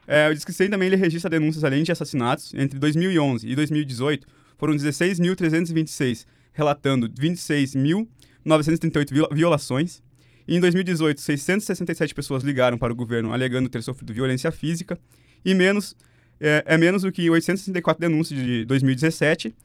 É, 0.06 0.30
o 0.30 0.34
Disque 0.34 0.52
também 0.68 0.88
ele 0.88 0.98
registra 0.98 1.30
denúncias 1.30 1.64
além 1.64 1.84
de 1.84 1.92
assassinatos. 1.94 2.54
Entre 2.54 2.78
2011 2.78 3.48
e 3.48 3.56
2018, 3.56 4.28
foram 4.58 4.76
16.326, 4.76 6.26
relatando 6.52 7.10
26.938 7.12 9.34
violações. 9.34 10.04
E 10.46 10.58
em 10.58 10.60
2018, 10.60 11.22
667 11.22 12.14
pessoas 12.14 12.44
ligaram 12.44 12.78
para 12.78 12.92
o 12.92 12.96
governo 12.96 13.32
alegando 13.32 13.70
ter 13.70 13.82
sofrido 13.82 14.14
violência 14.14 14.52
física 14.52 15.00
e 15.46 15.54
menos 15.54 15.96
é, 16.44 16.64
é 16.66 16.78
menos 16.78 17.04
do 17.04 17.12
que 17.12 17.30
864 17.30 18.02
denúncias 18.02 18.38
de 18.38 18.66
2017, 18.66 19.56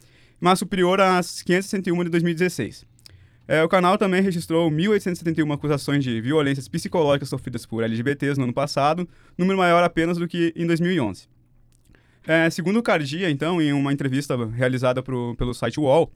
mas 0.41 0.61
superior 0.61 1.01
às 1.01 1.43
561 1.43 2.05
de 2.05 2.11
2016. 2.11 2.87
É, 3.49 3.65
o 3.65 3.69
canal 3.69 3.99
também 3.99 4.23
registrou 4.23 4.71
1.871 4.71 5.53
acusações 5.53 6.05
de 6.05 6.21
violências 6.21 6.69
psicológicas 6.69 7.29
sofridas 7.29 7.67
por 7.67 7.83
LGBTs 7.83 8.39
no 8.39 8.45
ano 8.45 8.53
passado, 8.53 9.09
número 9.37 9.59
maior 9.59 9.83
apenas 9.83 10.19
do 10.19 10.29
que 10.29 10.53
em 10.55 10.67
2011. 10.67 11.27
É, 12.27 12.49
segundo 12.51 12.79
o 12.79 12.83
Cardia, 12.83 13.29
então, 13.29 13.61
em 13.61 13.73
uma 13.73 13.93
entrevista 13.93 14.37
realizada 14.47 15.03
pro, 15.03 15.35
pelo 15.37 15.55
site 15.55 15.81
UOL, 15.81 16.13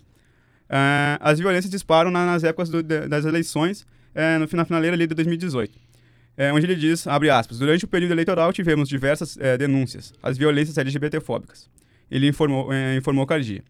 é, 0.68 1.18
as 1.20 1.40
violências 1.40 1.70
disparam 1.70 2.10
na, 2.10 2.24
nas 2.24 2.44
épocas 2.44 2.68
do, 2.68 2.82
de, 2.82 3.08
das 3.08 3.24
eleições, 3.24 3.86
é, 4.14 4.38
no, 4.38 4.46
na 4.52 4.64
finaleira 4.64 4.94
ali 4.94 5.06
de 5.06 5.14
2018 5.14 5.91
é, 6.36 6.52
onde 6.52 6.66
ele 6.66 6.76
diz, 6.76 7.06
abre 7.06 7.30
aspas, 7.30 7.58
durante 7.58 7.84
o 7.84 7.88
período 7.88 8.12
eleitoral 8.12 8.52
tivemos 8.52 8.88
diversas 8.88 9.36
é, 9.38 9.56
denúncias, 9.58 10.12
as 10.22 10.38
violências 10.38 10.78
LGBTfóbicas. 10.78 11.68
Ele 12.10 12.28
informou, 12.28 12.72
é, 12.72 12.96
informou 12.96 13.26
Cardia. 13.26 13.62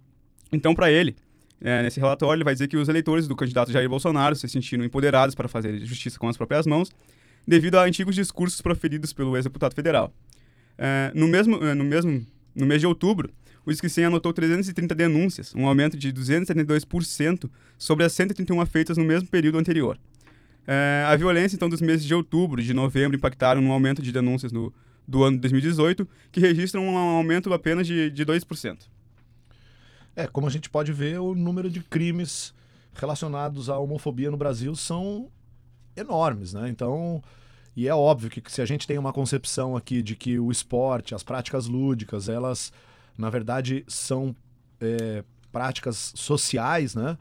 Então, 0.53 0.75
para 0.75 0.90
ele, 0.90 1.16
é, 1.61 1.83
nesse 1.83 1.98
relatório, 2.01 2.38
ele 2.38 2.44
vai 2.44 2.55
dizer 2.55 2.68
que 2.68 2.77
os 2.77 2.88
eleitores 2.88 3.27
do 3.27 3.37
candidato 3.37 3.72
Jair 3.72 3.88
Bolsonaro 3.88 4.35
se 4.35 4.48
sentiram 4.48 4.85
empoderados 4.85 5.35
para 5.35 5.48
fazer 5.48 5.79
justiça 5.85 6.18
com 6.18 6.29
as 6.29 6.37
próprias 6.37 6.66
mãos, 6.66 6.90
devido 7.46 7.77
a 7.77 7.85
antigos 7.85 8.14
discursos 8.14 8.61
proferidos 8.61 9.12
pelo 9.12 9.37
ex-deputado 9.37 9.75
federal. 9.75 10.12
É, 10.79 11.12
no, 11.14 11.29
mesmo, 11.29 11.57
é, 11.64 11.75
no 11.75 11.85
mesmo 11.85 12.25
no 12.55 12.66
mês 12.66 12.81
de 12.81 12.87
outubro, 12.87 13.31
o 13.64 13.70
Disque 13.70 14.03
anotou 14.03 14.33
330 14.33 14.94
denúncias, 14.94 15.55
um 15.55 15.66
aumento 15.66 15.96
de 15.96 16.12
272% 16.12 17.48
sobre 17.79 18.05
as 18.05 18.12
131 18.12 18.66
feitas 18.66 18.96
no 18.96 19.05
mesmo 19.05 19.29
período 19.29 19.59
anterior. 19.59 19.98
É, 20.66 21.05
a 21.07 21.16
violência, 21.16 21.57
então, 21.57 21.68
dos 21.68 21.81
meses 21.81 22.05
de 22.05 22.14
outubro 22.14 22.61
e 22.61 22.64
de 22.64 22.72
novembro 22.72 23.16
impactaram 23.16 23.61
no 23.61 23.72
aumento 23.72 24.01
de 24.01 24.12
denúncias 24.12 24.53
no, 24.53 24.72
do 25.07 25.25
ano 25.25 25.37
de 25.37 25.42
2018, 25.42 26.09
que 26.31 26.40
registram 26.40 26.87
um 26.87 26.96
aumento 26.96 27.53
apenas 27.53 27.87
de, 27.87 28.11
de 28.11 28.25
2%. 28.25 28.79
É, 30.14 30.27
como 30.27 30.46
a 30.46 30.51
gente 30.51 30.70
pode 30.70 30.92
ver, 30.92 31.18
o 31.20 31.35
número 31.35 31.70
de 31.70 31.81
crimes 31.81 32.55
relacionados 32.94 33.70
à 33.70 33.79
homofobia 33.79 34.31
no 34.31 34.37
Brasil 34.37 34.75
são 34.77 35.29
enormes, 35.96 36.53
né? 36.53 36.68
Então, 36.68 37.22
e 37.75 37.88
é 37.88 37.94
óbvio 37.94 38.31
que 38.31 38.42
se 38.53 38.61
a 38.61 38.66
gente 38.66 38.87
tem 38.87 38.98
uma 38.98 39.12
concepção 39.12 39.77
aqui 39.77 40.03
de 40.03 40.14
que 40.14 40.38
o 40.38 40.51
esporte, 40.51 41.14
as 41.14 41.22
práticas 41.22 41.66
lúdicas, 41.66 42.29
elas, 42.29 42.72
na 43.16 43.31
verdade, 43.31 43.85
são 43.88 44.37
é, 44.81 45.25
práticas 45.51 46.12
sociais, 46.14 46.94
né? 46.94 47.16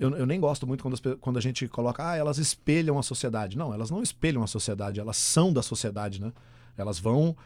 Eu, 0.00 0.16
eu 0.16 0.26
nem 0.26 0.40
gosto 0.40 0.66
muito 0.66 0.82
quando, 0.82 0.94
as, 0.94 1.02
quando 1.20 1.36
a 1.36 1.40
gente 1.40 1.68
coloca, 1.68 2.10
ah, 2.10 2.16
elas 2.16 2.38
espelham 2.38 2.98
a 2.98 3.02
sociedade. 3.02 3.56
Não, 3.56 3.72
elas 3.72 3.90
não 3.90 4.02
espelham 4.02 4.42
a 4.42 4.46
sociedade, 4.46 4.98
elas 4.98 5.16
são 5.16 5.52
da 5.52 5.62
sociedade, 5.62 6.20
né? 6.20 6.32
Elas 6.76 6.98
vão 6.98 7.36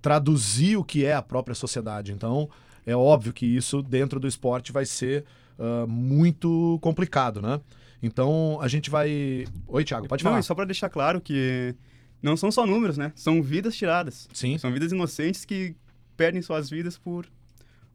traduzir 0.00 0.76
o 0.76 0.84
que 0.84 1.04
é 1.04 1.14
a 1.14 1.22
própria 1.22 1.54
sociedade. 1.54 2.12
Então, 2.12 2.48
é 2.86 2.96
óbvio 2.96 3.32
que 3.32 3.44
isso 3.44 3.82
dentro 3.82 4.18
do 4.18 4.26
esporte 4.26 4.72
vai 4.72 4.86
ser 4.86 5.24
uh, 5.58 5.86
muito 5.86 6.78
complicado, 6.80 7.42
né? 7.42 7.60
Então, 8.02 8.58
a 8.60 8.68
gente 8.68 8.88
vai. 8.88 9.46
Oi, 9.66 9.84
Thiago, 9.84 10.08
pode 10.08 10.22
falar. 10.22 10.36
Não, 10.36 10.42
só 10.42 10.54
para 10.54 10.64
deixar 10.64 10.88
claro 10.88 11.20
que 11.20 11.74
não 12.22 12.36
são 12.36 12.50
só 12.50 12.66
números, 12.66 12.96
né? 12.96 13.12
São 13.14 13.42
vidas 13.42 13.76
tiradas. 13.76 14.26
Sim. 14.32 14.56
São 14.56 14.72
vidas 14.72 14.90
inocentes 14.90 15.44
que 15.44 15.76
perdem 16.16 16.40
suas 16.40 16.70
vidas 16.70 16.96
por, 16.96 17.26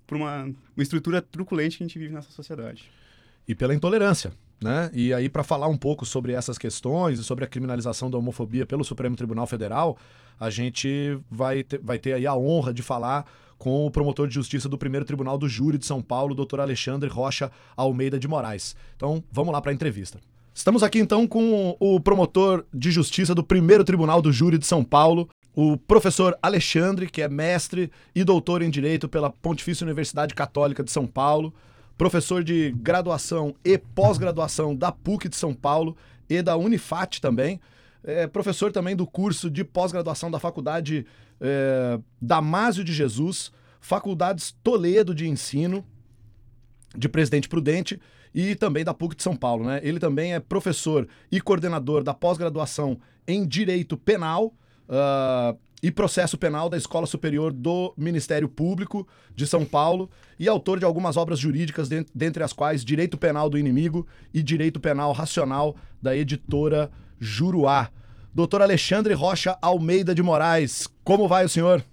por 0.05 0.15
uma, 0.15 0.43
uma 0.43 0.83
estrutura 0.83 1.21
truculente 1.23 1.77
que 1.77 1.83
a 1.83 1.87
gente 1.87 1.97
vive 1.97 2.13
nessa 2.13 2.31
sociedade 2.31 2.89
e 3.49 3.55
pela 3.55 3.73
intolerância. 3.73 4.31
Né? 4.61 4.91
E 4.93 5.11
aí, 5.11 5.27
para 5.27 5.43
falar 5.43 5.67
um 5.67 5.77
pouco 5.77 6.05
sobre 6.05 6.33
essas 6.33 6.57
questões 6.57 7.17
e 7.17 7.23
sobre 7.23 7.43
a 7.43 7.47
criminalização 7.47 8.11
da 8.11 8.17
homofobia 8.17 8.63
pelo 8.63 8.83
Supremo 8.83 9.15
Tribunal 9.15 9.47
Federal, 9.47 9.97
a 10.39 10.51
gente 10.51 11.17
vai 11.31 11.63
ter, 11.63 11.79
vai 11.81 11.97
ter 11.97 12.13
aí 12.13 12.27
a 12.27 12.35
honra 12.35 12.71
de 12.71 12.83
falar 12.83 13.25
com 13.57 13.87
o 13.87 13.91
promotor 13.91 14.27
de 14.27 14.35
justiça 14.35 14.69
do 14.69 14.77
primeiro 14.77 15.05
Tribunal 15.05 15.37
do 15.37 15.49
Júri 15.49 15.79
de 15.79 15.85
São 15.85 15.99
Paulo, 16.01 16.35
doutor 16.35 16.59
Alexandre 16.59 17.09
Rocha 17.09 17.51
Almeida 17.75 18.19
de 18.19 18.27
Moraes. 18.27 18.75
Então, 18.95 19.23
vamos 19.31 19.51
lá 19.51 19.59
para 19.59 19.71
a 19.71 19.73
entrevista. 19.73 20.19
Estamos 20.53 20.83
aqui 20.83 20.99
então 20.99 21.25
com 21.25 21.75
o 21.79 21.99
promotor 21.99 22.65
de 22.71 22.91
justiça 22.91 23.33
do 23.33 23.43
primeiro 23.43 23.83
Tribunal 23.83 24.21
do 24.21 24.31
Júri 24.31 24.59
de 24.59 24.67
São 24.67 24.83
Paulo, 24.83 25.27
o 25.55 25.75
professor 25.75 26.37
Alexandre, 26.41 27.09
que 27.09 27.21
é 27.21 27.27
mestre 27.27 27.89
e 28.13 28.23
doutor 28.23 28.61
em 28.61 28.69
Direito 28.69 29.09
pela 29.09 29.31
Pontifícia 29.31 29.85
Universidade 29.85 30.35
Católica 30.35 30.83
de 30.83 30.91
São 30.91 31.07
Paulo 31.07 31.53
professor 31.99 32.45
de 32.45 32.71
graduação 32.77 33.53
e 33.61 33.77
pós-graduação 33.77 34.73
da 34.73 34.89
PUC 34.89 35.27
de 35.27 35.35
São 35.35 35.53
Paulo 35.53 35.97
e 36.29 36.41
da 36.41 36.55
Unifat 36.55 37.19
também. 37.19 37.59
É 38.01 38.25
professor 38.25 38.71
também 38.71 38.95
do 38.95 39.05
curso 39.05 39.51
de 39.51 39.65
pós-graduação 39.65 40.31
da 40.31 40.39
Faculdade 40.39 41.05
é, 41.41 41.99
Damásio 42.21 42.85
de 42.85 42.93
Jesus, 42.93 43.51
Faculdades 43.81 44.55
Toledo 44.63 45.13
de 45.13 45.27
Ensino, 45.27 45.85
de 46.95 47.09
Presidente 47.09 47.49
Prudente 47.49 47.99
e 48.33 48.55
também 48.55 48.85
da 48.85 48.93
PUC 48.93 49.17
de 49.17 49.23
São 49.23 49.35
Paulo. 49.35 49.65
Né? 49.65 49.81
Ele 49.83 49.99
também 49.99 50.33
é 50.33 50.39
professor 50.39 51.05
e 51.29 51.41
coordenador 51.41 52.01
da 52.01 52.13
pós-graduação 52.13 52.97
em 53.27 53.45
Direito 53.45 53.97
Penal 53.97 54.53
uh, 54.87 55.59
e 55.81 55.91
Processo 55.91 56.37
Penal 56.37 56.69
da 56.69 56.77
Escola 56.77 57.05
Superior 57.05 57.51
do 57.53 57.93
Ministério 57.97 58.49
Público 58.49 59.07
de 59.33 59.47
São 59.47 59.65
Paulo 59.65 60.09
e 60.37 60.47
autor 60.47 60.79
de 60.79 60.85
algumas 60.85 61.17
obras 61.17 61.39
jurídicas, 61.39 61.89
dentre 61.89 62.43
as 62.43 62.53
quais 62.53 62.83
Direito 62.83 63.17
Penal 63.17 63.49
do 63.49 63.57
Inimigo 63.57 64.07
e 64.33 64.43
Direito 64.43 64.79
Penal 64.79 65.11
Racional, 65.11 65.75
da 66.01 66.15
editora 66.15 66.91
Juruá. 67.19 67.89
Doutor 68.33 68.61
Alexandre 68.61 69.13
Rocha 69.13 69.57
Almeida 69.61 70.13
de 70.13 70.21
Moraes, 70.21 70.87
como 71.03 71.27
vai 71.27 71.45
o 71.45 71.49
senhor? 71.49 71.83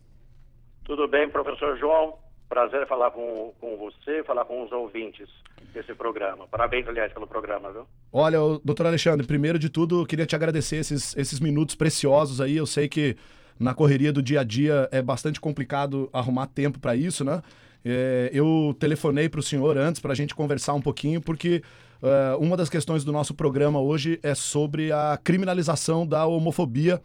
Tudo 0.84 1.08
bem, 1.08 1.28
professor 1.28 1.76
João. 1.78 2.18
Prazer 2.48 2.86
falar 2.86 3.10
com, 3.10 3.52
com 3.60 3.76
você, 3.76 4.22
falar 4.22 4.44
com 4.44 4.62
os 4.62 4.70
ouvintes 4.70 5.28
desse 5.74 5.92
programa. 5.94 6.46
Parabéns, 6.46 6.86
aliás, 6.86 7.12
pelo 7.12 7.26
programa, 7.26 7.72
viu? 7.72 7.86
Olha, 8.12 8.38
doutor 8.64 8.86
Alexandre, 8.86 9.26
primeiro 9.26 9.58
de 9.58 9.68
tudo, 9.68 10.02
eu 10.02 10.06
queria 10.06 10.26
te 10.26 10.36
agradecer 10.36 10.76
esses, 10.76 11.16
esses 11.16 11.40
minutos 11.40 11.74
preciosos 11.74 12.40
aí. 12.40 12.56
Eu 12.56 12.66
sei 12.66 12.88
que 12.88 13.16
na 13.58 13.74
correria 13.74 14.12
do 14.12 14.22
dia 14.22 14.40
a 14.40 14.44
dia 14.44 14.88
é 14.92 15.00
bastante 15.00 15.40
complicado 15.40 16.08
arrumar 16.12 16.46
tempo 16.46 16.78
para 16.78 16.94
isso, 16.94 17.24
né? 17.24 17.42
É, 17.84 18.30
eu 18.32 18.74
telefonei 18.80 19.28
para 19.28 19.38
o 19.38 19.42
senhor 19.42 19.78
antes 19.78 20.00
para 20.00 20.12
a 20.12 20.14
gente 20.14 20.34
conversar 20.34 20.74
um 20.74 20.82
pouquinho, 20.82 21.20
porque 21.20 21.62
uh, 22.02 22.36
uma 22.42 22.56
das 22.56 22.68
questões 22.68 23.04
do 23.04 23.12
nosso 23.12 23.32
programa 23.32 23.80
hoje 23.80 24.18
é 24.24 24.34
sobre 24.34 24.90
a 24.90 25.16
criminalização 25.22 26.04
da 26.04 26.26
homofobia 26.26 27.00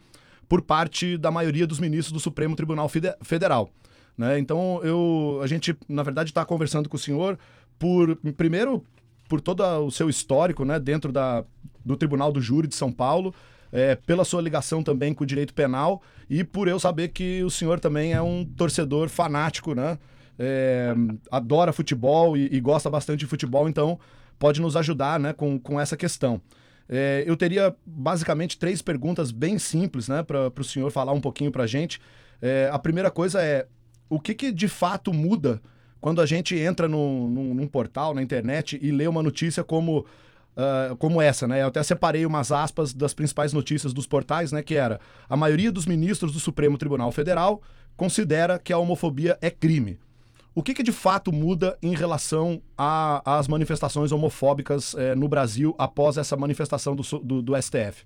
por 0.48 0.60
parte 0.60 1.16
da 1.16 1.30
maioria 1.30 1.68
dos 1.68 1.78
ministros 1.78 2.12
do 2.12 2.18
Supremo 2.18 2.56
Tribunal 2.56 2.90
Federal. 3.22 3.70
Né? 4.18 4.38
Então, 4.40 4.80
eu, 4.82 5.40
a 5.42 5.46
gente, 5.46 5.76
na 5.88 6.02
verdade, 6.02 6.30
está 6.30 6.44
conversando 6.44 6.88
com 6.88 6.96
o 6.96 7.00
senhor 7.00 7.38
por, 7.78 8.16
primeiro, 8.36 8.84
por 9.28 9.40
todo 9.40 9.62
o 9.62 9.90
seu 9.90 10.10
histórico 10.10 10.64
né, 10.64 10.78
dentro 10.78 11.12
da, 11.12 11.44
do 11.84 11.96
Tribunal 11.96 12.32
do 12.32 12.40
Júri 12.40 12.68
de 12.68 12.74
São 12.74 12.92
Paulo, 12.92 13.32
é, 13.72 13.96
pela 13.96 14.24
sua 14.24 14.42
ligação 14.42 14.82
também 14.82 15.14
com 15.14 15.24
o 15.24 15.26
direito 15.26 15.54
penal 15.54 16.02
e 16.28 16.44
por 16.44 16.68
eu 16.68 16.78
saber 16.78 17.08
que 17.08 17.42
o 17.42 17.50
senhor 17.50 17.80
também 17.80 18.12
é 18.12 18.20
um 18.20 18.44
torcedor 18.44 19.08
fanático, 19.08 19.74
né? 19.74 19.98
É, 20.38 20.94
adora 21.30 21.72
futebol 21.72 22.36
e, 22.36 22.48
e, 22.52 22.60
gosta 22.60 22.88
bastante 22.90 23.20
de 23.20 23.26
futebol, 23.26 23.68
então 23.68 23.98
pode 24.38 24.60
nos 24.60 24.76
ajudar 24.76 25.20
né, 25.20 25.32
com, 25.32 25.58
com 25.58 25.78
essa 25.78 25.96
questão. 25.96 26.40
É, 26.88 27.22
eu 27.26 27.36
teria 27.36 27.74
basicamente 27.86 28.58
três 28.58 28.82
perguntas 28.82 29.30
bem 29.30 29.58
simples 29.58 30.08
né, 30.08 30.22
para 30.22 30.52
o 30.58 30.64
senhor 30.64 30.90
falar 30.90 31.12
um 31.12 31.20
pouquinho 31.20 31.52
para 31.52 31.64
a 31.64 31.66
gente. 31.66 32.00
É, 32.40 32.68
a 32.72 32.78
primeira 32.78 33.10
coisa 33.10 33.42
é: 33.42 33.66
o 34.08 34.18
que, 34.18 34.34
que 34.34 34.50
de 34.50 34.68
fato 34.68 35.12
muda 35.12 35.60
quando 36.00 36.20
a 36.20 36.26
gente 36.26 36.56
entra 36.56 36.88
no, 36.88 37.28
num, 37.28 37.54
num 37.54 37.66
portal, 37.68 38.12
na 38.12 38.22
internet, 38.22 38.78
e 38.82 38.90
lê 38.90 39.06
uma 39.06 39.22
notícia 39.22 39.62
como 39.62 40.04
Uh, 40.54 40.94
como 40.96 41.22
essa, 41.22 41.48
né? 41.48 41.62
Eu 41.62 41.68
até 41.68 41.82
separei 41.82 42.26
umas 42.26 42.52
aspas 42.52 42.92
das 42.92 43.14
principais 43.14 43.54
notícias 43.54 43.94
dos 43.94 44.06
portais, 44.06 44.52
né? 44.52 44.62
Que 44.62 44.74
era 44.74 45.00
a 45.28 45.36
maioria 45.36 45.72
dos 45.72 45.86
ministros 45.86 46.32
do 46.32 46.38
Supremo 46.38 46.76
Tribunal 46.76 47.10
Federal 47.10 47.62
considera 47.96 48.58
que 48.58 48.72
a 48.72 48.78
homofobia 48.78 49.38
é 49.40 49.50
crime. 49.50 49.98
O 50.54 50.62
que, 50.62 50.74
que 50.74 50.82
de 50.82 50.92
fato 50.92 51.32
muda 51.32 51.78
em 51.82 51.94
relação 51.94 52.62
às 52.76 53.48
manifestações 53.48 54.12
homofóbicas 54.12 54.94
eh, 54.94 55.14
no 55.14 55.26
Brasil 55.26 55.74
após 55.78 56.18
essa 56.18 56.36
manifestação 56.36 56.94
do, 56.94 57.02
do, 57.20 57.40
do 57.40 57.62
STF? 57.62 58.04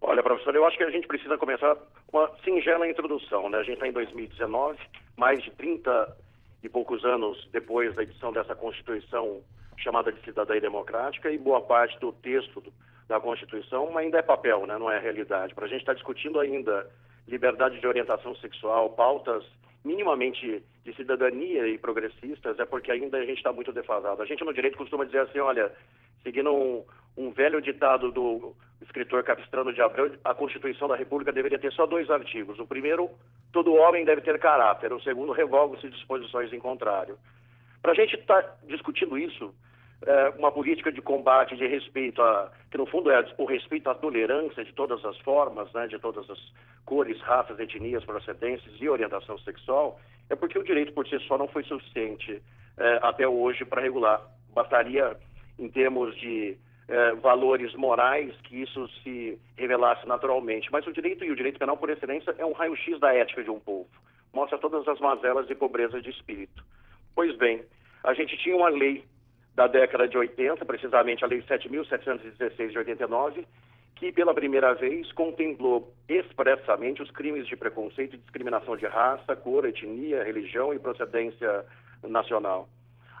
Olha, 0.00 0.22
professor, 0.22 0.54
eu 0.54 0.64
acho 0.64 0.78
que 0.78 0.84
a 0.84 0.90
gente 0.90 1.06
precisa 1.06 1.36
começar 1.36 1.76
com 2.06 2.18
uma 2.18 2.30
singela 2.42 2.88
introdução. 2.88 3.50
Né? 3.50 3.58
A 3.58 3.62
gente 3.62 3.74
está 3.74 3.86
em 3.86 3.92
2019, 3.92 4.78
mais 5.14 5.42
de 5.42 5.50
30 5.50 6.16
e 6.62 6.70
poucos 6.70 7.04
anos 7.04 7.46
depois 7.52 7.94
da 7.94 8.02
edição 8.02 8.32
dessa 8.32 8.54
Constituição 8.54 9.42
chamada 9.78 10.12
de 10.12 10.20
cidadania 10.22 10.60
democrática, 10.60 11.30
e 11.30 11.38
boa 11.38 11.60
parte 11.60 11.98
do 12.00 12.12
texto 12.12 12.60
do, 12.60 12.72
da 13.08 13.20
Constituição 13.20 13.96
ainda 13.96 14.18
é 14.18 14.22
papel, 14.22 14.66
né? 14.66 14.78
não 14.78 14.90
é 14.90 14.98
realidade. 14.98 15.54
Para 15.54 15.66
a 15.66 15.68
gente 15.68 15.80
estar 15.80 15.92
tá 15.92 15.96
discutindo 15.96 16.40
ainda 16.40 16.88
liberdade 17.28 17.80
de 17.80 17.86
orientação 17.86 18.34
sexual, 18.36 18.90
pautas 18.90 19.44
minimamente 19.84 20.62
de 20.84 20.96
cidadania 20.96 21.66
e 21.68 21.78
progressistas, 21.78 22.58
é 22.58 22.64
porque 22.64 22.90
ainda 22.90 23.18
a 23.18 23.24
gente 23.24 23.38
está 23.38 23.52
muito 23.52 23.72
defasado. 23.72 24.20
A 24.20 24.26
gente 24.26 24.44
no 24.44 24.52
direito 24.52 24.76
costuma 24.76 25.04
dizer 25.04 25.20
assim, 25.20 25.38
olha, 25.38 25.72
seguindo 26.22 26.52
um, 26.52 26.84
um 27.16 27.30
velho 27.30 27.62
ditado 27.62 28.10
do 28.10 28.54
escritor 28.82 29.22
Capistrano 29.22 29.72
de 29.72 29.80
Abreu, 29.80 30.12
a 30.24 30.34
Constituição 30.34 30.88
da 30.88 30.96
República 30.96 31.32
deveria 31.32 31.58
ter 31.58 31.72
só 31.72 31.86
dois 31.86 32.10
artigos. 32.10 32.58
O 32.58 32.66
primeiro, 32.66 33.08
todo 33.52 33.74
homem 33.74 34.04
deve 34.04 34.20
ter 34.20 34.38
caráter. 34.38 34.92
O 34.92 35.00
segundo, 35.00 35.32
revogam-se 35.32 35.88
disposições 35.88 36.52
em 36.52 36.58
contrário. 36.58 37.16
Para 37.82 37.92
a 37.92 37.94
gente 37.94 38.14
estar 38.16 38.42
tá 38.42 38.56
discutindo 38.66 39.16
isso, 39.18 39.54
é, 40.04 40.28
uma 40.38 40.52
política 40.52 40.92
de 40.92 41.00
combate, 41.00 41.56
de 41.56 41.66
respeito 41.66 42.20
a, 42.20 42.50
que 42.70 42.76
no 42.76 42.86
fundo 42.86 43.10
é 43.10 43.24
o 43.38 43.44
respeito 43.44 43.88
à 43.88 43.94
tolerância 43.94 44.64
de 44.64 44.72
todas 44.72 45.04
as 45.04 45.16
formas, 45.18 45.72
né, 45.72 45.86
de 45.86 45.98
todas 45.98 46.28
as 46.28 46.38
cores, 46.84 47.20
raças, 47.22 47.58
etnias, 47.58 48.04
procedências 48.04 48.74
e 48.80 48.88
orientação 48.88 49.38
sexual, 49.38 50.00
é 50.28 50.36
porque 50.36 50.58
o 50.58 50.64
direito 50.64 50.92
por 50.92 51.06
si 51.06 51.18
só 51.20 51.38
não 51.38 51.48
foi 51.48 51.64
suficiente 51.64 52.42
é, 52.76 52.98
até 53.02 53.26
hoje 53.26 53.64
para 53.64 53.82
regular. 53.82 54.20
Bastaria, 54.54 55.16
em 55.58 55.68
termos 55.68 56.14
de 56.16 56.56
é, 56.88 57.14
valores 57.14 57.74
morais, 57.74 58.34
que 58.42 58.62
isso 58.62 58.88
se 59.02 59.38
revelasse 59.56 60.06
naturalmente. 60.06 60.70
Mas 60.70 60.86
o 60.86 60.92
direito 60.92 61.24
e 61.24 61.30
o 61.30 61.36
direito 61.36 61.58
penal, 61.58 61.76
por 61.76 61.90
excelência, 61.90 62.34
é 62.38 62.44
um 62.44 62.52
raio-x 62.52 62.98
da 63.00 63.14
ética 63.14 63.42
de 63.42 63.50
um 63.50 63.60
povo. 63.60 63.88
Mostra 64.32 64.58
todas 64.58 64.86
as 64.86 65.00
mazelas 65.00 65.48
e 65.48 65.54
pobreza 65.54 66.00
de 66.00 66.10
espírito. 66.10 66.64
Pois 67.16 67.34
bem, 67.38 67.64
a 68.04 68.12
gente 68.12 68.36
tinha 68.36 68.54
uma 68.54 68.68
lei 68.68 69.02
da 69.54 69.66
década 69.66 70.06
de 70.06 70.18
80, 70.18 70.62
precisamente 70.66 71.24
a 71.24 71.26
Lei 71.26 71.40
7.716 71.40 72.68
de 72.68 72.78
89, 72.78 73.46
que 73.94 74.12
pela 74.12 74.34
primeira 74.34 74.74
vez 74.74 75.10
contemplou 75.12 75.94
expressamente 76.06 77.00
os 77.00 77.10
crimes 77.10 77.48
de 77.48 77.56
preconceito 77.56 78.16
e 78.16 78.18
discriminação 78.18 78.76
de 78.76 78.84
raça, 78.84 79.34
cor, 79.34 79.64
etnia, 79.64 80.22
religião 80.24 80.74
e 80.74 80.78
procedência 80.78 81.64
nacional. 82.02 82.68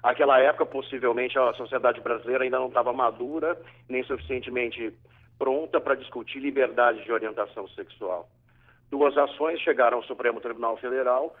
Aquela 0.02 0.38
época, 0.40 0.66
possivelmente, 0.66 1.38
a 1.38 1.54
sociedade 1.54 2.02
brasileira 2.02 2.44
ainda 2.44 2.58
não 2.58 2.68
estava 2.68 2.92
madura 2.92 3.58
nem 3.88 4.02
suficientemente 4.02 4.92
pronta 5.38 5.80
para 5.80 5.94
discutir 5.94 6.40
liberdade 6.40 7.02
de 7.02 7.10
orientação 7.10 7.66
sexual. 7.68 8.28
Duas 8.90 9.16
ações 9.16 9.58
chegaram 9.60 9.96
ao 9.96 10.04
Supremo 10.04 10.38
Tribunal 10.38 10.76
Federal 10.76 11.34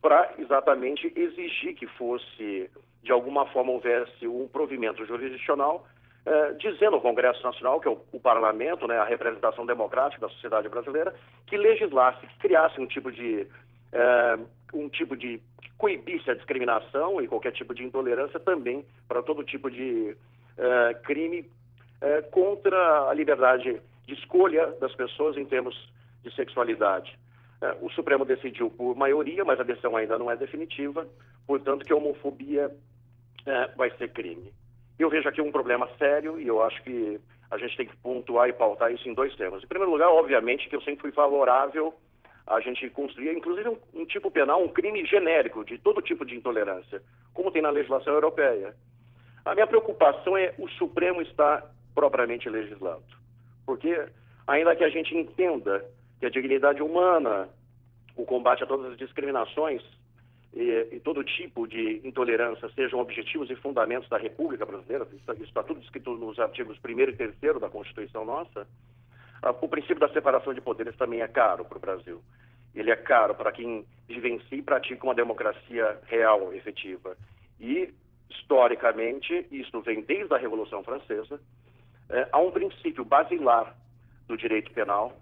para 0.00 0.32
exatamente 0.38 1.12
exigir 1.14 1.74
que 1.74 1.86
fosse, 1.86 2.70
de 3.02 3.12
alguma 3.12 3.46
forma, 3.46 3.72
houvesse 3.72 4.26
um 4.26 4.48
provimento 4.48 5.04
jurisdicional 5.04 5.86
eh, 6.26 6.52
dizendo 6.58 6.96
ao 6.96 7.00
Congresso 7.00 7.42
Nacional, 7.42 7.80
que 7.80 7.88
é 7.88 7.90
o, 7.90 7.98
o, 8.12 8.20
parlamento, 8.20 8.86
né, 8.86 8.98
a 8.98 9.04
representação 9.04 9.64
democrática 9.64 10.20
da 10.20 10.28
sociedade 10.28 10.68
brasileira, 10.68 11.14
que 11.46 11.56
legislasse, 11.56 12.26
que 12.26 12.38
criasse 12.38 12.78
um 12.78 12.86
tipo 12.86 13.10
de 13.10 13.46
eh, 13.92 14.38
um 14.74 14.88
tipo 14.90 15.16
de 15.16 15.40
que 15.62 15.70
coibisse 15.78 16.30
a 16.30 16.34
discriminação 16.34 17.22
e 17.22 17.26
qualquer 17.26 17.52
tipo 17.52 17.74
de 17.74 17.82
intolerância 17.84 18.38
também 18.38 18.84
para 19.08 19.22
todo 19.22 19.42
tipo 19.42 19.70
de 19.70 20.14
eh, 20.58 20.94
crime 21.04 21.50
contra 22.30 23.10
a 23.10 23.12
liberdade 23.12 23.78
de 24.06 24.14
escolha 24.14 24.68
das 24.80 24.94
pessoas 24.94 25.36
em 25.36 25.44
termos 25.44 25.76
de 26.22 26.34
sexualidade. 26.34 27.14
É, 27.62 27.76
o 27.80 27.90
Supremo 27.90 28.24
decidiu 28.24 28.70
por 28.70 28.96
maioria, 28.96 29.44
mas 29.44 29.60
a 29.60 29.64
decisão 29.64 29.96
ainda 29.96 30.18
não 30.18 30.30
é 30.30 30.36
definitiva, 30.36 31.06
portanto 31.46 31.84
que 31.84 31.92
a 31.92 31.96
homofobia 31.96 32.70
é, 33.44 33.66
vai 33.76 33.90
ser 33.96 34.10
crime. 34.12 34.52
Eu 34.98 35.10
vejo 35.10 35.28
aqui 35.28 35.40
um 35.40 35.52
problema 35.52 35.88
sério 35.98 36.40
e 36.40 36.46
eu 36.46 36.62
acho 36.62 36.82
que 36.82 37.20
a 37.50 37.58
gente 37.58 37.76
tem 37.76 37.86
que 37.86 37.96
pontuar 37.96 38.48
e 38.48 38.52
pautar 38.52 38.92
isso 38.92 39.08
em 39.08 39.14
dois 39.14 39.34
temas. 39.36 39.62
Em 39.62 39.66
primeiro 39.66 39.92
lugar, 39.92 40.08
obviamente, 40.08 40.68
que 40.68 40.76
eu 40.76 40.80
sempre 40.82 41.02
fui 41.02 41.12
favorável 41.12 41.94
a 42.46 42.60
gente 42.60 42.88
construir, 42.90 43.36
inclusive, 43.36 43.68
um, 43.68 43.78
um 43.94 44.04
tipo 44.06 44.30
penal, 44.30 44.62
um 44.62 44.68
crime 44.68 45.04
genérico 45.04 45.64
de 45.64 45.78
todo 45.78 46.02
tipo 46.02 46.24
de 46.24 46.34
intolerância, 46.36 47.02
como 47.34 47.50
tem 47.50 47.62
na 47.62 47.70
legislação 47.70 48.12
europeia. 48.12 48.74
A 49.44 49.54
minha 49.54 49.66
preocupação 49.66 50.36
é 50.36 50.54
o 50.58 50.68
Supremo 50.70 51.22
estar 51.22 51.64
propriamente 51.94 52.48
legislando, 52.48 53.04
porque 53.66 54.06
ainda 54.46 54.74
que 54.74 54.84
a 54.84 54.88
gente 54.88 55.14
entenda 55.14 55.84
que 56.20 56.26
a 56.26 56.30
dignidade 56.30 56.82
humana, 56.82 57.48
o 58.14 58.24
combate 58.24 58.62
a 58.62 58.66
todas 58.66 58.92
as 58.92 58.98
discriminações 58.98 59.82
e, 60.52 60.88
e, 60.92 61.00
todo 61.00 61.24
tipo 61.24 61.66
de 61.66 62.00
intolerância 62.04 62.68
sejam 62.74 63.00
objetivos 63.00 63.50
e 63.50 63.56
fundamentos 63.56 64.08
da 64.08 64.18
República 64.18 64.66
Brasileira, 64.66 65.06
isso 65.12 65.32
está 65.42 65.62
tudo 65.62 65.80
escrito 65.80 66.14
nos 66.14 66.38
artigos 66.38 66.78
1 66.84 67.00
e 67.00 67.12
3 67.12 67.60
da 67.60 67.70
Constituição 67.70 68.24
nossa, 68.24 68.66
o 69.62 69.68
princípio 69.68 69.98
da 70.00 70.12
separação 70.12 70.52
de 70.52 70.60
poderes 70.60 70.94
também 70.96 71.22
é 71.22 71.28
caro 71.28 71.64
para 71.64 71.78
o 71.78 71.80
Brasil. 71.80 72.20
Ele 72.74 72.90
é 72.90 72.96
caro 72.96 73.34
para 73.34 73.50
quem 73.50 73.86
vivencia 74.06 74.58
e 74.58 74.62
pratica 74.62 75.02
uma 75.04 75.14
democracia 75.14 75.98
real, 76.06 76.52
efetiva. 76.52 77.16
E, 77.58 77.92
historicamente, 78.28 79.46
isso 79.50 79.80
vem 79.80 80.02
desde 80.02 80.32
a 80.34 80.38
Revolução 80.38 80.84
Francesa, 80.84 81.40
é, 82.10 82.28
há 82.30 82.38
um 82.38 82.50
princípio 82.50 83.04
basilar 83.04 83.74
do 84.28 84.36
direito 84.36 84.70
penal, 84.72 85.16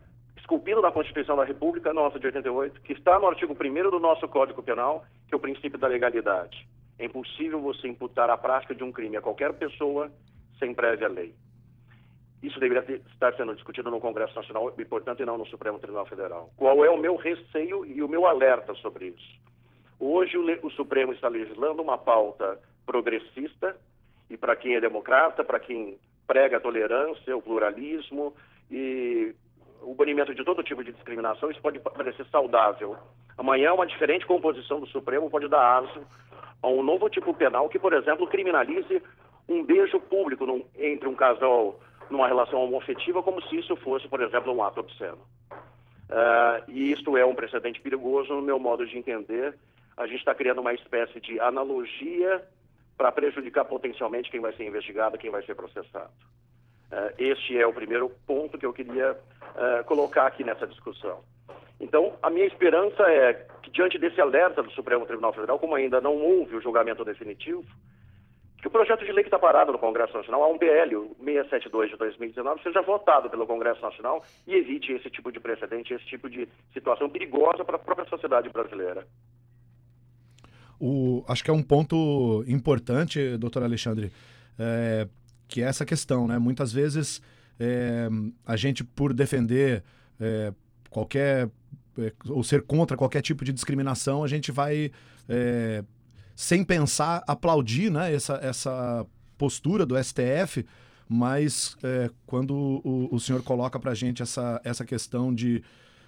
esculpido 0.49 0.81
na 0.81 0.91
Constituição 0.91 1.37
da 1.37 1.45
República 1.45 1.93
nossa 1.93 2.19
de 2.19 2.25
88, 2.25 2.81
que 2.81 2.95
está 2.95 3.19
no 3.19 3.27
artigo 3.27 3.53
1 3.53 3.91
do 3.91 4.01
nosso 4.01 4.27
Código 4.27 4.63
Penal, 4.63 5.05
que 5.27 5.35
é 5.35 5.37
o 5.37 5.41
princípio 5.41 5.79
da 5.79 5.87
legalidade. 5.87 6.67
É 6.99 7.05
impossível 7.05 7.61
você 7.61 7.87
imputar 7.87 8.31
a 8.31 8.37
prática 8.39 8.75
de 8.75 8.83
um 8.83 8.91
crime 8.91 9.19
a 9.19 9.21
qualquer 9.21 9.53
pessoa 9.53 10.11
sem 10.59 10.73
prévia 10.73 11.07
lei. 11.07 11.35
Isso 12.43 12.59
deveria 12.59 12.83
ter, 12.83 13.03
estar 13.13 13.35
sendo 13.37 13.55
discutido 13.55 13.91
no 13.91 14.01
Congresso 14.01 14.35
Nacional 14.35 14.73
e, 14.79 14.85
portanto, 14.87 15.23
não 15.27 15.37
no 15.37 15.45
Supremo 15.49 15.79
Tribunal 15.79 16.07
Federal. 16.07 16.51
Qual 16.57 16.83
é 16.83 16.89
o 16.89 16.97
meu 16.97 17.17
receio 17.17 17.85
e 17.85 18.03
o 18.03 18.09
meu 18.09 18.27
alerta 18.27 18.73
sobre 18.77 19.09
isso? 19.09 19.39
Hoje 20.01 20.39
o, 20.39 20.67
o 20.67 20.71
Supremo 20.71 21.13
está 21.13 21.29
legislando 21.29 21.83
uma 21.83 21.99
pauta 21.99 22.59
progressista 22.87 23.77
e 24.31 24.37
para 24.39 24.57
quem 24.57 24.77
é 24.77 24.81
democrata, 24.81 25.45
para 25.45 25.61
quem 25.61 25.99
prega 26.27 26.57
a 26.57 26.61
tolerância, 26.61 27.37
o 27.37 27.43
pluralismo 27.43 28.35
e 28.71 29.35
o 29.83 29.95
banimento 29.95 30.35
de 30.35 30.45
todo 30.45 30.63
tipo 30.63 30.83
de 30.83 30.93
discriminação, 30.93 31.51
isso 31.51 31.61
pode 31.61 31.79
parecer 31.79 32.27
saudável. 32.27 32.97
Amanhã, 33.37 33.73
uma 33.73 33.87
diferente 33.87 34.27
composição 34.27 34.81
do 34.81 34.87
Supremo 34.87 35.31
pode 35.31 35.49
dar 35.49 35.79
aso 35.79 36.07
a 36.63 36.69
um 36.69 36.83
novo 36.83 37.09
tipo 37.09 37.33
penal 37.35 37.69
que, 37.69 37.79
por 37.79 37.93
exemplo, 37.93 38.27
criminalize 38.27 39.03
um 39.49 39.65
beijo 39.65 39.99
público 40.01 40.45
num, 40.45 40.65
entre 40.77 41.09
um 41.09 41.15
casal 41.15 41.81
numa 42.11 42.27
relação 42.27 42.63
homoafetiva, 42.63 43.23
como 43.23 43.43
se 43.43 43.57
isso 43.57 43.77
fosse, 43.77 44.09
por 44.09 44.21
exemplo, 44.21 44.53
um 44.53 44.63
ato 44.63 44.81
obsceno. 44.81 45.19
Uh, 46.11 46.65
e 46.69 46.93
isto 46.93 47.17
é 47.17 47.25
um 47.25 47.35
precedente 47.35 47.81
perigoso, 47.81 48.35
no 48.35 48.43
meu 48.43 48.59
modo 48.59 48.87
de 48.87 48.97
entender. 48.97 49.55
A 49.97 50.07
gente 50.07 50.21
está 50.21 50.35
criando 50.35 50.61
uma 50.61 50.73
espécie 50.73 51.21
de 51.21 51.39
analogia 51.41 52.43
para 52.97 53.13
prejudicar 53.13 53.65
potencialmente 53.65 54.31
quem 54.31 54.41
vai 54.41 54.53
ser 54.55 54.67
investigado, 54.67 55.19
quem 55.19 55.31
vai 55.31 55.43
ser 55.45 55.55
processado. 55.55 56.11
Uh, 56.91 57.13
este 57.19 57.59
é 57.59 57.67
o 57.67 57.73
primeiro 57.73 58.11
ponto 58.27 58.57
que 58.57 58.65
eu 58.65 58.73
queria 58.73 59.13
uh, 59.13 59.85
colocar 59.85 60.27
aqui 60.27 60.43
nessa 60.43 60.67
discussão. 60.67 61.21
Então, 61.81 62.15
a 62.23 62.31
minha 62.31 62.47
esperança 62.47 63.03
é 63.05 63.47
que, 63.63 63.71
diante 63.71 63.99
desse 63.99 64.21
alerta 64.21 64.63
do 64.63 64.71
Supremo 64.73 65.07
Tribunal 65.07 65.33
Federal, 65.33 65.59
como 65.59 65.75
ainda 65.75 66.01
não 66.01 66.17
houve 66.17 66.57
o 66.57 66.61
julgamento 66.61 67.05
definitivo, 67.05 67.65
que 68.61 68.67
o 68.67 68.71
projeto 68.71 69.05
de 69.05 69.13
lei 69.13 69.23
que 69.23 69.29
está 69.29 69.39
parado 69.39 69.71
no 69.71 69.79
Congresso 69.79 70.17
Nacional, 70.17 70.43
há 70.43 70.49
um 70.49 70.59
PL, 70.59 70.97
o 70.97 71.17
672 71.25 71.91
de 71.91 71.97
2019, 71.97 72.63
seja 72.63 72.83
votado 72.83 73.31
pelo 73.31 73.47
Congresso 73.47 73.81
Nacional 73.81 74.25
e 74.47 74.55
evite 74.55 74.93
esse 74.93 75.09
tipo 75.11 75.31
de 75.31 75.39
precedente, 75.39 75.95
esse 75.95 76.05
tipo 76.07 76.29
de 76.29 76.49
situação 76.73 77.09
perigosa 77.09 77.65
para 77.65 77.77
a 77.77 77.79
própria 77.79 78.09
sociedade 78.09 78.49
brasileira. 78.49 79.07
O, 80.81 81.25
acho 81.29 81.45
que 81.45 81.51
é 81.51 81.55
um 81.55 81.63
ponto 81.63 82.45
importante, 82.49 83.37
doutor 83.37 83.63
Alexandre, 83.63 84.11
é, 84.59 85.07
que 85.49 85.63
é 85.63 85.67
essa 85.67 85.85
questão, 85.85 86.29
né? 86.29 86.39
Muitas 86.39 86.73
vezes 86.73 87.21
é, 87.59 88.09
a 88.47 88.57
gente, 88.57 88.85
por 88.85 89.13
defender 89.13 89.83
é, 90.21 90.53
qualquer 90.91 91.51
é, 91.99 92.13
ou 92.29 92.45
ser 92.45 92.63
contra 92.63 92.97
qualquer 92.97 93.23
tipo 93.23 93.45
de 93.45 93.53
discriminação, 93.53 94.23
a 94.23 94.29
gente 94.29 94.53
vai 94.53 94.93
é, 95.29 95.83
sem 96.37 96.63
pensar, 96.63 97.25
aplaudir 97.27 97.91
né, 97.91 98.15
essa, 98.15 98.35
essa 98.35 99.05
postura 99.37 99.85
do 99.85 99.97
STF, 100.03 100.65
mas 101.09 101.77
é, 101.83 102.11
quando 102.27 102.55
o, 102.85 103.09
o 103.11 103.19
senhor 103.19 103.43
coloca 103.43 103.81
para 103.81 103.91
a 103.91 103.95
gente 103.95 104.23
essa, 104.23 104.61
essa 104.63 104.85
questão 104.85 105.35
de, 105.35 105.63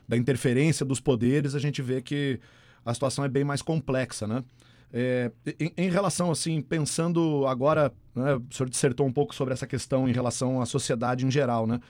da 0.06 0.16
interferência 0.16 0.86
dos 0.86 1.00
poderes, 1.00 1.54
a 1.54 1.58
gente 1.58 1.82
vê 1.82 2.00
que 2.00 2.38
a 2.84 2.94
situação 2.94 3.24
é 3.24 3.28
bem 3.28 3.42
mais 3.42 3.62
complexa, 3.62 4.26
né? 4.26 4.44
É, 4.92 5.30
em, 5.58 5.72
em, 5.76 5.90
relação, 5.90 6.30
assim, 6.30 6.60
pensando 6.60 7.46
agora, 7.46 7.92
né, 8.14 8.34
o 8.34 8.54
senhor 8.54 8.68
dissertou 8.68 9.06
um 9.06 9.12
pouco 9.12 9.34
sobre 9.34 9.54
essa 9.54 9.66
questão 9.66 10.08
em 10.08 10.12
relação 10.12 10.60
à 10.60 10.66
sociedade 10.66 11.24
em 11.24 11.30
geral, 11.30 11.66
né? 11.66 11.80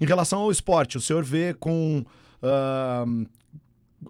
Em 0.00 0.06
relação 0.06 0.40
ao 0.40 0.50
esporte, 0.50 0.96
o 0.96 1.00
senhor 1.00 1.24
vê 1.24 1.54
com 1.54 2.04
uh, 2.42 3.26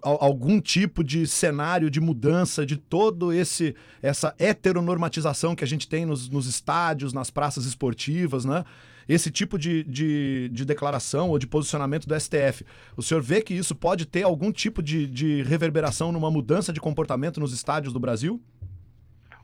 algum 0.01 0.59
tipo 0.59 1.03
de 1.03 1.25
cenário 1.25 1.89
de 1.89 1.99
mudança 1.99 2.65
de 2.65 2.77
todo 2.77 3.31
esse 3.31 3.75
essa 4.01 4.35
heteronormatização 4.37 5.55
que 5.55 5.63
a 5.63 5.67
gente 5.67 5.87
tem 5.87 6.05
nos, 6.05 6.29
nos 6.29 6.45
estádios, 6.45 7.13
nas 7.13 7.29
praças 7.29 7.65
esportivas, 7.65 8.45
né? 8.45 8.63
Esse 9.07 9.31
tipo 9.31 9.57
de, 9.57 9.83
de, 9.83 10.49
de, 10.49 10.65
declaração 10.65 11.29
ou 11.29 11.39
de 11.39 11.47
posicionamento 11.47 12.07
do 12.07 12.19
STF. 12.19 12.65
O 12.95 13.01
senhor 13.01 13.21
vê 13.21 13.41
que 13.41 13.53
isso 13.53 13.75
pode 13.75 14.05
ter 14.05 14.23
algum 14.23 14.51
tipo 14.51 14.81
de, 14.81 15.07
de 15.07 15.43
reverberação 15.43 16.11
numa 16.11 16.29
mudança 16.29 16.73
de 16.73 16.81
comportamento 16.81 17.39
nos 17.39 17.53
estádios 17.53 17.93
do 17.93 17.99
Brasil? 17.99 18.41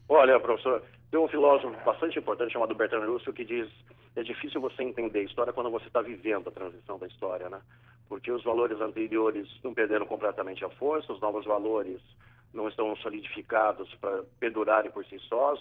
Olha, 0.09 0.39
professor, 0.39 0.83
tem 1.09 1.19
um 1.19 1.27
filósofo 1.27 1.75
bastante 1.85 2.19
importante 2.19 2.53
chamado 2.53 2.75
Bertrand 2.75 3.05
Russell 3.05 3.33
que 3.33 3.45
diz 3.45 3.69
é 4.15 4.21
difícil 4.21 4.61
você 4.61 4.83
entender 4.83 5.19
a 5.19 5.23
história 5.23 5.53
quando 5.53 5.71
você 5.71 5.87
está 5.87 6.01
vivendo 6.01 6.47
a 6.47 6.51
transição 6.51 6.99
da 6.99 7.07
história, 7.07 7.49
né? 7.49 7.59
porque 8.07 8.31
os 8.31 8.43
valores 8.43 8.79
anteriores 8.79 9.47
não 9.63 9.73
perderam 9.73 10.05
completamente 10.05 10.63
a 10.63 10.69
força, 10.69 11.11
os 11.11 11.19
novos 11.19 11.45
valores 11.45 11.99
não 12.53 12.67
estão 12.67 12.95
solidificados 12.97 13.91
para 13.95 14.23
perdurarem 14.39 14.91
por 14.91 15.03
si 15.05 15.17
sós. 15.27 15.59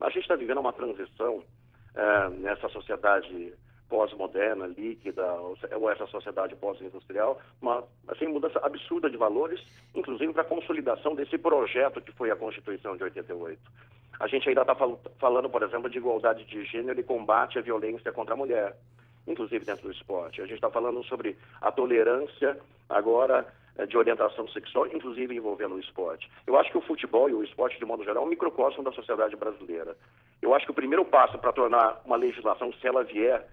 A 0.00 0.08
gente 0.08 0.22
está 0.22 0.34
vivendo 0.34 0.58
uma 0.58 0.72
transição 0.72 1.44
é, 1.94 2.28
nessa 2.30 2.68
sociedade 2.68 3.52
pós-moderna, 3.88 4.66
líquida, 4.66 5.22
ou 5.34 5.90
essa 5.90 6.06
sociedade 6.06 6.56
pós-industrial, 6.56 7.38
uma 7.60 7.84
assim, 8.08 8.26
mudança 8.26 8.58
absurda 8.62 9.10
de 9.10 9.18
valores, 9.18 9.60
inclusive 9.94 10.32
para 10.32 10.42
a 10.42 10.46
consolidação 10.46 11.14
desse 11.14 11.36
projeto 11.36 12.00
que 12.00 12.10
foi 12.12 12.30
a 12.30 12.36
Constituição 12.36 12.96
de 12.96 13.04
88. 13.04 13.60
A 14.18 14.26
gente 14.26 14.48
ainda 14.48 14.62
está 14.62 14.74
fal 14.74 14.98
falando, 15.18 15.50
por 15.50 15.62
exemplo, 15.62 15.90
de 15.90 15.98
igualdade 15.98 16.44
de 16.44 16.64
gênero 16.64 16.98
e 16.98 17.02
combate 17.02 17.58
à 17.58 17.62
violência 17.62 18.10
contra 18.12 18.32
a 18.34 18.36
mulher 18.36 18.74
inclusive 19.26 19.64
dentro 19.64 19.84
do 19.84 19.92
esporte. 19.92 20.40
A 20.40 20.46
gente 20.46 20.56
está 20.56 20.70
falando 20.70 21.02
sobre 21.04 21.36
a 21.60 21.70
tolerância 21.70 22.58
agora 22.88 23.46
de 23.88 23.96
orientação 23.96 24.46
sexual, 24.48 24.86
inclusive 24.86 25.34
envolvendo 25.34 25.74
o 25.74 25.80
esporte. 25.80 26.30
Eu 26.46 26.58
acho 26.58 26.70
que 26.70 26.78
o 26.78 26.82
futebol 26.82 27.28
e 27.28 27.34
o 27.34 27.42
esporte, 27.42 27.78
de 27.78 27.84
modo 27.84 28.04
geral, 28.04 28.22
é 28.22 28.26
um 28.26 28.30
microcosmo 28.30 28.82
da 28.82 28.92
sociedade 28.92 29.34
brasileira. 29.36 29.96
Eu 30.40 30.54
acho 30.54 30.66
que 30.66 30.72
o 30.72 30.74
primeiro 30.74 31.04
passo 31.04 31.38
para 31.38 31.52
tornar 31.52 32.00
uma 32.04 32.16
legislação, 32.16 32.72
se 32.74 32.86
ela 32.86 33.02
vier 33.02 33.46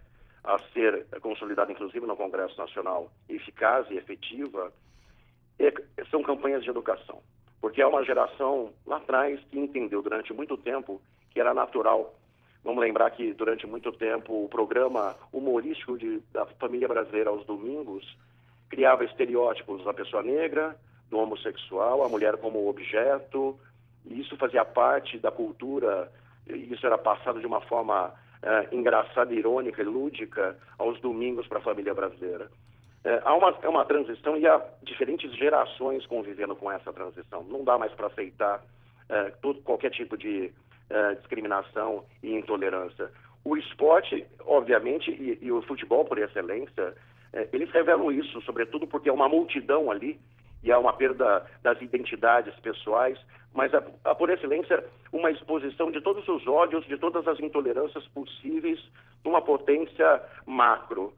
a 0.43 0.57
ser 0.73 1.05
consolidada, 1.21 1.71
inclusive 1.71 2.05
no 2.05 2.17
Congresso 2.17 2.57
Nacional, 2.57 3.11
eficaz 3.27 3.89
e 3.89 3.97
efetiva, 3.97 4.73
é, 5.57 5.73
são 6.09 6.21
campanhas 6.21 6.63
de 6.63 6.69
educação. 6.69 7.21
Porque 7.61 7.81
é 7.81 7.87
uma 7.87 8.03
geração 8.03 8.73
lá 8.85 8.97
atrás 8.97 9.39
que 9.49 9.59
entendeu 9.59 10.01
durante 10.01 10.33
muito 10.33 10.57
tempo 10.57 11.01
que 11.31 11.39
era 11.39 11.53
natural 11.53 12.15
Vamos 12.63 12.81
lembrar 12.81 13.09
que 13.11 13.33
durante 13.33 13.65
muito 13.65 13.91
tempo 13.91 14.45
o 14.45 14.49
programa 14.49 15.15
humorístico 15.31 15.97
de, 15.97 16.19
da 16.31 16.45
família 16.45 16.87
brasileira 16.87 17.29
aos 17.29 17.45
domingos 17.45 18.05
criava 18.69 19.03
estereótipos 19.03 19.83
da 19.83 19.93
pessoa 19.93 20.23
negra, 20.23 20.75
do 21.09 21.17
homossexual, 21.17 22.03
a 22.03 22.09
mulher 22.09 22.37
como 22.37 22.69
objeto, 22.69 23.59
e 24.05 24.21
isso 24.21 24.37
fazia 24.37 24.63
parte 24.63 25.17
da 25.17 25.31
cultura, 25.31 26.11
isso 26.47 26.85
era 26.85 26.97
passado 26.97 27.39
de 27.39 27.45
uma 27.45 27.61
forma 27.61 28.13
é, 28.41 28.67
engraçada, 28.71 29.33
irônica 29.33 29.81
e 29.81 29.85
lúdica 29.85 30.57
aos 30.77 30.99
domingos 31.01 31.47
para 31.47 31.59
a 31.59 31.63
família 31.63 31.93
brasileira. 31.93 32.49
É, 33.03 33.21
há 33.23 33.33
uma, 33.33 33.57
é 33.61 33.69
uma 33.69 33.85
transição 33.85 34.37
e 34.37 34.47
há 34.47 34.61
diferentes 34.83 35.33
gerações 35.35 36.05
convivendo 36.05 36.55
com 36.55 36.71
essa 36.71 36.91
transição. 36.91 37.43
Não 37.43 37.63
dá 37.63 37.77
mais 37.77 37.93
para 37.93 38.07
aceitar 38.07 38.61
é, 39.07 39.31
todo, 39.41 39.61
qualquer 39.61 39.91
tipo 39.91 40.17
de 40.17 40.51
uh, 40.89 41.15
discriminação 41.17 42.05
e 42.21 42.35
intolerância. 42.35 43.09
O 43.43 43.55
esporte, 43.55 44.25
obviamente, 44.41 45.09
e, 45.09 45.39
e 45.41 45.51
o 45.51 45.61
futebol 45.61 46.03
por 46.05 46.17
excelência, 46.17 46.93
uh, 47.33 47.49
eles 47.53 47.69
revelam 47.71 48.11
isso, 48.11 48.41
sobretudo 48.41 48.87
porque 48.87 49.09
é 49.09 49.13
uma 49.13 49.29
multidão 49.29 49.91
ali 49.91 50.19
e 50.63 50.71
há 50.71 50.79
uma 50.79 50.93
perda 50.93 51.45
das 51.61 51.81
identidades 51.81 52.53
pessoais, 52.59 53.17
mas 53.53 53.73
a, 53.73 53.81
por 54.15 54.29
excelência 54.29 54.83
uma 55.11 55.31
exposição 55.31 55.91
de 55.91 56.01
todos 56.01 56.27
os 56.27 56.45
ódios, 56.47 56.85
de 56.85 56.97
todas 56.97 57.27
as 57.27 57.39
intolerâncias 57.39 58.05
possíveis 58.09 58.79
numa 59.23 59.41
potência 59.41 60.21
macro. 60.45 61.13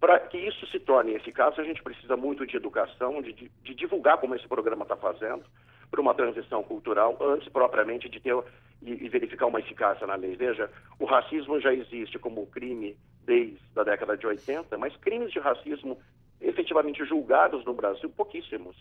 Para 0.00 0.18
que 0.18 0.36
isso 0.36 0.66
se 0.66 0.78
torne 0.80 1.14
eficaz, 1.14 1.58
a 1.58 1.64
gente 1.64 1.82
precisa 1.82 2.16
muito 2.16 2.46
de 2.46 2.56
educação, 2.56 3.22
de, 3.22 3.32
de 3.32 3.74
divulgar 3.74 4.18
como 4.18 4.34
esse 4.34 4.46
programa 4.46 4.82
está 4.82 4.96
fazendo, 4.96 5.44
para 5.90 6.00
uma 6.00 6.14
transição 6.14 6.62
cultural, 6.62 7.16
antes 7.20 7.48
propriamente 7.48 8.08
de 8.08 8.20
ter 8.20 8.36
e, 8.82 9.04
e, 9.04 9.08
verificar 9.08 9.46
uma 9.46 9.60
eficácia 9.60 10.06
na 10.06 10.16
lei. 10.16 10.36
Veja, 10.36 10.68
o 10.98 11.04
racismo 11.04 11.60
já 11.60 11.72
existe 11.72 12.18
como 12.18 12.46
crime 12.48 12.96
desde 13.26 13.58
a 13.76 13.82
década 13.82 14.16
de 14.16 14.26
80, 14.26 14.76
mas 14.78 14.96
crimes 14.96 15.32
de 15.32 15.38
racismo 15.38 15.98
efetivamente 16.40 17.04
julgados 17.04 17.64
no 17.64 17.74
Brasil, 17.74 18.08
pouquíssimos. 18.10 18.76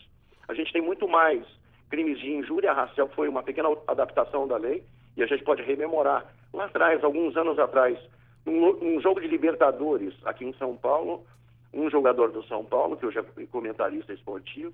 A 0.47 0.53
gente 0.53 0.73
tem 0.73 0.81
muito 0.81 1.07
mais 1.07 1.45
crimes 1.89 2.19
de 2.19 2.31
injúria 2.31 2.73
racial, 2.73 3.07
foi 3.09 3.29
uma 3.29 3.43
pequena 3.43 3.69
adaptação 3.87 4.47
da 4.47 4.57
lei, 4.57 4.83
e 5.15 5.23
a 5.23 5.27
gente 5.27 5.43
pode 5.43 5.61
rememorar. 5.61 6.25
Lá 6.53 6.65
atrás, 6.65 7.03
alguns 7.03 7.37
anos 7.37 7.57
atrás, 7.59 7.97
um, 8.45 8.95
um 8.95 9.01
jogo 9.01 9.21
de 9.21 9.27
Libertadores 9.27 10.13
aqui 10.25 10.45
em 10.45 10.53
São 10.53 10.75
Paulo, 10.75 11.25
um 11.73 11.89
jogador 11.89 12.31
do 12.31 12.43
São 12.43 12.63
Paulo, 12.65 12.97
que 12.97 13.05
hoje 13.05 13.19
é 13.19 13.45
comentarista 13.47 14.13
esportivo, 14.13 14.73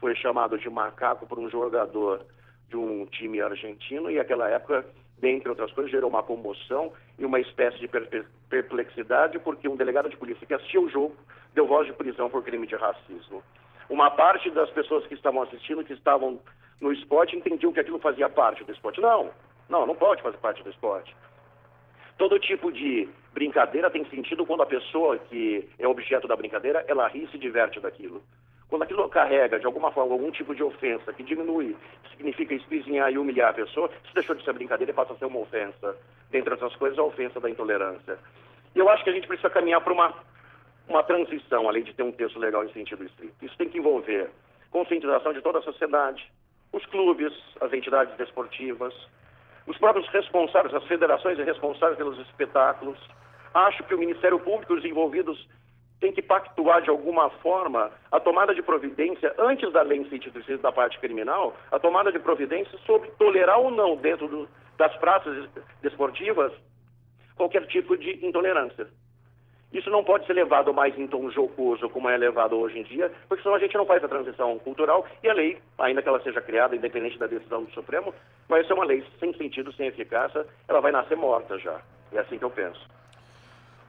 foi 0.00 0.14
chamado 0.16 0.58
de 0.58 0.68
macaco 0.68 1.26
por 1.26 1.38
um 1.38 1.48
jogador 1.50 2.24
de 2.68 2.76
um 2.76 3.06
time 3.06 3.40
argentino 3.40 4.10
e 4.10 4.16
naquela 4.16 4.48
época 4.48 4.84
dentre 5.22 5.48
outras 5.48 5.70
coisas, 5.72 5.90
gerou 5.90 6.10
uma 6.10 6.22
comoção 6.24 6.92
e 7.16 7.24
uma 7.24 7.38
espécie 7.38 7.78
de 7.78 7.88
perplexidade, 8.50 9.38
porque 9.38 9.68
um 9.68 9.76
delegado 9.76 10.10
de 10.10 10.16
polícia 10.16 10.44
que 10.44 10.52
assistiu 10.52 10.82
o 10.82 10.90
jogo 10.90 11.16
deu 11.54 11.64
voz 11.64 11.86
de 11.86 11.92
prisão 11.92 12.28
por 12.28 12.42
crime 12.42 12.66
de 12.66 12.74
racismo. 12.74 13.40
Uma 13.88 14.10
parte 14.10 14.50
das 14.50 14.68
pessoas 14.70 15.06
que 15.06 15.14
estavam 15.14 15.42
assistindo, 15.42 15.84
que 15.84 15.92
estavam 15.92 16.40
no 16.80 16.92
esporte, 16.92 17.36
entendiam 17.36 17.72
que 17.72 17.78
aquilo 17.78 18.00
fazia 18.00 18.28
parte 18.28 18.64
do 18.64 18.72
esporte. 18.72 19.00
Não, 19.00 19.30
não, 19.68 19.86
não 19.86 19.94
pode 19.94 20.20
fazer 20.22 20.38
parte 20.38 20.60
do 20.64 20.70
esporte. 20.70 21.14
Todo 22.18 22.38
tipo 22.40 22.72
de 22.72 23.08
brincadeira 23.32 23.90
tem 23.90 24.04
sentido 24.06 24.44
quando 24.44 24.62
a 24.62 24.66
pessoa 24.66 25.18
que 25.18 25.68
é 25.78 25.86
objeto 25.86 26.26
da 26.26 26.34
brincadeira, 26.34 26.84
ela 26.88 27.06
ri 27.06 27.24
e 27.24 27.28
se 27.28 27.38
diverte 27.38 27.78
daquilo. 27.78 28.22
Quando 28.72 28.84
aquilo 28.84 29.06
carrega, 29.10 29.60
de 29.60 29.66
alguma 29.66 29.92
forma, 29.92 30.14
algum 30.14 30.30
tipo 30.30 30.54
de 30.54 30.62
ofensa 30.62 31.12
que 31.12 31.22
diminui, 31.22 31.76
significa 32.10 32.54
espizinhar 32.54 33.12
e 33.12 33.18
humilhar 33.18 33.50
a 33.50 33.52
pessoa, 33.52 33.90
isso 34.02 34.14
deixou 34.14 34.34
de 34.34 34.42
ser 34.42 34.54
brincadeira 34.54 34.90
e 34.90 34.94
passa 34.94 35.12
a 35.12 35.16
ser 35.18 35.26
uma 35.26 35.40
ofensa. 35.40 35.94
Dentre 36.30 36.54
outras 36.54 36.74
coisas, 36.76 36.98
a 36.98 37.02
ofensa 37.02 37.38
da 37.38 37.50
intolerância. 37.50 38.18
E 38.74 38.78
eu 38.78 38.88
acho 38.88 39.04
que 39.04 39.10
a 39.10 39.12
gente 39.12 39.28
precisa 39.28 39.50
caminhar 39.50 39.82
para 39.82 39.92
uma, 39.92 40.14
uma 40.88 41.02
transição, 41.02 41.68
além 41.68 41.82
de 41.82 41.92
ter 41.92 42.02
um 42.02 42.12
texto 42.12 42.38
legal 42.38 42.64
em 42.64 42.72
sentido 42.72 43.04
estrito. 43.04 43.34
Isso 43.44 43.54
tem 43.58 43.68
que 43.68 43.76
envolver 43.76 44.30
conscientização 44.70 45.34
de 45.34 45.42
toda 45.42 45.58
a 45.58 45.62
sociedade, 45.62 46.32
os 46.72 46.86
clubes, 46.86 47.30
as 47.60 47.70
entidades 47.74 48.16
desportivas, 48.16 48.94
os 49.66 49.76
próprios 49.76 50.08
responsáveis, 50.08 50.74
as 50.74 50.84
federações 50.84 51.36
responsáveis 51.36 51.98
pelos 51.98 52.18
espetáculos. 52.20 52.98
Acho 53.52 53.84
que 53.84 53.94
o 53.94 53.98
Ministério 53.98 54.40
Público 54.40 54.72
e 54.72 54.78
os 54.78 54.84
envolvidos 54.86 55.46
tem 56.02 56.12
que 56.12 56.20
pactuar 56.20 56.82
de 56.82 56.90
alguma 56.90 57.30
forma 57.30 57.88
a 58.10 58.18
tomada 58.18 58.52
de 58.52 58.60
providência, 58.60 59.32
antes 59.38 59.72
da 59.72 59.82
lei 59.82 59.98
instituir 59.98 60.58
da 60.58 60.72
parte 60.72 60.98
criminal, 60.98 61.56
a 61.70 61.78
tomada 61.78 62.10
de 62.10 62.18
providência 62.18 62.76
sobre 62.84 63.08
tolerar 63.12 63.60
ou 63.60 63.70
não 63.70 63.94
dentro 63.94 64.26
do, 64.26 64.48
das 64.76 64.94
praças 64.96 65.48
desportivas 65.80 66.52
qualquer 67.36 67.64
tipo 67.68 67.96
de 67.96 68.26
intolerância. 68.26 68.88
Isso 69.72 69.88
não 69.90 70.02
pode 70.02 70.26
ser 70.26 70.32
levado 70.32 70.74
mais 70.74 70.98
em 70.98 71.06
tom 71.06 71.30
jocoso 71.30 71.88
como 71.88 72.08
é 72.08 72.16
levado 72.16 72.58
hoje 72.58 72.80
em 72.80 72.82
dia, 72.82 73.10
porque 73.28 73.44
senão 73.44 73.54
a 73.54 73.60
gente 73.60 73.76
não 73.76 73.86
faz 73.86 74.02
a 74.02 74.08
transição 74.08 74.58
cultural 74.58 75.06
e 75.22 75.30
a 75.30 75.32
lei, 75.32 75.56
ainda 75.78 76.02
que 76.02 76.08
ela 76.08 76.20
seja 76.20 76.40
criada 76.40 76.74
independente 76.74 77.16
da 77.16 77.28
decisão 77.28 77.62
do 77.62 77.70
Supremo, 77.70 78.12
vai 78.48 78.64
ser 78.64 78.72
uma 78.72 78.84
lei 78.84 79.04
sem 79.20 79.32
sentido, 79.34 79.72
sem 79.74 79.86
eficácia, 79.86 80.44
ela 80.66 80.80
vai 80.80 80.90
nascer 80.90 81.16
morta 81.16 81.56
já. 81.60 81.80
É 82.12 82.18
assim 82.18 82.38
que 82.38 82.44
eu 82.44 82.50
penso. 82.50 82.86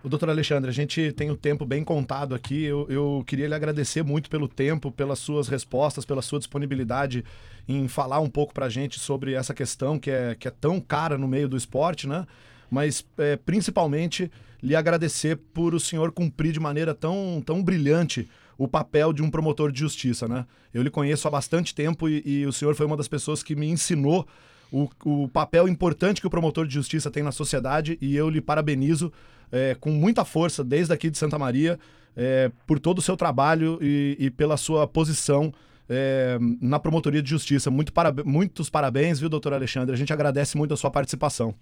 O 0.03 0.09
doutor 0.09 0.29
Alexandre, 0.29 0.69
a 0.69 0.73
gente 0.73 1.13
tem 1.13 1.31
o 1.31 1.37
tempo 1.37 1.65
bem 1.65 1.81
contado 1.81 2.35
aqui. 2.35 2.61
Eu, 2.61 2.85
eu, 2.89 3.23
queria 3.25 3.47
lhe 3.47 3.55
agradecer 3.55 4.03
muito 4.03 4.29
pelo 4.29 4.49
tempo, 4.49 4.91
pelas 4.91 5.17
suas 5.17 5.47
respostas, 5.47 6.03
pela 6.03 6.21
sua 6.21 6.39
disponibilidade 6.39 7.23
em 7.69 7.87
falar 7.87 8.19
um 8.19 8.29
pouco 8.29 8.53
para 8.53 8.65
a 8.65 8.69
gente 8.69 8.99
sobre 8.99 9.33
essa 9.33 9.53
questão 9.53 9.97
que 9.97 10.11
é, 10.11 10.35
que 10.35 10.45
é 10.45 10.51
tão 10.51 10.81
cara 10.81 11.17
no 11.17 11.25
meio 11.25 11.47
do 11.47 11.55
esporte, 11.55 12.05
né? 12.05 12.27
Mas 12.69 13.05
é, 13.17 13.37
principalmente 13.37 14.29
lhe 14.61 14.75
agradecer 14.75 15.37
por 15.37 15.73
o 15.73 15.79
senhor 15.79 16.11
cumprir 16.11 16.51
de 16.51 16.59
maneira 16.59 16.93
tão, 16.93 17.41
tão 17.45 17.63
brilhante 17.63 18.27
o 18.57 18.67
papel 18.67 19.13
de 19.13 19.23
um 19.23 19.31
promotor 19.31 19.71
de 19.71 19.79
justiça, 19.79 20.27
né? 20.27 20.45
Eu 20.73 20.83
lhe 20.83 20.89
conheço 20.89 21.29
há 21.29 21.31
bastante 21.31 21.73
tempo 21.73 22.09
e, 22.09 22.21
e 22.25 22.45
o 22.45 22.51
senhor 22.51 22.75
foi 22.75 22.85
uma 22.85 22.97
das 22.97 23.07
pessoas 23.07 23.41
que 23.41 23.55
me 23.55 23.69
ensinou 23.69 24.27
o, 24.73 24.89
o 25.05 25.27
papel 25.27 25.67
importante 25.67 26.19
que 26.19 26.25
o 26.25 26.29
promotor 26.31 26.65
de 26.65 26.73
justiça 26.73 27.11
tem 27.11 27.21
na 27.21 27.31
sociedade 27.31 27.95
e 28.01 28.17
eu 28.17 28.27
lhe 28.27 28.41
parabenizo 28.41 29.13
é, 29.51 29.75
com 29.79 29.91
muita 29.91 30.25
força 30.25 30.63
desde 30.63 30.91
aqui 30.91 31.11
de 31.11 31.17
Santa 31.17 31.37
Maria 31.37 31.77
é, 32.17 32.51
por 32.65 32.79
todo 32.79 32.97
o 32.97 33.01
seu 33.01 33.15
trabalho 33.15 33.77
e, 33.79 34.17
e 34.19 34.31
pela 34.31 34.57
sua 34.57 34.87
posição 34.87 35.53
é, 35.87 36.39
na 36.59 36.79
promotoria 36.79 37.21
de 37.21 37.29
justiça. 37.29 37.69
Muito 37.69 37.93
para, 37.93 38.11
muitos 38.25 38.67
parabéns, 38.67 39.19
viu, 39.19 39.29
doutor 39.29 39.53
Alexandre? 39.53 39.93
A 39.93 39.97
gente 39.97 40.11
agradece 40.11 40.57
muito 40.57 40.73
a 40.73 40.77
sua 40.77 40.89
participação. 40.89 41.53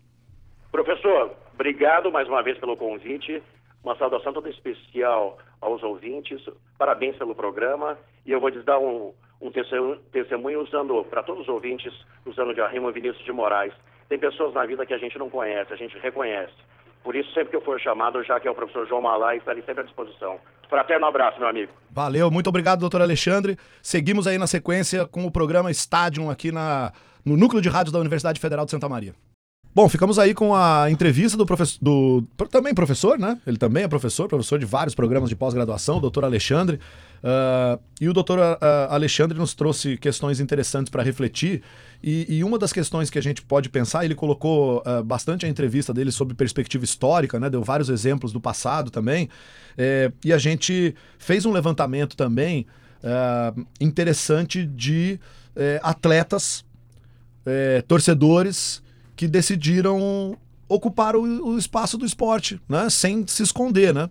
Professor, 0.72 1.36
obrigado 1.54 2.10
mais 2.14 2.30
uma 2.30 2.42
vez 2.42 2.58
pelo 2.60 2.78
convite. 2.78 3.44
Uma 3.84 3.98
saudação 3.98 4.32
toda 4.34 4.50
especial 4.50 5.38
aos 5.60 5.82
ouvintes. 5.84 6.42
Parabéns 6.78 7.16
pelo 7.18 7.36
programa. 7.36 7.98
E 8.26 8.32
eu 8.32 8.40
vou 8.40 8.50
lhes 8.50 8.64
dar 8.64 8.80
um, 8.80 9.14
um 9.42 9.52
testemunho 9.52 10.62
usando, 10.62 11.04
para 11.06 11.24
todos 11.24 11.44
os 11.44 11.50
ouvintes, 11.50 11.94
usando 12.26 12.54
de 12.54 12.62
Arrimo 12.62 12.92
Vinícius 12.92 13.26
de 13.26 13.32
Moraes. 13.32 13.74
Tem 14.08 14.20
pessoas 14.20 14.54
na 14.54 14.66
vida 14.66 14.86
que 14.86 14.94
a 14.94 14.98
gente 14.98 15.18
não 15.18 15.30
conhece, 15.30 15.74
a 15.74 15.78
gente 15.78 15.98
reconhece. 15.98 16.54
Por 17.04 17.16
isso, 17.16 17.34
sempre 17.34 17.50
que 17.50 17.56
eu 17.56 17.62
for 17.62 17.80
chamado, 17.80 18.24
já 18.24 18.40
que 18.40 18.48
é 18.48 18.52
o 18.52 18.56
professor 18.56 18.88
João 18.88 19.02
Malai, 19.02 19.38
estarei 19.38 19.64
sempre 19.64 19.82
à 19.82 19.86
disposição. 19.86 20.40
Fraterno 20.70 21.06
abraço, 21.08 21.40
meu 21.40 21.50
amigo. 21.50 21.74
Valeu, 21.90 22.30
muito 22.30 22.48
obrigado, 22.48 22.80
doutor 22.80 23.02
Alexandre. 23.02 23.58
Seguimos 23.82 24.28
aí 24.28 24.38
na 24.38 24.48
sequência 24.48 25.08
com 25.08 25.26
o 25.26 25.32
programa 25.32 25.72
Estádio 25.72 26.30
aqui 26.30 26.52
na, 26.52 26.92
no 27.26 27.36
Núcleo 27.36 27.62
de 27.62 27.70
Rádio 27.70 27.92
da 27.92 28.00
Universidade 28.00 28.40
Federal 28.40 28.66
de 28.66 28.72
Santa 28.72 28.88
Maria. 28.88 29.14
Bom, 29.74 29.88
ficamos 29.88 30.20
aí 30.20 30.34
com 30.34 30.54
a 30.54 30.92
entrevista 30.92 31.38
do 31.38 31.46
professor, 31.46 31.80
do 31.82 32.24
também 32.50 32.74
professor, 32.74 33.18
né? 33.18 33.40
Ele 33.48 33.56
também 33.56 33.84
é 33.84 33.88
professor, 33.88 34.28
professor 34.28 34.60
de 34.60 34.66
vários 34.66 34.94
programas 34.94 35.30
de 35.30 35.36
pós-graduação, 35.36 35.96
o 35.96 36.02
doutor 36.02 36.26
Alexandre. 36.26 36.78
Uh, 37.24 37.82
e 38.02 38.10
o 38.10 38.14
doutor 38.14 38.38
uh, 38.38 38.58
Alexandre 38.90 39.38
nos 39.38 39.54
trouxe 39.54 39.96
questões 39.96 40.42
interessantes 40.42 40.90
para 40.90 41.02
refletir. 41.02 41.62
E, 42.04 42.26
e, 42.28 42.44
uma 42.44 42.60
das 42.60 42.74
questões 42.74 43.10
que 43.10 43.18
a 43.18 43.22
gente 43.22 43.42
pode 43.44 43.70
pensar, 43.70 44.04
ele 44.04 44.14
colocou 44.14 44.84
uh, 44.86 45.02
bastante 45.06 45.46
a 45.46 45.50
entrevista 45.50 45.94
dele 45.94 46.12
sobre 46.12 46.34
perspectiva 46.34 46.84
histórica, 46.84 47.40
né? 47.40 47.50
Deu 47.50 47.64
vários 47.64 47.88
exemplos 47.88 48.34
do 48.34 48.42
passado 48.42 48.92
também. 48.92 49.30
É, 49.78 50.12
e 50.26 50.34
a 50.34 50.38
gente 50.38 50.94
fez 51.18 51.46
um 51.46 51.52
levantamento 51.52 52.18
também 52.18 52.68
interessante 53.80 54.64
de 54.64 55.20
é, 55.56 55.80
atletas, 55.82 56.64
é, 57.44 57.82
torcedores 57.88 58.84
que 59.22 59.28
decidiram 59.28 60.36
ocupar 60.68 61.16
o, 61.16 61.22
o 61.22 61.56
espaço 61.56 61.96
do 61.96 62.04
esporte, 62.04 62.60
né? 62.68 62.90
Sem 62.90 63.24
se 63.28 63.44
esconder, 63.44 63.94
né? 63.94 64.10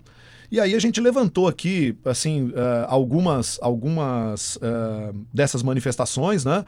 E 0.52 0.61
aí 0.61 0.72
a 0.72 0.78
gente 0.78 1.00
levantou 1.00 1.48
aqui, 1.48 1.96
assim, 2.04 2.50
uh, 2.50 2.86
algumas, 2.86 3.58
algumas 3.61 4.54
uh, 4.58 5.12
dessas 5.34 5.64
manifestações, 5.64 6.44
né? 6.44 6.64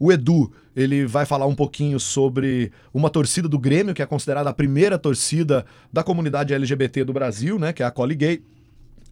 O 0.00 0.10
Edu, 0.10 0.50
ele 0.74 1.04
vai 1.04 1.26
falar 1.26 1.44
um 1.44 1.54
pouquinho 1.54 2.00
sobre 2.00 2.72
uma 2.94 3.10
torcida 3.10 3.46
do 3.46 3.58
Grêmio, 3.58 3.92
que 3.92 4.00
é 4.00 4.06
considerada 4.06 4.48
a 4.48 4.54
primeira 4.54 4.98
torcida 4.98 5.66
da 5.92 6.02
comunidade 6.02 6.54
LGBT 6.54 7.04
do 7.04 7.12
Brasil, 7.12 7.58
né? 7.58 7.74
Que 7.74 7.82
é 7.82 7.86
a 7.86 7.90
Coli 7.90 8.14
Gay. 8.14 8.42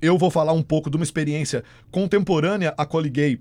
Eu 0.01 0.17
vou 0.17 0.31
falar 0.31 0.55
um 0.55 0.63
pouco 0.63 0.89
de 0.89 0.97
uma 0.97 1.05
experiência 1.05 1.63
contemporânea 1.91 2.73
à 2.79 2.87
Coli 2.87 3.11
Gay 3.11 3.41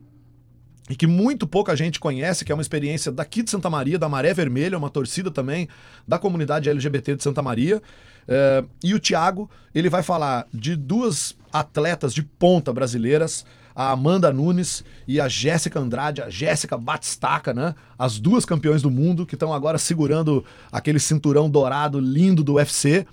e 0.89 0.95
que 0.95 1.05
muito 1.05 1.45
pouca 1.45 1.75
gente 1.75 1.99
conhece, 1.99 2.43
que 2.43 2.51
é 2.51 2.55
uma 2.55 2.61
experiência 2.61 3.11
daqui 3.11 3.43
de 3.43 3.51
Santa 3.51 3.69
Maria, 3.69 3.99
da 3.99 4.09
Maré 4.09 4.33
Vermelha, 4.33 4.77
uma 4.77 4.89
torcida 4.89 5.29
também 5.29 5.69
da 6.07 6.17
comunidade 6.17 6.67
LGBT 6.67 7.15
de 7.15 7.23
Santa 7.23 7.43
Maria. 7.43 7.81
É, 8.27 8.63
e 8.83 8.95
o 8.95 8.99
Thiago, 8.99 9.49
ele 9.73 9.87
vai 9.87 10.01
falar 10.01 10.47
de 10.51 10.75
duas 10.75 11.37
atletas 11.53 12.13
de 12.13 12.23
ponta 12.23 12.73
brasileiras, 12.73 13.45
a 13.75 13.91
Amanda 13.91 14.33
Nunes 14.33 14.83
e 15.07 15.21
a 15.21 15.29
Jéssica 15.29 15.79
Andrade, 15.79 16.21
a 16.23 16.29
Jéssica 16.29 16.75
Batistaca, 16.75 17.53
né? 17.53 17.75
As 17.97 18.19
duas 18.19 18.43
campeões 18.43 18.81
do 18.81 18.89
mundo 18.89 19.25
que 19.25 19.35
estão 19.35 19.53
agora 19.53 19.77
segurando 19.77 20.43
aquele 20.71 20.99
cinturão 20.99 21.49
dourado 21.49 21.99
lindo 21.99 22.43
do 22.43 22.55
UFC 22.55 23.05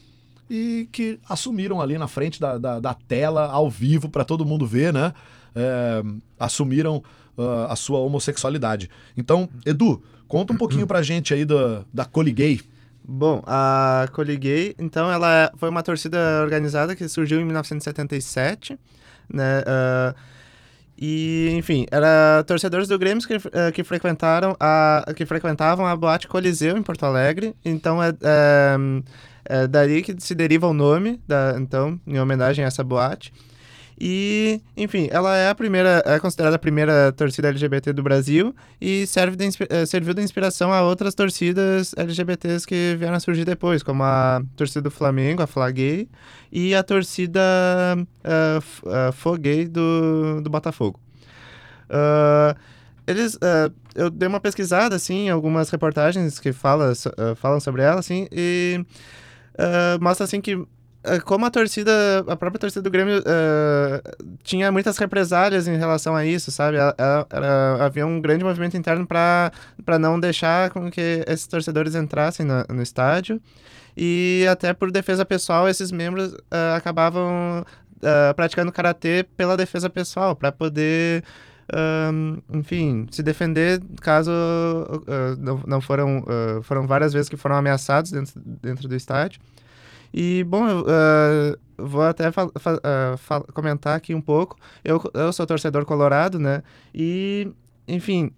e 0.48 0.88
que 0.90 1.20
assumiram 1.28 1.80
ali 1.80 1.98
na 1.98 2.08
frente 2.08 2.40
da, 2.40 2.56
da, 2.56 2.80
da 2.80 2.94
tela, 2.94 3.46
ao 3.46 3.70
vivo, 3.70 4.08
para 4.08 4.24
todo 4.24 4.46
mundo 4.46 4.66
ver, 4.66 4.92
né? 4.92 5.12
É, 5.54 6.02
assumiram 6.38 7.02
uh, 7.36 7.70
a 7.70 7.76
sua 7.76 7.98
homossexualidade. 7.98 8.90
Então, 9.16 9.48
Edu, 9.64 10.02
conta 10.28 10.52
um 10.52 10.56
pouquinho 10.56 10.86
pra 10.86 11.02
gente 11.02 11.32
aí 11.34 11.44
da, 11.44 11.84
da 11.92 12.04
Coligay. 12.04 12.60
Bom, 13.08 13.42
a 13.46 14.08
Coligay, 14.12 14.74
então, 14.78 15.10
ela 15.10 15.52
foi 15.56 15.68
uma 15.68 15.82
torcida 15.82 16.42
organizada 16.42 16.96
que 16.96 17.08
surgiu 17.08 17.40
em 17.40 17.44
1977, 17.44 18.76
né? 19.32 19.60
Uh, 19.60 20.36
e, 20.98 21.50
enfim, 21.52 21.86
era 21.90 22.42
torcedores 22.44 22.88
do 22.88 22.98
Grêmio 22.98 23.26
que, 23.26 23.36
uh, 23.36 23.72
que, 23.72 23.84
frequentaram 23.84 24.56
a, 24.58 25.04
que 25.14 25.26
frequentavam 25.26 25.86
a 25.86 25.94
Boate 25.94 26.26
Coliseu 26.26 26.76
em 26.76 26.82
Porto 26.82 27.04
Alegre. 27.04 27.54
Então, 27.64 28.02
é, 28.02 28.08
é, 28.22 28.76
é 29.44 29.66
daí 29.66 30.02
que 30.02 30.14
se 30.18 30.34
deriva 30.34 30.66
o 30.66 30.72
nome, 30.72 31.20
da, 31.28 31.54
então, 31.58 32.00
em 32.06 32.18
homenagem 32.18 32.64
a 32.64 32.68
essa 32.68 32.82
boate. 32.82 33.32
E, 33.98 34.60
enfim, 34.76 35.08
ela 35.10 35.36
é 35.36 35.48
a 35.48 35.54
primeira, 35.54 36.02
é 36.04 36.18
considerada 36.18 36.56
a 36.56 36.58
primeira 36.58 37.12
torcida 37.12 37.48
LGBT 37.48 37.94
do 37.94 38.02
Brasil 38.02 38.54
e 38.78 39.06
serve 39.06 39.36
de, 39.36 39.48
eh, 39.70 39.86
serviu 39.86 40.12
de 40.12 40.22
inspiração 40.22 40.70
a 40.70 40.82
outras 40.82 41.14
torcidas 41.14 41.94
LGBTs 41.96 42.66
que 42.66 42.94
vieram 42.98 43.16
a 43.16 43.20
surgir 43.20 43.46
depois, 43.46 43.82
como 43.82 44.02
a 44.02 44.42
torcida 44.54 44.82
do 44.82 44.90
Flamengo, 44.90 45.42
a 45.42 45.46
Flagay, 45.46 46.08
e 46.52 46.74
a 46.74 46.82
torcida 46.82 47.40
uh, 47.96 48.58
uh, 48.58 49.12
Foguei 49.12 49.66
do, 49.66 50.42
do 50.42 50.50
Botafogo. 50.50 51.00
Uh, 51.88 52.54
eles, 53.06 53.34
uh, 53.36 53.72
eu 53.94 54.10
dei 54.10 54.28
uma 54.28 54.40
pesquisada, 54.40 54.96
assim, 54.96 55.30
algumas 55.30 55.70
reportagens 55.70 56.38
que 56.38 56.52
fala, 56.52 56.92
uh, 56.92 57.36
falam 57.36 57.60
sobre 57.60 57.82
ela, 57.82 58.00
assim, 58.00 58.26
e 58.30 58.84
uh, 59.54 60.02
mostra, 60.02 60.24
assim, 60.24 60.40
que 60.40 60.52
eh, 60.54 60.66
como 61.24 61.46
a 61.46 61.50
torcida, 61.50 62.24
a 62.26 62.36
própria 62.36 62.58
torcida 62.58 62.82
do 62.82 62.90
Grêmio 62.90 63.18
uh, 63.18 64.34
tinha 64.42 64.70
muitas 64.72 64.98
represálias 64.98 65.68
em 65.68 65.76
relação 65.76 66.14
a 66.14 66.24
isso, 66.24 66.50
sabe? 66.50 66.76
Ela, 66.76 66.94
ela, 67.30 67.84
havia 67.84 68.06
um 68.06 68.20
grande 68.20 68.44
movimento 68.44 68.76
interno 68.76 69.06
para 69.06 69.52
não 69.98 70.18
deixar 70.18 70.70
com 70.70 70.90
que 70.90 71.24
esses 71.26 71.46
torcedores 71.46 71.94
entrassem 71.94 72.46
no, 72.46 72.82
estádio. 72.82 73.40
E 73.96 74.46
até 74.50 74.74
por 74.74 74.90
defesa 74.90 75.24
pessoal, 75.24 75.68
esses 75.68 75.90
membros 75.90 76.32
uh, 76.32 76.76
acabavam 76.76 77.64
uh, 77.96 78.34
praticando 78.34 78.72
karatê 78.72 79.24
pela 79.36 79.56
defesa 79.56 79.88
pessoal, 79.88 80.36
para 80.36 80.52
poder 80.52 81.24
enfim, 82.52 83.06
se 83.10 83.22
defender 83.22 83.82
caso 84.00 84.30
uh, 84.30 85.36
não, 85.38 85.60
não 85.66 85.80
foram, 85.80 86.20
uh, 86.20 86.62
foram 86.62 86.86
várias 86.86 87.12
vezes 87.12 87.28
que 87.28 87.36
foram 87.36 87.56
ameaçados 87.56 88.12
dentro, 88.12 88.40
dentro 88.62 88.88
do 88.88 88.94
estádio. 88.94 89.40
E, 90.18 90.42
bom, 90.44 90.64
uh, 90.66 91.58
vou 91.76 92.00
até 92.00 92.24
comentar 93.52 93.94
aqui 93.94 94.14
um 94.14 94.20
pouco. 94.20 94.56
Eu, 94.82 94.98
eu 95.12 95.30
sou 95.30 95.46
torcedor 95.46 95.84
colorado, 95.84 96.38
né? 96.38 96.62
E, 96.94 97.52
enfim, 97.86 98.32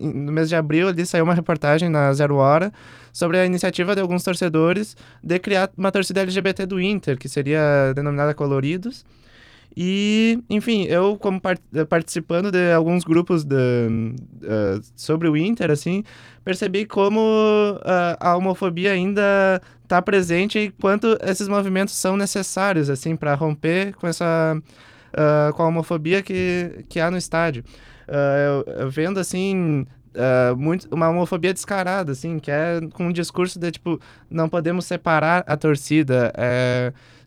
no 0.00 0.32
mês 0.32 0.48
de 0.48 0.56
abril 0.56 0.88
ali 0.88 1.06
saiu 1.06 1.22
uma 1.22 1.32
reportagem 1.32 1.88
na 1.88 2.12
Zero 2.12 2.34
Hora 2.34 2.72
sobre 3.12 3.38
a 3.38 3.46
iniciativa 3.46 3.94
de 3.94 4.00
alguns 4.00 4.24
torcedores 4.24 4.96
de 5.22 5.38
criar 5.38 5.70
uma 5.78 5.92
torcida 5.92 6.20
LGBT 6.20 6.66
do 6.66 6.80
Inter, 6.80 7.16
que 7.16 7.28
seria 7.28 7.92
denominada 7.94 8.34
Coloridos. 8.34 9.04
E, 9.76 10.42
enfim, 10.50 10.84
eu 10.84 11.16
como 11.16 11.40
part 11.40 11.62
participando 11.88 12.50
de 12.50 12.72
alguns 12.72 13.04
grupos 13.04 13.44
de, 13.44 13.54
uh, 13.54 14.80
sobre 14.96 15.28
o 15.28 15.36
Inter, 15.36 15.70
assim, 15.70 16.02
percebi 16.44 16.84
como 16.84 17.20
uh, 17.20 18.16
a 18.18 18.36
homofobia 18.36 18.92
ainda 18.92 19.62
está 19.82 20.02
presente 20.02 20.58
e 20.58 20.70
quanto 20.70 21.16
esses 21.22 21.48
movimentos 21.48 21.94
são 21.94 22.16
necessários, 22.16 22.90
assim, 22.90 23.14
para 23.16 23.34
romper 23.34 23.94
com 23.94 24.06
essa 24.06 24.56
uh, 24.56 25.52
com 25.54 25.62
a 25.62 25.66
homofobia 25.68 26.22
que, 26.22 26.84
que 26.88 26.98
há 27.00 27.10
no 27.10 27.16
estádio. 27.16 27.64
Eu, 28.08 28.74
eu 28.74 28.90
vendo, 28.90 29.20
assim, 29.20 29.86
Uh, 30.12 30.56
muito, 30.56 30.92
uma 30.92 31.08
homofobia 31.08 31.54
descarada, 31.54 32.10
assim, 32.10 32.40
que 32.40 32.50
é 32.50 32.80
com 32.94 33.06
um 33.06 33.12
discurso 33.12 33.60
de, 33.60 33.70
tipo, 33.70 34.00
não 34.28 34.48
podemos 34.48 34.84
separar 34.84 35.44
a 35.46 35.56
torcida, 35.56 36.32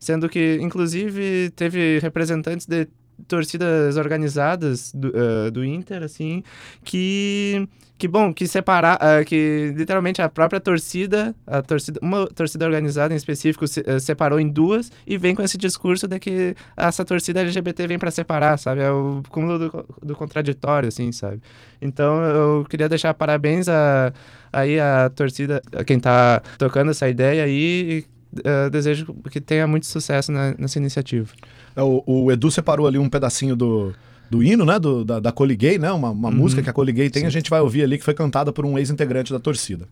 sendo 0.04 0.30
que, 0.30 0.58
inclusive, 0.62 1.50
teve 1.56 2.00
representantes 2.00 2.66
de 2.68 2.88
torcidas 3.28 3.98
organizadas 3.98 4.92
do, 4.94 5.10
uh, 5.10 5.52
do 5.52 5.64
Inter, 5.64 6.04
assim, 6.04 6.44
que 6.84 7.68
que 7.96 8.08
bom, 8.08 8.34
que 8.34 8.48
separar, 8.48 8.98
uh, 8.98 9.24
que 9.24 9.74
literalmente 9.78 10.22
a 10.22 10.28
própria 10.28 10.60
torcida, 10.60 11.34
a 11.48 11.62
torcida, 11.62 12.00
uma 12.02 12.28
torcida 12.28 12.66
organizada 12.66 13.14
em 13.14 13.18
específico 13.18 13.66
se, 13.66 13.80
uh, 13.80 13.98
separou 13.98 14.42
em 14.42 14.50
duas 14.50 14.92
e 15.08 15.18
vem 15.18 15.34
com 15.34 15.42
esse 15.42 15.58
discurso 15.58 16.06
de 16.06 16.20
que 16.20 16.54
essa 16.76 17.06
torcida 17.06 17.40
LGBT 17.40 17.88
vem 17.88 17.98
para 17.98 18.12
separar, 18.12 18.58
sabe? 18.58 18.82
É 18.82 18.92
o 18.92 19.24
cúmulo 19.30 19.58
do, 19.58 19.86
do, 20.02 20.16
contraditório, 20.16 20.90
assim, 20.90 21.14
sabe? 21.14 21.42
Então 21.82 22.22
eu 22.24 22.66
queria 22.70 22.90
deixar 22.90 23.14
parabéns 23.14 23.70
a, 23.70 24.12
aí 24.52 24.80
a 24.82 25.10
torcida, 25.10 25.62
a 25.72 25.84
quem 25.86 25.98
tá 25.98 26.42
tocando 26.58 26.92
essa 26.92 27.08
ideia 27.08 27.46
aí 27.46 28.06
uh, 28.40 28.70
desejo 28.70 29.14
que 29.32 29.40
tenha 29.40 29.68
muito 29.68 29.86
sucesso 29.86 30.32
na, 30.32 30.56
nessa 30.58 30.80
iniciativa. 30.80 31.32
É, 31.76 31.82
o, 31.82 32.04
o 32.06 32.32
Edu 32.32 32.50
separou 32.52 32.88
ali 32.88 32.98
um 32.98 33.10
pedacinho 33.10 33.56
do 33.56 33.94
do 34.34 34.42
hino, 34.42 34.66
né? 34.66 34.80
Do, 34.80 35.06
da, 35.06 35.20
da 35.20 35.32
Coliguei, 35.32 35.78
né? 35.78 35.92
Uma, 35.92 36.10
uma 36.10 36.30
uhum. 36.30 36.36
música 36.36 36.64
que 36.64 36.70
a 36.70 36.74
Coliguei 36.74 37.10
tem, 37.10 37.22
Sim. 37.22 37.28
a 37.28 37.30
gente 37.30 37.50
vai 37.50 37.62
ouvir 37.62 37.84
ali 37.84 38.00
que 38.00 38.04
foi 38.04 38.16
cantada 38.16 38.52
por 38.52 38.66
um 38.66 38.78
ex-integrante 38.80 39.32
da 39.32 39.40
torcida. 39.40 39.88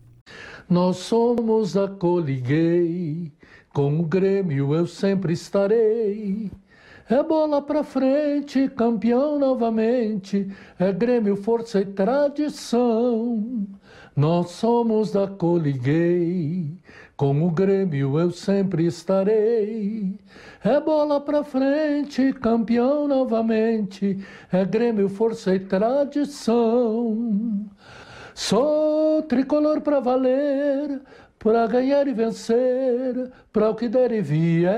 Nós 0.67 0.97
somos 0.97 1.77
a 1.77 1.87
Coliguei, 1.87 3.31
com 3.73 3.99
o 3.99 4.03
Grêmio 4.03 4.73
eu 4.73 4.87
sempre 4.87 5.33
estarei. 5.33 6.51
É 7.09 7.21
bola 7.21 7.61
pra 7.61 7.83
frente, 7.83 8.69
campeão 8.69 9.37
novamente, 9.37 10.47
é 10.79 10.91
Grêmio, 10.93 11.35
força 11.35 11.81
e 11.81 11.85
tradição. 11.85 13.67
Nós 14.15 14.51
somos 14.51 15.11
da 15.11 15.27
Coliguei, 15.27 16.77
com 17.21 17.45
o 17.45 17.51
Grêmio 17.51 18.17
eu 18.17 18.31
sempre 18.31 18.87
estarei. 18.87 20.17
É 20.63 20.79
bola 20.79 21.21
pra 21.21 21.43
frente, 21.43 22.33
campeão 22.33 23.07
novamente. 23.07 24.25
É 24.51 24.65
Grêmio, 24.65 25.07
força 25.07 25.53
e 25.53 25.59
tradição. 25.59 27.69
Sou 28.33 29.21
tricolor 29.21 29.81
pra 29.81 29.99
valer, 29.99 30.99
pra 31.37 31.67
ganhar 31.67 32.07
e 32.07 32.11
vencer, 32.11 33.31
pra 33.53 33.69
o 33.69 33.75
que 33.75 33.87
der 33.87 34.11
e 34.13 34.21
vier. 34.23 34.71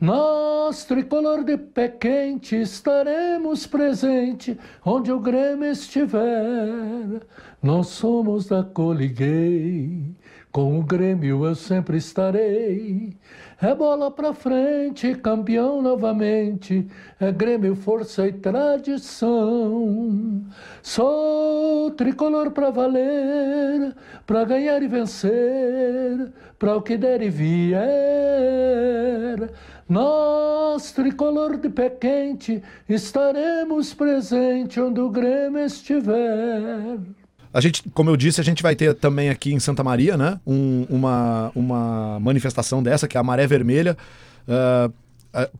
Nós, 0.00 0.84
tricolor 0.84 1.44
de 1.44 1.58
pé 1.58 1.88
quente, 1.88 2.56
estaremos 2.56 3.66
presente 3.66 4.58
onde 4.82 5.12
o 5.12 5.20
Grêmio 5.20 5.70
estiver. 5.70 7.20
Nós 7.62 7.88
somos 7.88 8.46
da 8.46 8.62
Coliguei, 8.62 10.16
com 10.50 10.78
o 10.78 10.82
Grêmio 10.82 11.44
eu 11.44 11.54
sempre 11.54 11.98
estarei. 11.98 13.14
É 13.60 13.74
bola 13.74 14.10
pra 14.10 14.32
frente, 14.32 15.14
campeão 15.16 15.82
novamente. 15.82 16.86
É 17.20 17.30
Grêmio, 17.32 17.74
força 17.74 18.26
e 18.26 18.32
tradição. 18.32 20.42
Sou 20.82 21.90
tricolor 21.92 22.50
pra 22.52 22.70
valer, 22.70 23.94
pra 24.26 24.44
ganhar 24.44 24.82
e 24.82 24.88
vencer, 24.88 26.32
pra 26.58 26.76
o 26.76 26.82
que 26.82 26.96
der 26.96 27.22
e 27.22 27.30
vier. 27.30 27.78
Nós, 29.88 30.92
tricolor 30.92 31.56
de 31.56 31.68
pé 31.68 31.90
quente, 31.90 32.62
estaremos 32.88 33.94
presente 33.94 34.80
onde 34.80 35.00
o 35.00 35.10
Grêmio 35.10 35.64
estiver. 35.64 36.98
A 37.58 37.60
gente, 37.60 37.82
como 37.92 38.08
eu 38.08 38.16
disse, 38.16 38.40
a 38.40 38.44
gente 38.44 38.62
vai 38.62 38.76
ter 38.76 38.94
também 38.94 39.30
aqui 39.30 39.52
em 39.52 39.58
Santa 39.58 39.82
Maria, 39.82 40.16
né? 40.16 40.38
Um, 40.46 40.86
uma, 40.88 41.50
uma 41.56 42.20
manifestação 42.20 42.80
dessa, 42.80 43.08
que 43.08 43.16
é 43.16 43.20
a 43.20 43.22
Maré 43.24 43.48
Vermelha. 43.48 43.96
Uh, 44.46 44.92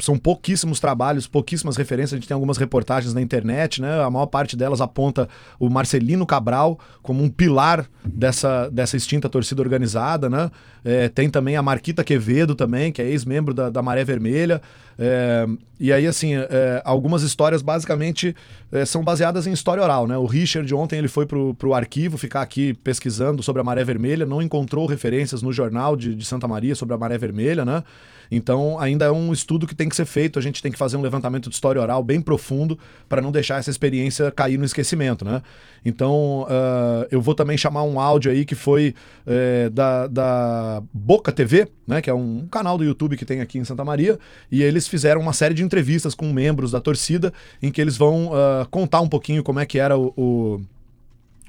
são 0.01 0.19
pouquíssimos 0.19 0.81
trabalhos, 0.81 1.27
pouquíssimas 1.27 1.77
referências. 1.77 2.15
A 2.15 2.17
gente 2.17 2.29
tem 2.29 2.35
algumas 2.35 2.57
reportagens 2.57 3.15
na 3.15 3.21
internet, 3.21 3.81
né? 3.81 4.03
A 4.03 4.11
maior 4.11 4.27
parte 4.27 4.57
delas 4.57 4.81
aponta 4.81 5.29
o 5.59 5.69
Marcelino 5.69 6.27
Cabral 6.27 6.79
como 7.03 7.23
um 7.23 7.29
pilar 7.29 7.87
dessa, 8.05 8.69
dessa 8.71 8.97
extinta 8.97 9.29
torcida 9.29 9.63
organizada, 9.63 10.29
né? 10.29 10.51
É, 10.85 11.09
tem 11.09 11.29
também 11.29 11.57
a 11.57 11.63
Marquita 11.63 12.03
Quevedo 12.03 12.55
também, 12.55 12.93
que 12.93 13.03
é 13.03 13.07
ex-membro 13.07 13.53
da, 13.53 13.69
da 13.69 13.83
Maré 13.83 14.05
Vermelha. 14.05 14.61
É, 14.99 15.47
e 15.79 15.93
aí, 15.93 16.07
assim, 16.07 16.35
é, 16.35 16.83
algumas 16.85 17.23
histórias 17.23 17.63
basicamente 17.63 18.35
é, 18.73 18.85
são 18.85 19.05
baseadas 19.05 19.47
em 19.47 19.53
história 19.53 19.83
oral, 19.83 20.07
né? 20.07 20.17
O 20.17 20.27
Richard 20.27 20.73
ontem 20.75 20.99
ele 20.99 21.09
foi 21.09 21.25
pro, 21.25 21.55
pro 21.55 21.75
arquivo 21.75 22.19
ficar 22.19 22.43
aqui 22.43 22.75
pesquisando 22.75 23.43
sobre 23.43 23.61
a 23.61 23.65
Maré 23.65 23.85
Vermelha, 23.85 24.27
não 24.27 24.43
encontrou 24.43 24.87
referências 24.87 25.41
no 25.41 25.53
jornal 25.53 25.97
de, 25.97 26.15
de 26.15 26.25
Santa 26.25 26.49
Maria 26.49 26.75
sobre 26.75 26.95
a 26.95 26.99
Maré 26.99 27.17
Vermelha, 27.17 27.65
né? 27.65 27.85
Então, 28.31 28.79
ainda 28.79 29.07
é 29.07 29.11
um 29.11 29.33
estudo 29.33 29.67
que 29.67 29.75
tem 29.75 29.89
que 29.89 29.97
ser 29.97 30.05
feito, 30.05 30.39
a 30.39 30.43
gente 30.43 30.63
tem 30.63 30.71
que 30.71 30.79
fazer 30.79 30.97
um 30.97 31.03
levantamento 31.03 31.49
de 31.49 31.55
história 31.55 31.81
oral 31.81 32.03
bem 32.03 32.21
profundo 32.21 32.79
para 33.09 33.23
não 33.23 33.33
deixar 33.33 33.59
essa 33.59 33.71
experiência 33.71 34.31
cair 34.31 34.59
no 34.59 34.65
esquecimento, 34.65 35.25
né? 35.25 35.43
Então, 35.85 36.43
uh, 36.43 37.07
eu 37.11 37.21
vou 37.21 37.35
também 37.35 37.57
chamar 37.57 37.83
um 37.85 38.01
áudio 38.01 38.31
aí 38.31 38.45
que 38.45 38.55
foi 38.55 38.95
é, 39.27 39.71
da, 39.71 40.07
da 40.07 40.83
Boca 40.93 41.33
TV, 41.33 41.69
né? 41.87 42.03
Que 42.03 42.11
é 42.11 42.15
um 42.15 42.47
canal 42.51 42.77
do 42.77 42.85
YouTube 42.85 43.17
que 43.17 43.25
tem 43.25 43.41
aqui 43.41 43.59
em 43.59 43.65
Santa 43.65 43.85
Maria, 43.85 44.19
e 44.51 44.63
eles 44.63 44.87
fizeram 44.87 45.21
uma 45.21 45.33
série 45.33 45.55
de 45.55 45.63
entrevistas 45.63 46.15
com 46.15 46.33
membros 46.33 46.73
da 46.73 46.81
torcida 46.81 47.33
em 47.63 47.71
que 47.71 47.81
eles 47.81 47.97
vão 47.97 48.29
uh, 48.29 48.69
contar 48.71 49.01
um 49.01 49.09
pouquinho 49.09 49.43
como 49.43 49.61
é 49.61 49.67
que 49.67 49.79
era 49.79 49.97
o, 49.97 50.13
o 50.17 50.61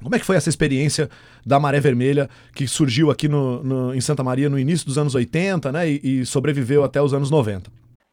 como 0.02 0.16
é 0.16 0.20
que 0.20 0.26
foi 0.26 0.36
essa 0.36 0.50
experiência 0.50 1.10
da 1.46 1.60
Maré 1.60 1.80
Vermelha, 1.80 2.30
que 2.54 2.68
surgiu 2.68 3.12
aqui 3.12 3.28
no, 3.28 3.64
no, 3.64 3.96
em 3.96 4.02
Santa 4.02 4.24
Maria 4.24 4.50
no 4.50 4.58
início 4.58 4.86
dos 4.86 4.98
anos 4.98 5.16
80, 5.16 5.72
né, 5.72 5.90
e, 5.90 6.22
e, 6.22 6.26
sobreviveu 6.26 6.84
até 6.84 7.02
os 7.02 7.14
anos 7.14 7.30
90? 7.30 7.72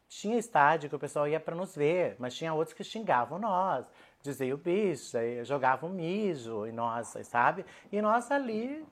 Tinha 0.08 0.38
estádio 0.38 0.88
que 0.88 0.96
o 0.96 0.98
pessoal 0.98 1.28
ia 1.28 1.38
para 1.38 1.54
nos 1.54 1.74
ver, 1.74 2.16
mas 2.18 2.34
tinha 2.34 2.52
outros 2.54 2.74
que 2.74 2.82
xingavam 2.82 3.38
nós, 3.38 3.84
diziam 4.22 4.56
bicho, 4.56 5.16
jogavam 5.44 5.90
mijo 5.90 6.66
em 6.66 6.72
nós, 6.72 7.14
sabe? 7.24 7.64
E 7.92 8.00
nós 8.00 8.30
ali 8.30 8.82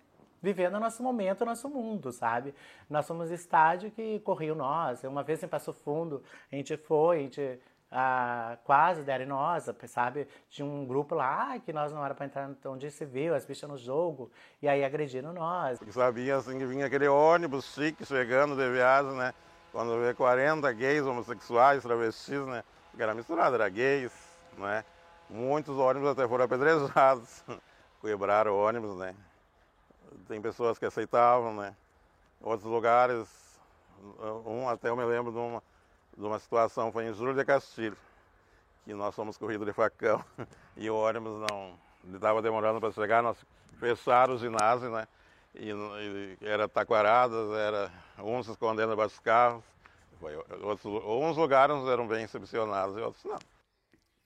vivendo 0.45 0.74
o 0.74 0.80
nosso 0.80 1.03
momento, 1.03 1.40
o 1.40 1.47
nosso 1.47 1.70
mundo, 1.70 2.12
sabe? 2.12 2.55
Nós 2.88 3.07
somos 3.07 3.30
estádio 3.30 3.90
que 3.90 4.20
corriam 4.20 4.55
nós. 4.55 5.03
Uma 5.03 5.22
vez 5.22 5.42
em 5.42 5.49
Passo 5.49 5.72
Fundo, 5.72 6.22
a 6.53 6.55
gente 6.55 6.76
foi, 6.76 7.16
a 7.16 7.22
gente 7.22 7.59
ah, 7.97 8.59
quase 8.64 9.05
deram 9.05 9.26
nós, 9.26 9.70
sabe? 9.86 10.26
Tinha 10.51 10.66
um 10.66 10.84
grupo 10.84 11.14
lá 11.14 11.57
que 11.61 11.72
nós 11.72 11.92
não 11.92 12.05
era 12.05 12.12
para 12.12 12.26
entrar 12.26 12.51
onde 12.66 12.90
se 12.90 13.05
viu, 13.05 13.32
as 13.32 13.47
bichas 13.47 13.70
no 13.70 13.78
jogo, 13.78 14.32
e 14.61 14.68
aí 14.68 14.84
agrediram 14.84 15.32
nós. 15.32 15.78
Sabia 15.90 16.36
assim 16.36 16.59
que 16.59 16.66
vinha 16.66 16.86
aquele 16.86 17.07
ônibus 17.07 17.72
chique 17.72 18.05
chegando 18.05 18.57
de 18.57 18.68
viagem, 18.68 19.12
né? 19.12 19.32
Quando 19.70 20.01
vê 20.01 20.12
40 20.12 20.72
gays 20.72 21.05
homossexuais, 21.07 21.84
travestis, 21.84 22.45
né? 22.47 22.64
Que 22.97 23.03
era 23.03 23.14
misturado, 23.14 23.55
era 23.55 23.68
gays, 23.68 24.12
né? 24.59 24.84
Muitos 25.30 25.78
ônibus 25.78 26.09
até 26.09 26.26
foram 26.26 26.47
apedrejados, 26.47 27.45
quebraram 28.03 28.57
ônibus, 28.57 28.97
né? 28.97 29.14
Tem 30.26 30.42
pessoas 30.42 30.80
que 30.80 30.84
aceitavam, 30.84 31.55
né? 31.55 31.76
Outros 32.40 32.68
lugares 32.68 33.28
Um, 34.45 34.68
até 34.68 34.88
eu 34.88 34.97
me 34.97 35.05
lembro 35.05 35.30
de 35.32 35.38
uma, 35.38 35.62
de 36.17 36.25
uma 36.25 36.39
situação, 36.39 36.93
foi 36.93 37.07
em 37.07 37.15
Júlio 37.15 37.35
de 37.35 37.45
Castilho, 37.45 37.97
que 38.85 38.95
nós 38.95 39.15
fomos 39.15 39.37
corrido 39.37 39.65
de 39.65 39.73
facão 39.73 40.25
e 40.77 40.89
o 40.89 40.97
ônibus 40.97 41.41
não 41.51 41.79
estava 42.15 42.43
demorando 42.43 42.81
para 42.81 42.93
chegar, 42.93 43.23
nós 43.23 43.37
fecharam 43.79 44.35
o 44.35 44.39
ginásio, 44.39 44.91
né? 44.91 45.07
E, 45.55 45.71
e 45.71 46.39
era 46.41 46.69
taquaradas, 46.69 47.53
era 47.53 47.93
uns 48.19 48.49
escondendo 48.49 48.91
debaixo 48.91 49.15
dos 49.15 49.21
carros. 49.21 49.65
Foi, 50.19 50.37
outros, 50.62 50.85
uns 50.85 51.37
lugares 51.37 51.77
eram 51.87 52.07
bem 52.07 52.21
recepcionados 52.21 52.97
e 52.97 53.01
outros 53.01 53.25
não. 53.25 53.39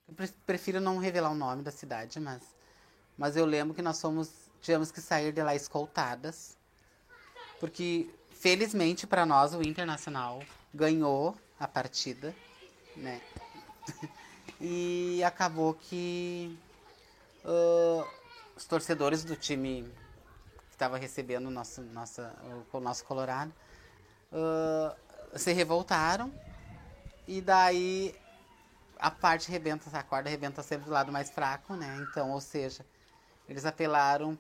Eu 0.09 0.15
prefiro 0.47 0.81
não 0.81 0.99
revelar 0.99 1.31
o 1.31 1.35
nome 1.35 1.63
da 1.63 1.71
cidade, 1.71 2.19
mas, 2.19 2.43
mas 3.17 3.37
eu 3.37 3.45
lembro 3.45 3.75
que 3.75 3.83
nós 3.83 4.01
fomos, 4.01 4.51
tivemos 4.61 4.91
que 4.91 5.01
sair 5.01 5.33
de 5.33 5.43
lá 5.43 5.55
escoltadas, 5.55 6.57
porque 7.61 8.09
felizmente 8.31 9.07
para 9.07 9.27
nós 9.27 9.55
o 9.55 9.63
Internacional 9.63 10.43
ganhou 10.73 11.37
a 11.59 11.67
partida, 11.67 12.35
né? 12.97 13.21
e 14.61 15.23
acabou 15.25 15.75
que 15.75 16.59
uh, 17.45 18.07
os 18.57 18.65
torcedores 18.65 19.25
do 19.25 19.37
time 19.37 19.83
que 20.69 20.75
estava 20.75 20.97
recebendo 20.97 21.47
o 21.47 21.51
nosso, 21.51 21.81
nossa, 21.83 22.35
o 22.73 22.81
nosso 22.81 23.05
Colorado 23.05 23.53
uh, 24.33 25.39
se 25.39 25.53
revoltaram 25.53 26.33
e 27.27 27.41
daí 27.41 28.15
a 28.99 29.11
parte 29.11 29.51
rebenta, 29.51 29.97
a 29.97 30.03
corda 30.03 30.29
rebenta 30.29 30.63
sempre 30.63 30.87
do 30.87 30.93
lado 30.93 31.13
mais 31.13 31.31
fraco, 31.31 31.75
né? 31.75 31.99
Então, 32.01 32.31
ou 32.31 32.41
seja, 32.41 32.85
eles 33.49 33.65
apelaram 33.65 34.37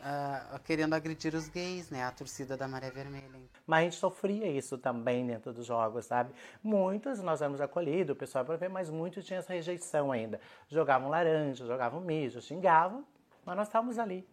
uh, 0.00 0.58
querendo 0.60 0.94
agredir 0.94 1.34
os 1.34 1.48
gays, 1.48 1.90
né? 1.90 2.04
A 2.04 2.10
torcida 2.10 2.56
da 2.56 2.66
Maré 2.66 2.90
Vermelha. 2.90 3.28
Mas 3.66 3.80
a 3.80 3.82
gente 3.84 3.96
sofria 3.96 4.46
isso 4.46 4.78
também 4.78 5.26
dentro 5.26 5.52
dos 5.52 5.66
jogos, 5.66 6.06
sabe? 6.06 6.32
Muitos 6.62 7.20
nós 7.20 7.40
éramos 7.40 7.60
acolhidos, 7.60 8.14
o 8.14 8.18
pessoal 8.18 8.44
para 8.44 8.56
ver, 8.56 8.68
mas 8.68 8.90
muitos 8.90 9.24
tinham 9.24 9.38
essa 9.38 9.52
rejeição 9.52 10.10
ainda. 10.10 10.40
Jogavam 10.68 11.08
laranja, 11.08 11.66
jogavam 11.66 12.00
mijo, 12.00 12.40
xingavam, 12.40 13.04
mas 13.44 13.56
nós 13.56 13.68
estávamos 13.68 13.98
ali. 13.98 14.26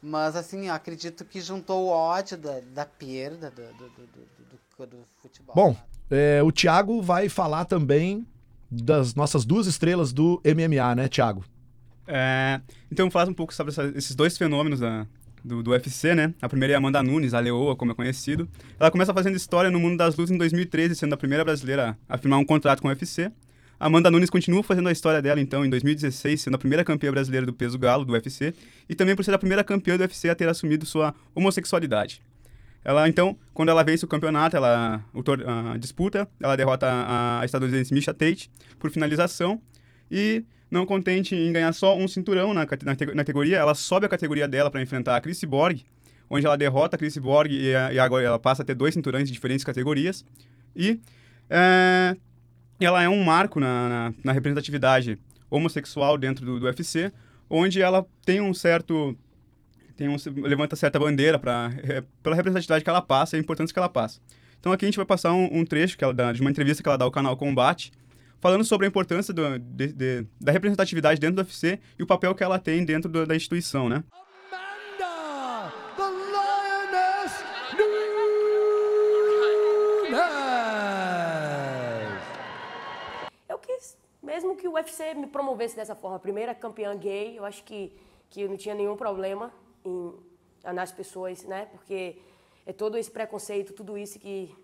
Mas 0.00 0.34
assim, 0.34 0.66
eu 0.66 0.74
acredito 0.74 1.24
que 1.24 1.40
juntou 1.40 1.84
o 1.84 1.88
ódio 1.88 2.36
da, 2.36 2.60
da 2.60 2.84
perda 2.84 3.50
do, 3.50 3.62
do, 3.74 3.88
do, 3.88 4.86
do 4.86 5.04
futebol. 5.20 5.54
Bom, 5.54 5.76
é, 6.10 6.42
o 6.42 6.50
Thiago 6.50 7.00
vai 7.00 7.28
falar 7.28 7.64
também 7.64 8.26
das 8.68 9.14
nossas 9.14 9.44
duas 9.44 9.66
estrelas 9.66 10.12
do 10.12 10.42
MMA, 10.44 10.94
né, 10.94 11.08
Thiago? 11.08 11.44
É, 12.06 12.60
então, 12.90 13.10
falar 13.10 13.30
um 13.30 13.34
pouco 13.34 13.54
sobre 13.54 13.72
essa, 13.72 13.92
esses 13.96 14.14
dois 14.14 14.36
fenômenos 14.36 14.80
da, 14.80 15.06
do, 15.44 15.62
do 15.62 15.70
UFC, 15.70 16.14
né? 16.14 16.34
A 16.40 16.48
primeira 16.48 16.72
é 16.72 16.76
a 16.76 16.78
Amanda 16.78 17.02
Nunes, 17.02 17.34
a 17.34 17.40
Leoa, 17.40 17.76
como 17.76 17.92
é 17.92 17.94
conhecido. 17.94 18.48
Ela 18.78 18.90
começa 18.90 19.12
fazendo 19.12 19.36
história 19.36 19.70
no 19.70 19.80
mundo 19.80 19.96
das 19.96 20.16
lutas 20.16 20.30
em 20.30 20.38
2013, 20.38 20.94
sendo 20.94 21.14
a 21.14 21.16
primeira 21.16 21.44
brasileira 21.44 21.96
a 22.08 22.18
firmar 22.18 22.38
um 22.38 22.44
contrato 22.44 22.80
com 22.80 22.88
o 22.88 22.90
UFC. 22.90 23.30
Amanda 23.78 24.10
Nunes 24.10 24.30
continua 24.30 24.62
fazendo 24.62 24.88
a 24.88 24.92
história 24.92 25.20
dela, 25.20 25.40
então, 25.40 25.64
em 25.64 25.70
2016, 25.70 26.40
sendo 26.40 26.54
a 26.54 26.58
primeira 26.58 26.84
campeã 26.84 27.10
brasileira 27.10 27.44
do 27.44 27.52
peso 27.52 27.76
galo 27.76 28.04
do 28.04 28.12
UFC, 28.12 28.54
e 28.88 28.94
também 28.94 29.16
por 29.16 29.24
ser 29.24 29.34
a 29.34 29.38
primeira 29.38 29.64
campeã 29.64 29.96
do 29.96 30.02
UFC 30.02 30.28
a 30.28 30.36
ter 30.36 30.48
assumido 30.48 30.86
sua 30.86 31.12
homossexualidade. 31.34 32.22
Ela, 32.84 33.08
então, 33.08 33.36
quando 33.52 33.70
ela 33.70 33.82
vence 33.82 34.04
o 34.04 34.08
campeonato, 34.08 34.56
ela 34.56 35.04
a 35.72 35.76
disputa, 35.78 36.28
ela 36.40 36.54
derrota 36.56 36.86
a, 36.86 37.40
a 37.40 37.44
estadunidense 37.44 37.92
Misha 37.92 38.14
Tate 38.14 38.48
por 38.78 38.88
finalização, 38.90 39.60
e 40.08 40.44
não 40.72 40.86
contente 40.86 41.36
em 41.36 41.52
ganhar 41.52 41.70
só 41.74 41.94
um 41.94 42.08
cinturão 42.08 42.54
na, 42.54 42.64
na, 42.64 43.14
na 43.14 43.24
categoria, 43.24 43.58
ela 43.58 43.74
sobe 43.74 44.06
a 44.06 44.08
categoria 44.08 44.48
dela 44.48 44.70
para 44.70 44.80
enfrentar 44.80 45.16
a 45.16 45.20
Chris 45.20 45.44
Borg, 45.44 45.84
onde 46.30 46.46
ela 46.46 46.56
derrota 46.56 46.96
a 46.96 46.98
Chris 46.98 47.18
Borg 47.18 47.52
e, 47.52 47.72
e, 47.72 47.98
agora 47.98 48.24
ela 48.24 48.38
passa 48.38 48.62
a 48.62 48.64
ter 48.64 48.74
dois 48.74 48.94
cinturões 48.94 49.28
de 49.28 49.34
diferentes 49.34 49.64
categorias. 49.64 50.24
E 50.74 50.98
é, 51.50 52.16
ela 52.80 53.02
é 53.02 53.08
um 53.08 53.22
marco 53.22 53.60
na, 53.60 53.88
na, 53.88 54.14
na 54.24 54.32
representatividade 54.32 55.18
homossexual 55.50 56.16
dentro 56.16 56.42
do, 56.46 56.58
do, 56.58 56.64
UFC, 56.64 57.12
onde 57.50 57.82
ela 57.82 58.06
tem 58.24 58.40
um 58.40 58.54
certo 58.54 59.14
tem 59.94 60.08
um, 60.08 60.16
levanta 60.40 60.74
certa 60.74 60.98
bandeira 60.98 61.38
para 61.38 61.70
é, 61.82 62.02
pela 62.22 62.34
representatividade 62.34 62.82
que 62.82 62.88
ela 62.88 63.02
passa 63.02 63.36
e 63.36 63.38
a 63.38 63.40
importância 63.42 63.74
que 63.74 63.78
ela 63.78 63.90
passa. 63.90 64.18
Então 64.58 64.72
aqui 64.72 64.86
a 64.86 64.88
gente 64.88 64.96
vai 64.96 65.04
passar 65.04 65.34
um, 65.34 65.50
um 65.52 65.66
trecho 65.66 65.98
ela 66.00 66.32
de 66.32 66.40
uma 66.40 66.50
entrevista 66.50 66.82
que 66.82 66.88
ela 66.88 66.96
dá 66.96 67.04
ao 67.04 67.10
canal 67.10 67.36
Combate, 67.36 67.92
falando 68.42 68.64
sobre 68.64 68.86
a 68.86 68.88
importância 68.88 69.32
do, 69.32 69.56
de, 69.56 69.92
de, 69.92 70.26
da 70.40 70.50
representatividade 70.50 71.20
dentro 71.20 71.36
do 71.36 71.42
UFC 71.42 71.78
e 71.96 72.02
o 72.02 72.06
papel 72.06 72.34
que 72.34 72.42
ela 72.42 72.58
tem 72.58 72.84
dentro 72.84 73.08
do, 73.08 73.24
da 73.24 73.36
instituição, 73.36 73.88
né? 73.88 74.02
Amanda, 74.50 75.72
the 75.96 76.02
Lioness 76.02 77.44
Eu 83.48 83.58
quis, 83.58 83.96
mesmo 84.20 84.56
que 84.56 84.66
o 84.66 84.72
UFC 84.72 85.14
me 85.14 85.28
promovesse 85.28 85.76
dessa 85.76 85.94
forma, 85.94 86.18
primeira 86.18 86.52
campeã 86.52 86.96
gay, 86.96 87.38
eu 87.38 87.44
acho 87.44 87.62
que, 87.62 87.92
que 88.28 88.42
eu 88.42 88.48
não 88.48 88.56
tinha 88.56 88.74
nenhum 88.74 88.96
problema 88.96 89.52
em 89.84 90.12
nas 90.72 90.92
pessoas, 90.92 91.42
né? 91.44 91.66
Porque 91.72 92.16
é 92.64 92.72
todo 92.72 92.96
esse 92.96 93.10
preconceito, 93.10 93.72
tudo 93.72 93.98
isso 93.98 94.18
que 94.20 94.54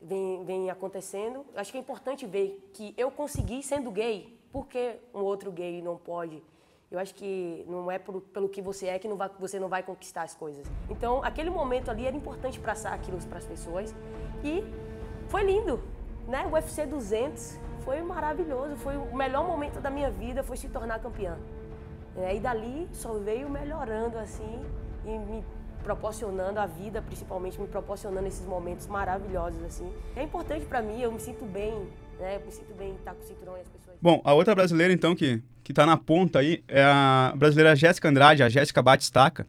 vem, 0.00 0.44
vem 0.44 0.70
acontecendo. 0.70 1.44
Acho 1.54 1.72
que 1.72 1.78
é 1.78 1.80
importante 1.80 2.26
ver 2.26 2.70
que 2.72 2.94
eu 2.96 3.10
consegui 3.10 3.62
sendo 3.62 3.90
gay, 3.90 4.38
por 4.52 4.66
que 4.66 4.96
um 5.14 5.20
outro 5.20 5.50
gay 5.50 5.82
não 5.82 5.96
pode? 5.96 6.42
Eu 6.90 7.00
acho 7.00 7.14
que 7.14 7.64
não 7.68 7.90
é 7.90 7.98
pelo, 7.98 8.20
pelo 8.20 8.48
que 8.48 8.62
você 8.62 8.86
é 8.86 8.98
que 8.98 9.08
não 9.08 9.16
vai, 9.16 9.28
você 9.40 9.58
não 9.58 9.68
vai 9.68 9.82
conquistar 9.82 10.22
as 10.22 10.34
coisas. 10.34 10.64
Então, 10.88 11.22
aquele 11.24 11.50
momento 11.50 11.90
ali 11.90 12.06
era 12.06 12.16
importante 12.16 12.60
passar 12.60 12.92
aquilo 12.92 13.18
para 13.26 13.38
as 13.38 13.44
pessoas 13.44 13.94
e 14.44 14.62
foi 15.28 15.42
lindo, 15.42 15.82
né? 16.28 16.46
O 16.46 16.52
UFC 16.52 16.86
200 16.86 17.58
foi 17.80 18.00
maravilhoso, 18.02 18.76
foi 18.76 18.96
o 18.96 19.14
melhor 19.14 19.44
momento 19.46 19.80
da 19.80 19.90
minha 19.90 20.10
vida, 20.10 20.44
foi 20.44 20.56
se 20.56 20.68
tornar 20.68 21.00
campeã. 21.00 21.36
É, 22.16 22.34
e 22.34 22.40
dali 22.40 22.88
só 22.92 23.12
veio 23.14 23.50
melhorando 23.50 24.16
assim 24.16 24.64
e 25.04 25.18
me 25.18 25.44
proporcionando 25.86 26.58
a 26.58 26.66
vida, 26.66 27.00
principalmente 27.00 27.60
me 27.60 27.68
proporcionando 27.68 28.26
esses 28.26 28.44
momentos 28.44 28.88
maravilhosos 28.88 29.62
assim. 29.62 29.88
É 30.16 30.22
importante 30.24 30.66
para 30.66 30.82
mim, 30.82 31.00
eu 31.00 31.12
me 31.12 31.20
sinto 31.20 31.44
bem, 31.44 31.86
né? 32.18 32.36
Eu 32.36 32.44
me 32.44 32.50
sinto 32.50 32.74
bem 32.74 32.96
estar 32.96 33.14
com 33.14 33.22
o 33.22 33.24
cinturão 33.24 33.56
e 33.56 33.60
as 33.60 33.68
pessoas. 33.68 33.96
Bom, 34.02 34.20
a 34.24 34.34
outra 34.34 34.52
brasileira 34.52 34.92
então 34.92 35.14
que 35.14 35.40
que 35.62 35.72
tá 35.72 35.86
na 35.86 35.96
ponta 35.96 36.40
aí 36.40 36.62
é 36.66 36.82
a 36.82 37.32
brasileira 37.36 37.74
Jéssica 37.76 38.08
Andrade, 38.08 38.42
a 38.42 38.48
Jéssica 38.48 38.82
Batistaca. 38.82 39.46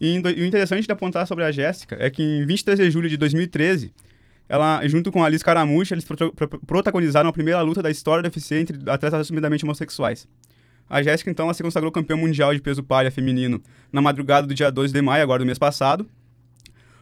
E 0.00 0.18
o 0.18 0.44
interessante 0.44 0.86
de 0.86 0.92
apontar 0.92 1.26
sobre 1.26 1.44
a 1.44 1.52
Jéssica 1.52 1.96
é 1.98 2.10
que 2.10 2.22
em 2.22 2.46
23 2.46 2.78
de 2.78 2.90
julho 2.90 3.08
de 3.08 3.16
2013, 3.16 3.92
ela, 4.48 4.86
junto 4.86 5.10
com 5.10 5.22
a 5.22 5.26
Alice 5.26 5.42
Caramucci, 5.42 5.94
eles 5.94 6.06
protagonizaram 6.66 7.30
a 7.30 7.32
primeira 7.32 7.60
luta 7.62 7.82
da 7.82 7.90
história 7.90 8.22
do 8.22 8.26
UFC 8.26 8.56
entre 8.56 8.78
atletas 8.90 9.20
assumidamente 9.20 9.64
homossexuais. 9.64 10.28
A 10.88 11.02
Jéssica, 11.02 11.30
então, 11.30 11.46
ela 11.46 11.54
se 11.54 11.62
consagrou 11.62 11.90
campeã 11.90 12.16
mundial 12.16 12.54
de 12.54 12.60
peso 12.60 12.82
palha 12.82 13.10
feminino 13.10 13.60
na 13.92 14.00
madrugada 14.00 14.46
do 14.46 14.54
dia 14.54 14.70
2 14.70 14.92
de 14.92 15.02
maio, 15.02 15.22
agora 15.22 15.40
do 15.40 15.46
mês 15.46 15.58
passado, 15.58 16.08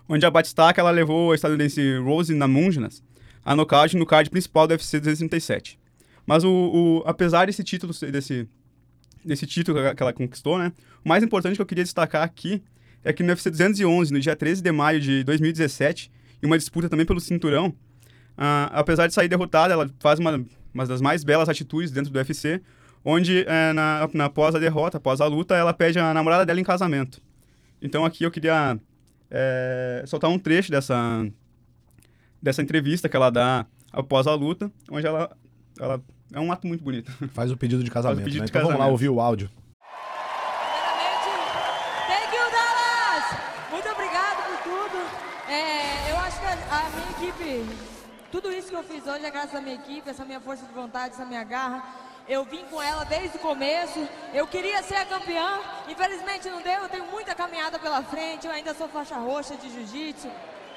onde 0.08 0.24
a 0.24 0.30
Batistaca 0.30 0.80
ela 0.80 0.90
levou 0.90 1.32
a 1.32 1.34
estadunidense 1.34 1.98
Rose 1.98 2.34
Namajunas 2.34 3.02
a 3.44 3.54
nocaute 3.54 3.96
no 3.96 4.06
card 4.06 4.30
principal 4.30 4.66
do 4.66 4.72
UFC 4.72 4.98
237. 4.98 5.78
Mas 6.26 6.44
o, 6.44 6.50
o, 6.50 7.02
apesar 7.04 7.46
desse 7.46 7.62
título, 7.62 7.92
desse, 8.10 8.48
desse 9.24 9.46
título 9.46 9.94
que 9.94 10.02
ela 10.02 10.12
conquistou, 10.12 10.58
né, 10.58 10.72
o 11.04 11.08
mais 11.08 11.22
importante 11.22 11.56
que 11.56 11.62
eu 11.62 11.66
queria 11.66 11.84
destacar 11.84 12.22
aqui 12.22 12.62
é 13.04 13.12
que 13.12 13.22
no 13.22 13.28
UFC 13.28 13.50
211, 13.50 14.12
no 14.12 14.18
dia 14.18 14.34
13 14.34 14.62
de 14.62 14.72
maio 14.72 14.98
de 14.98 15.22
2017, 15.24 16.10
em 16.42 16.46
uma 16.46 16.56
disputa 16.56 16.88
também 16.88 17.04
pelo 17.04 17.20
cinturão, 17.20 17.68
uh, 17.68 18.70
apesar 18.72 19.06
de 19.06 19.12
sair 19.12 19.28
derrotada, 19.28 19.74
ela 19.74 19.90
faz 20.00 20.18
uma, 20.18 20.42
uma 20.72 20.86
das 20.86 21.02
mais 21.02 21.22
belas 21.22 21.50
atitudes 21.50 21.90
dentro 21.90 22.10
do 22.10 22.16
UFC, 22.16 22.62
onde 23.04 23.44
é, 23.46 23.72
na, 23.72 24.08
na 24.14 24.24
após 24.26 24.54
a 24.54 24.58
derrota, 24.58 24.96
após 24.96 25.20
a 25.20 25.26
luta, 25.26 25.54
ela 25.54 25.72
pede 25.74 25.98
a 25.98 26.14
namorada 26.14 26.46
dela 26.46 26.60
em 26.60 26.64
casamento. 26.64 27.20
Então 27.82 28.04
aqui 28.04 28.24
eu 28.24 28.30
queria 28.30 28.78
é, 29.30 30.02
soltar 30.06 30.30
um 30.30 30.38
trecho 30.38 30.70
dessa, 30.70 30.96
dessa 32.40 32.62
entrevista 32.62 33.08
que 33.08 33.16
ela 33.16 33.30
dá 33.30 33.66
após 33.92 34.26
a 34.26 34.34
luta, 34.34 34.70
onde 34.90 35.06
ela, 35.06 35.36
ela 35.78 36.00
é 36.32 36.40
um 36.40 36.50
ato 36.50 36.66
muito 36.66 36.82
bonito. 36.82 37.12
Faz 37.32 37.50
o 37.50 37.56
pedido 37.56 37.84
de 37.84 37.90
casamento, 37.90 38.24
pedido 38.24 38.40
né? 38.40 38.46
de 38.46 38.50
Então 38.50 38.62
casamento. 38.62 38.78
vamos 38.78 38.86
lá 38.86 38.90
ouvir 38.90 39.08
o 39.10 39.20
áudio. 39.20 39.50
Thank 42.08 42.34
you, 42.34 42.50
Dallas! 42.50 43.24
Muito 43.70 43.88
obrigado 43.88 44.36
por 44.46 44.58
tudo. 44.62 44.98
É, 45.50 46.10
eu 46.10 46.16
acho 46.18 46.40
que 46.40 46.46
a, 46.46 46.52
a 46.52 46.90
minha 46.90 47.10
equipe, 47.10 47.76
tudo 48.32 48.50
isso 48.50 48.68
que 48.68 48.74
eu 48.76 48.82
fiz 48.82 49.06
hoje 49.06 49.24
é 49.24 49.30
graças 49.30 49.54
à 49.54 49.60
minha 49.60 49.74
equipe, 49.76 50.08
essa 50.08 50.24
minha 50.24 50.40
força 50.40 50.66
de 50.66 50.72
vontade, 50.72 51.14
essa 51.14 51.24
minha 51.26 51.44
garra. 51.44 51.84
Eu 52.28 52.44
vim 52.44 52.64
com 52.70 52.80
ela 52.82 53.04
desde 53.04 53.36
o 53.36 53.40
começo. 53.40 54.08
Eu 54.32 54.46
queria 54.46 54.82
ser 54.82 54.96
a 54.96 55.04
campeã. 55.04 55.60
Infelizmente 55.88 56.48
não 56.48 56.62
deu. 56.62 56.82
Eu 56.82 56.88
tenho 56.88 57.06
muita 57.06 57.34
caminhada 57.34 57.78
pela 57.78 58.02
frente. 58.02 58.46
Eu 58.46 58.52
ainda 58.52 58.72
sou 58.74 58.88
faixa 58.88 59.16
roxa 59.16 59.56
de 59.56 59.70
jiu-jitsu. 59.70 60.28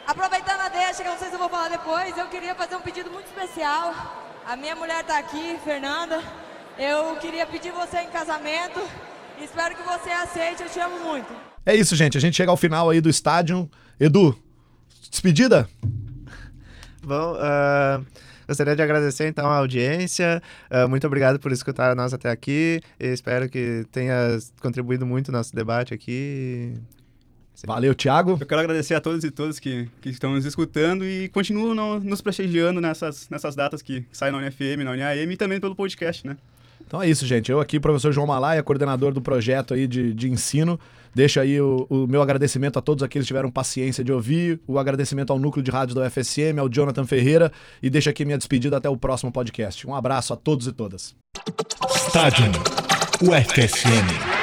Aproveitando 0.06 0.62
a 0.62 0.70
deixa, 0.70 1.04
que 1.04 1.08
eu 1.08 1.12
não 1.12 1.20
sei 1.20 1.30
se 1.30 1.36
eu 1.36 1.40
vou 1.40 1.50
falar 1.50 1.70
depois, 1.70 2.18
eu 2.18 2.28
queria 2.28 2.56
fazer 2.56 2.76
um 2.76 2.82
pedido 2.82 3.10
muito 3.12 3.28
especial. 3.28 3.94
A 4.46 4.56
minha 4.56 4.76
mulher 4.76 5.02
está 5.02 5.18
aqui, 5.18 5.60
Fernanda. 5.64 6.22
Eu 6.78 7.16
queria 7.18 7.46
pedir 7.46 7.72
você 7.72 8.00
em 8.00 8.10
casamento. 8.10 8.82
Espero 9.42 9.76
que 9.76 9.84
você 9.84 10.10
aceite. 10.10 10.64
Eu 10.64 10.70
te 10.70 10.80
amo 10.80 11.00
muito. 11.00 11.34
É 11.66 11.76
isso, 11.76 11.96
gente. 11.96 12.18
A 12.18 12.22
gente 12.22 12.36
chega 12.36 12.52
ao 12.52 12.58
final 12.58 12.90
aí 12.90 13.02
do 13.02 13.10
estádio. 13.10 13.70
Edu, 14.00 14.38
Despedida? 15.10 15.68
Bom, 17.04 17.34
uh, 17.34 18.06
gostaria 18.48 18.76
de 18.76 18.82
agradecer 18.82 19.28
então 19.28 19.48
a 19.48 19.58
audiência. 19.58 20.42
Uh, 20.72 20.88
muito 20.88 21.06
obrigado 21.06 21.40
por 21.40 21.52
escutar 21.52 21.96
nós 21.96 22.14
até 22.14 22.30
aqui. 22.30 22.82
E 23.00 23.08
espero 23.08 23.50
que 23.50 23.86
tenha 23.92 24.38
contribuído 24.62 25.06
muito 25.06 25.32
no 25.32 25.38
nosso 25.38 25.56
debate 25.56 25.94
aqui. 25.94 26.74
Valeu, 27.66 27.96
Thiago. 27.96 28.38
Eu 28.40 28.46
quero 28.46 28.62
agradecer 28.62 28.94
a 28.94 29.02
todos 29.02 29.24
e 29.24 29.32
todas 29.32 29.60
que, 29.60 29.90
que 30.00 30.10
estão 30.10 30.34
nos 30.34 30.46
escutando 30.46 31.04
e 31.04 31.28
continuam 31.30 31.74
no, 31.74 32.00
nos 32.00 32.22
prestigiando 32.22 32.80
nessas, 32.80 33.28
nessas 33.30 33.56
datas 33.56 33.82
que 33.82 34.06
saem 34.12 34.32
na 34.32 34.38
UniFM, 34.38 34.84
na 34.84 34.92
UniAM 34.92 35.32
e 35.32 35.38
também 35.38 35.60
pelo 35.60 35.76
podcast, 35.76 36.28
né? 36.28 36.38
Então 36.86 37.02
é 37.02 37.10
isso, 37.10 37.26
gente. 37.26 37.52
Eu 37.52 37.60
aqui, 37.60 37.80
professor 37.80 38.12
João 38.12 38.28
Malaia, 38.28 38.62
coordenador 38.62 39.12
do 39.12 39.22
projeto 39.22 39.74
aí 39.74 39.88
de, 39.88 40.14
de 40.14 40.30
ensino. 40.30 40.80
Deixo 41.18 41.40
aí 41.40 41.60
o, 41.60 41.88
o, 41.90 42.06
meu 42.06 42.22
agradecimento 42.22 42.78
a 42.78 42.82
todos 42.82 43.02
aqueles 43.02 43.26
que 43.26 43.30
tiveram 43.30 43.50
paciência 43.50 44.04
de 44.04 44.14
ouvir, 44.14 44.62
o 44.68 44.78
agradecimento 44.78 45.34
ao 45.34 45.40
núcleo 45.40 45.64
de 45.64 45.72
rádio 45.72 45.96
da 45.96 46.06
UFSM, 46.06 46.60
ao 46.60 46.70
Jonathan 46.70 47.08
Ferreira, 47.08 47.52
e 47.82 47.90
deixo 47.90 48.08
aqui 48.08 48.24
minha 48.24 48.38
despedida 48.38 48.78
até 48.78 48.88
o 48.88 48.96
próximo 48.96 49.32
podcast. 49.32 49.88
Um 49.88 49.96
abraço 49.96 50.32
a 50.32 50.36
todos 50.36 50.68
e 50.68 50.72
todas. 50.72 51.16
Estádio 51.96 52.46
UFSM. 53.24 54.37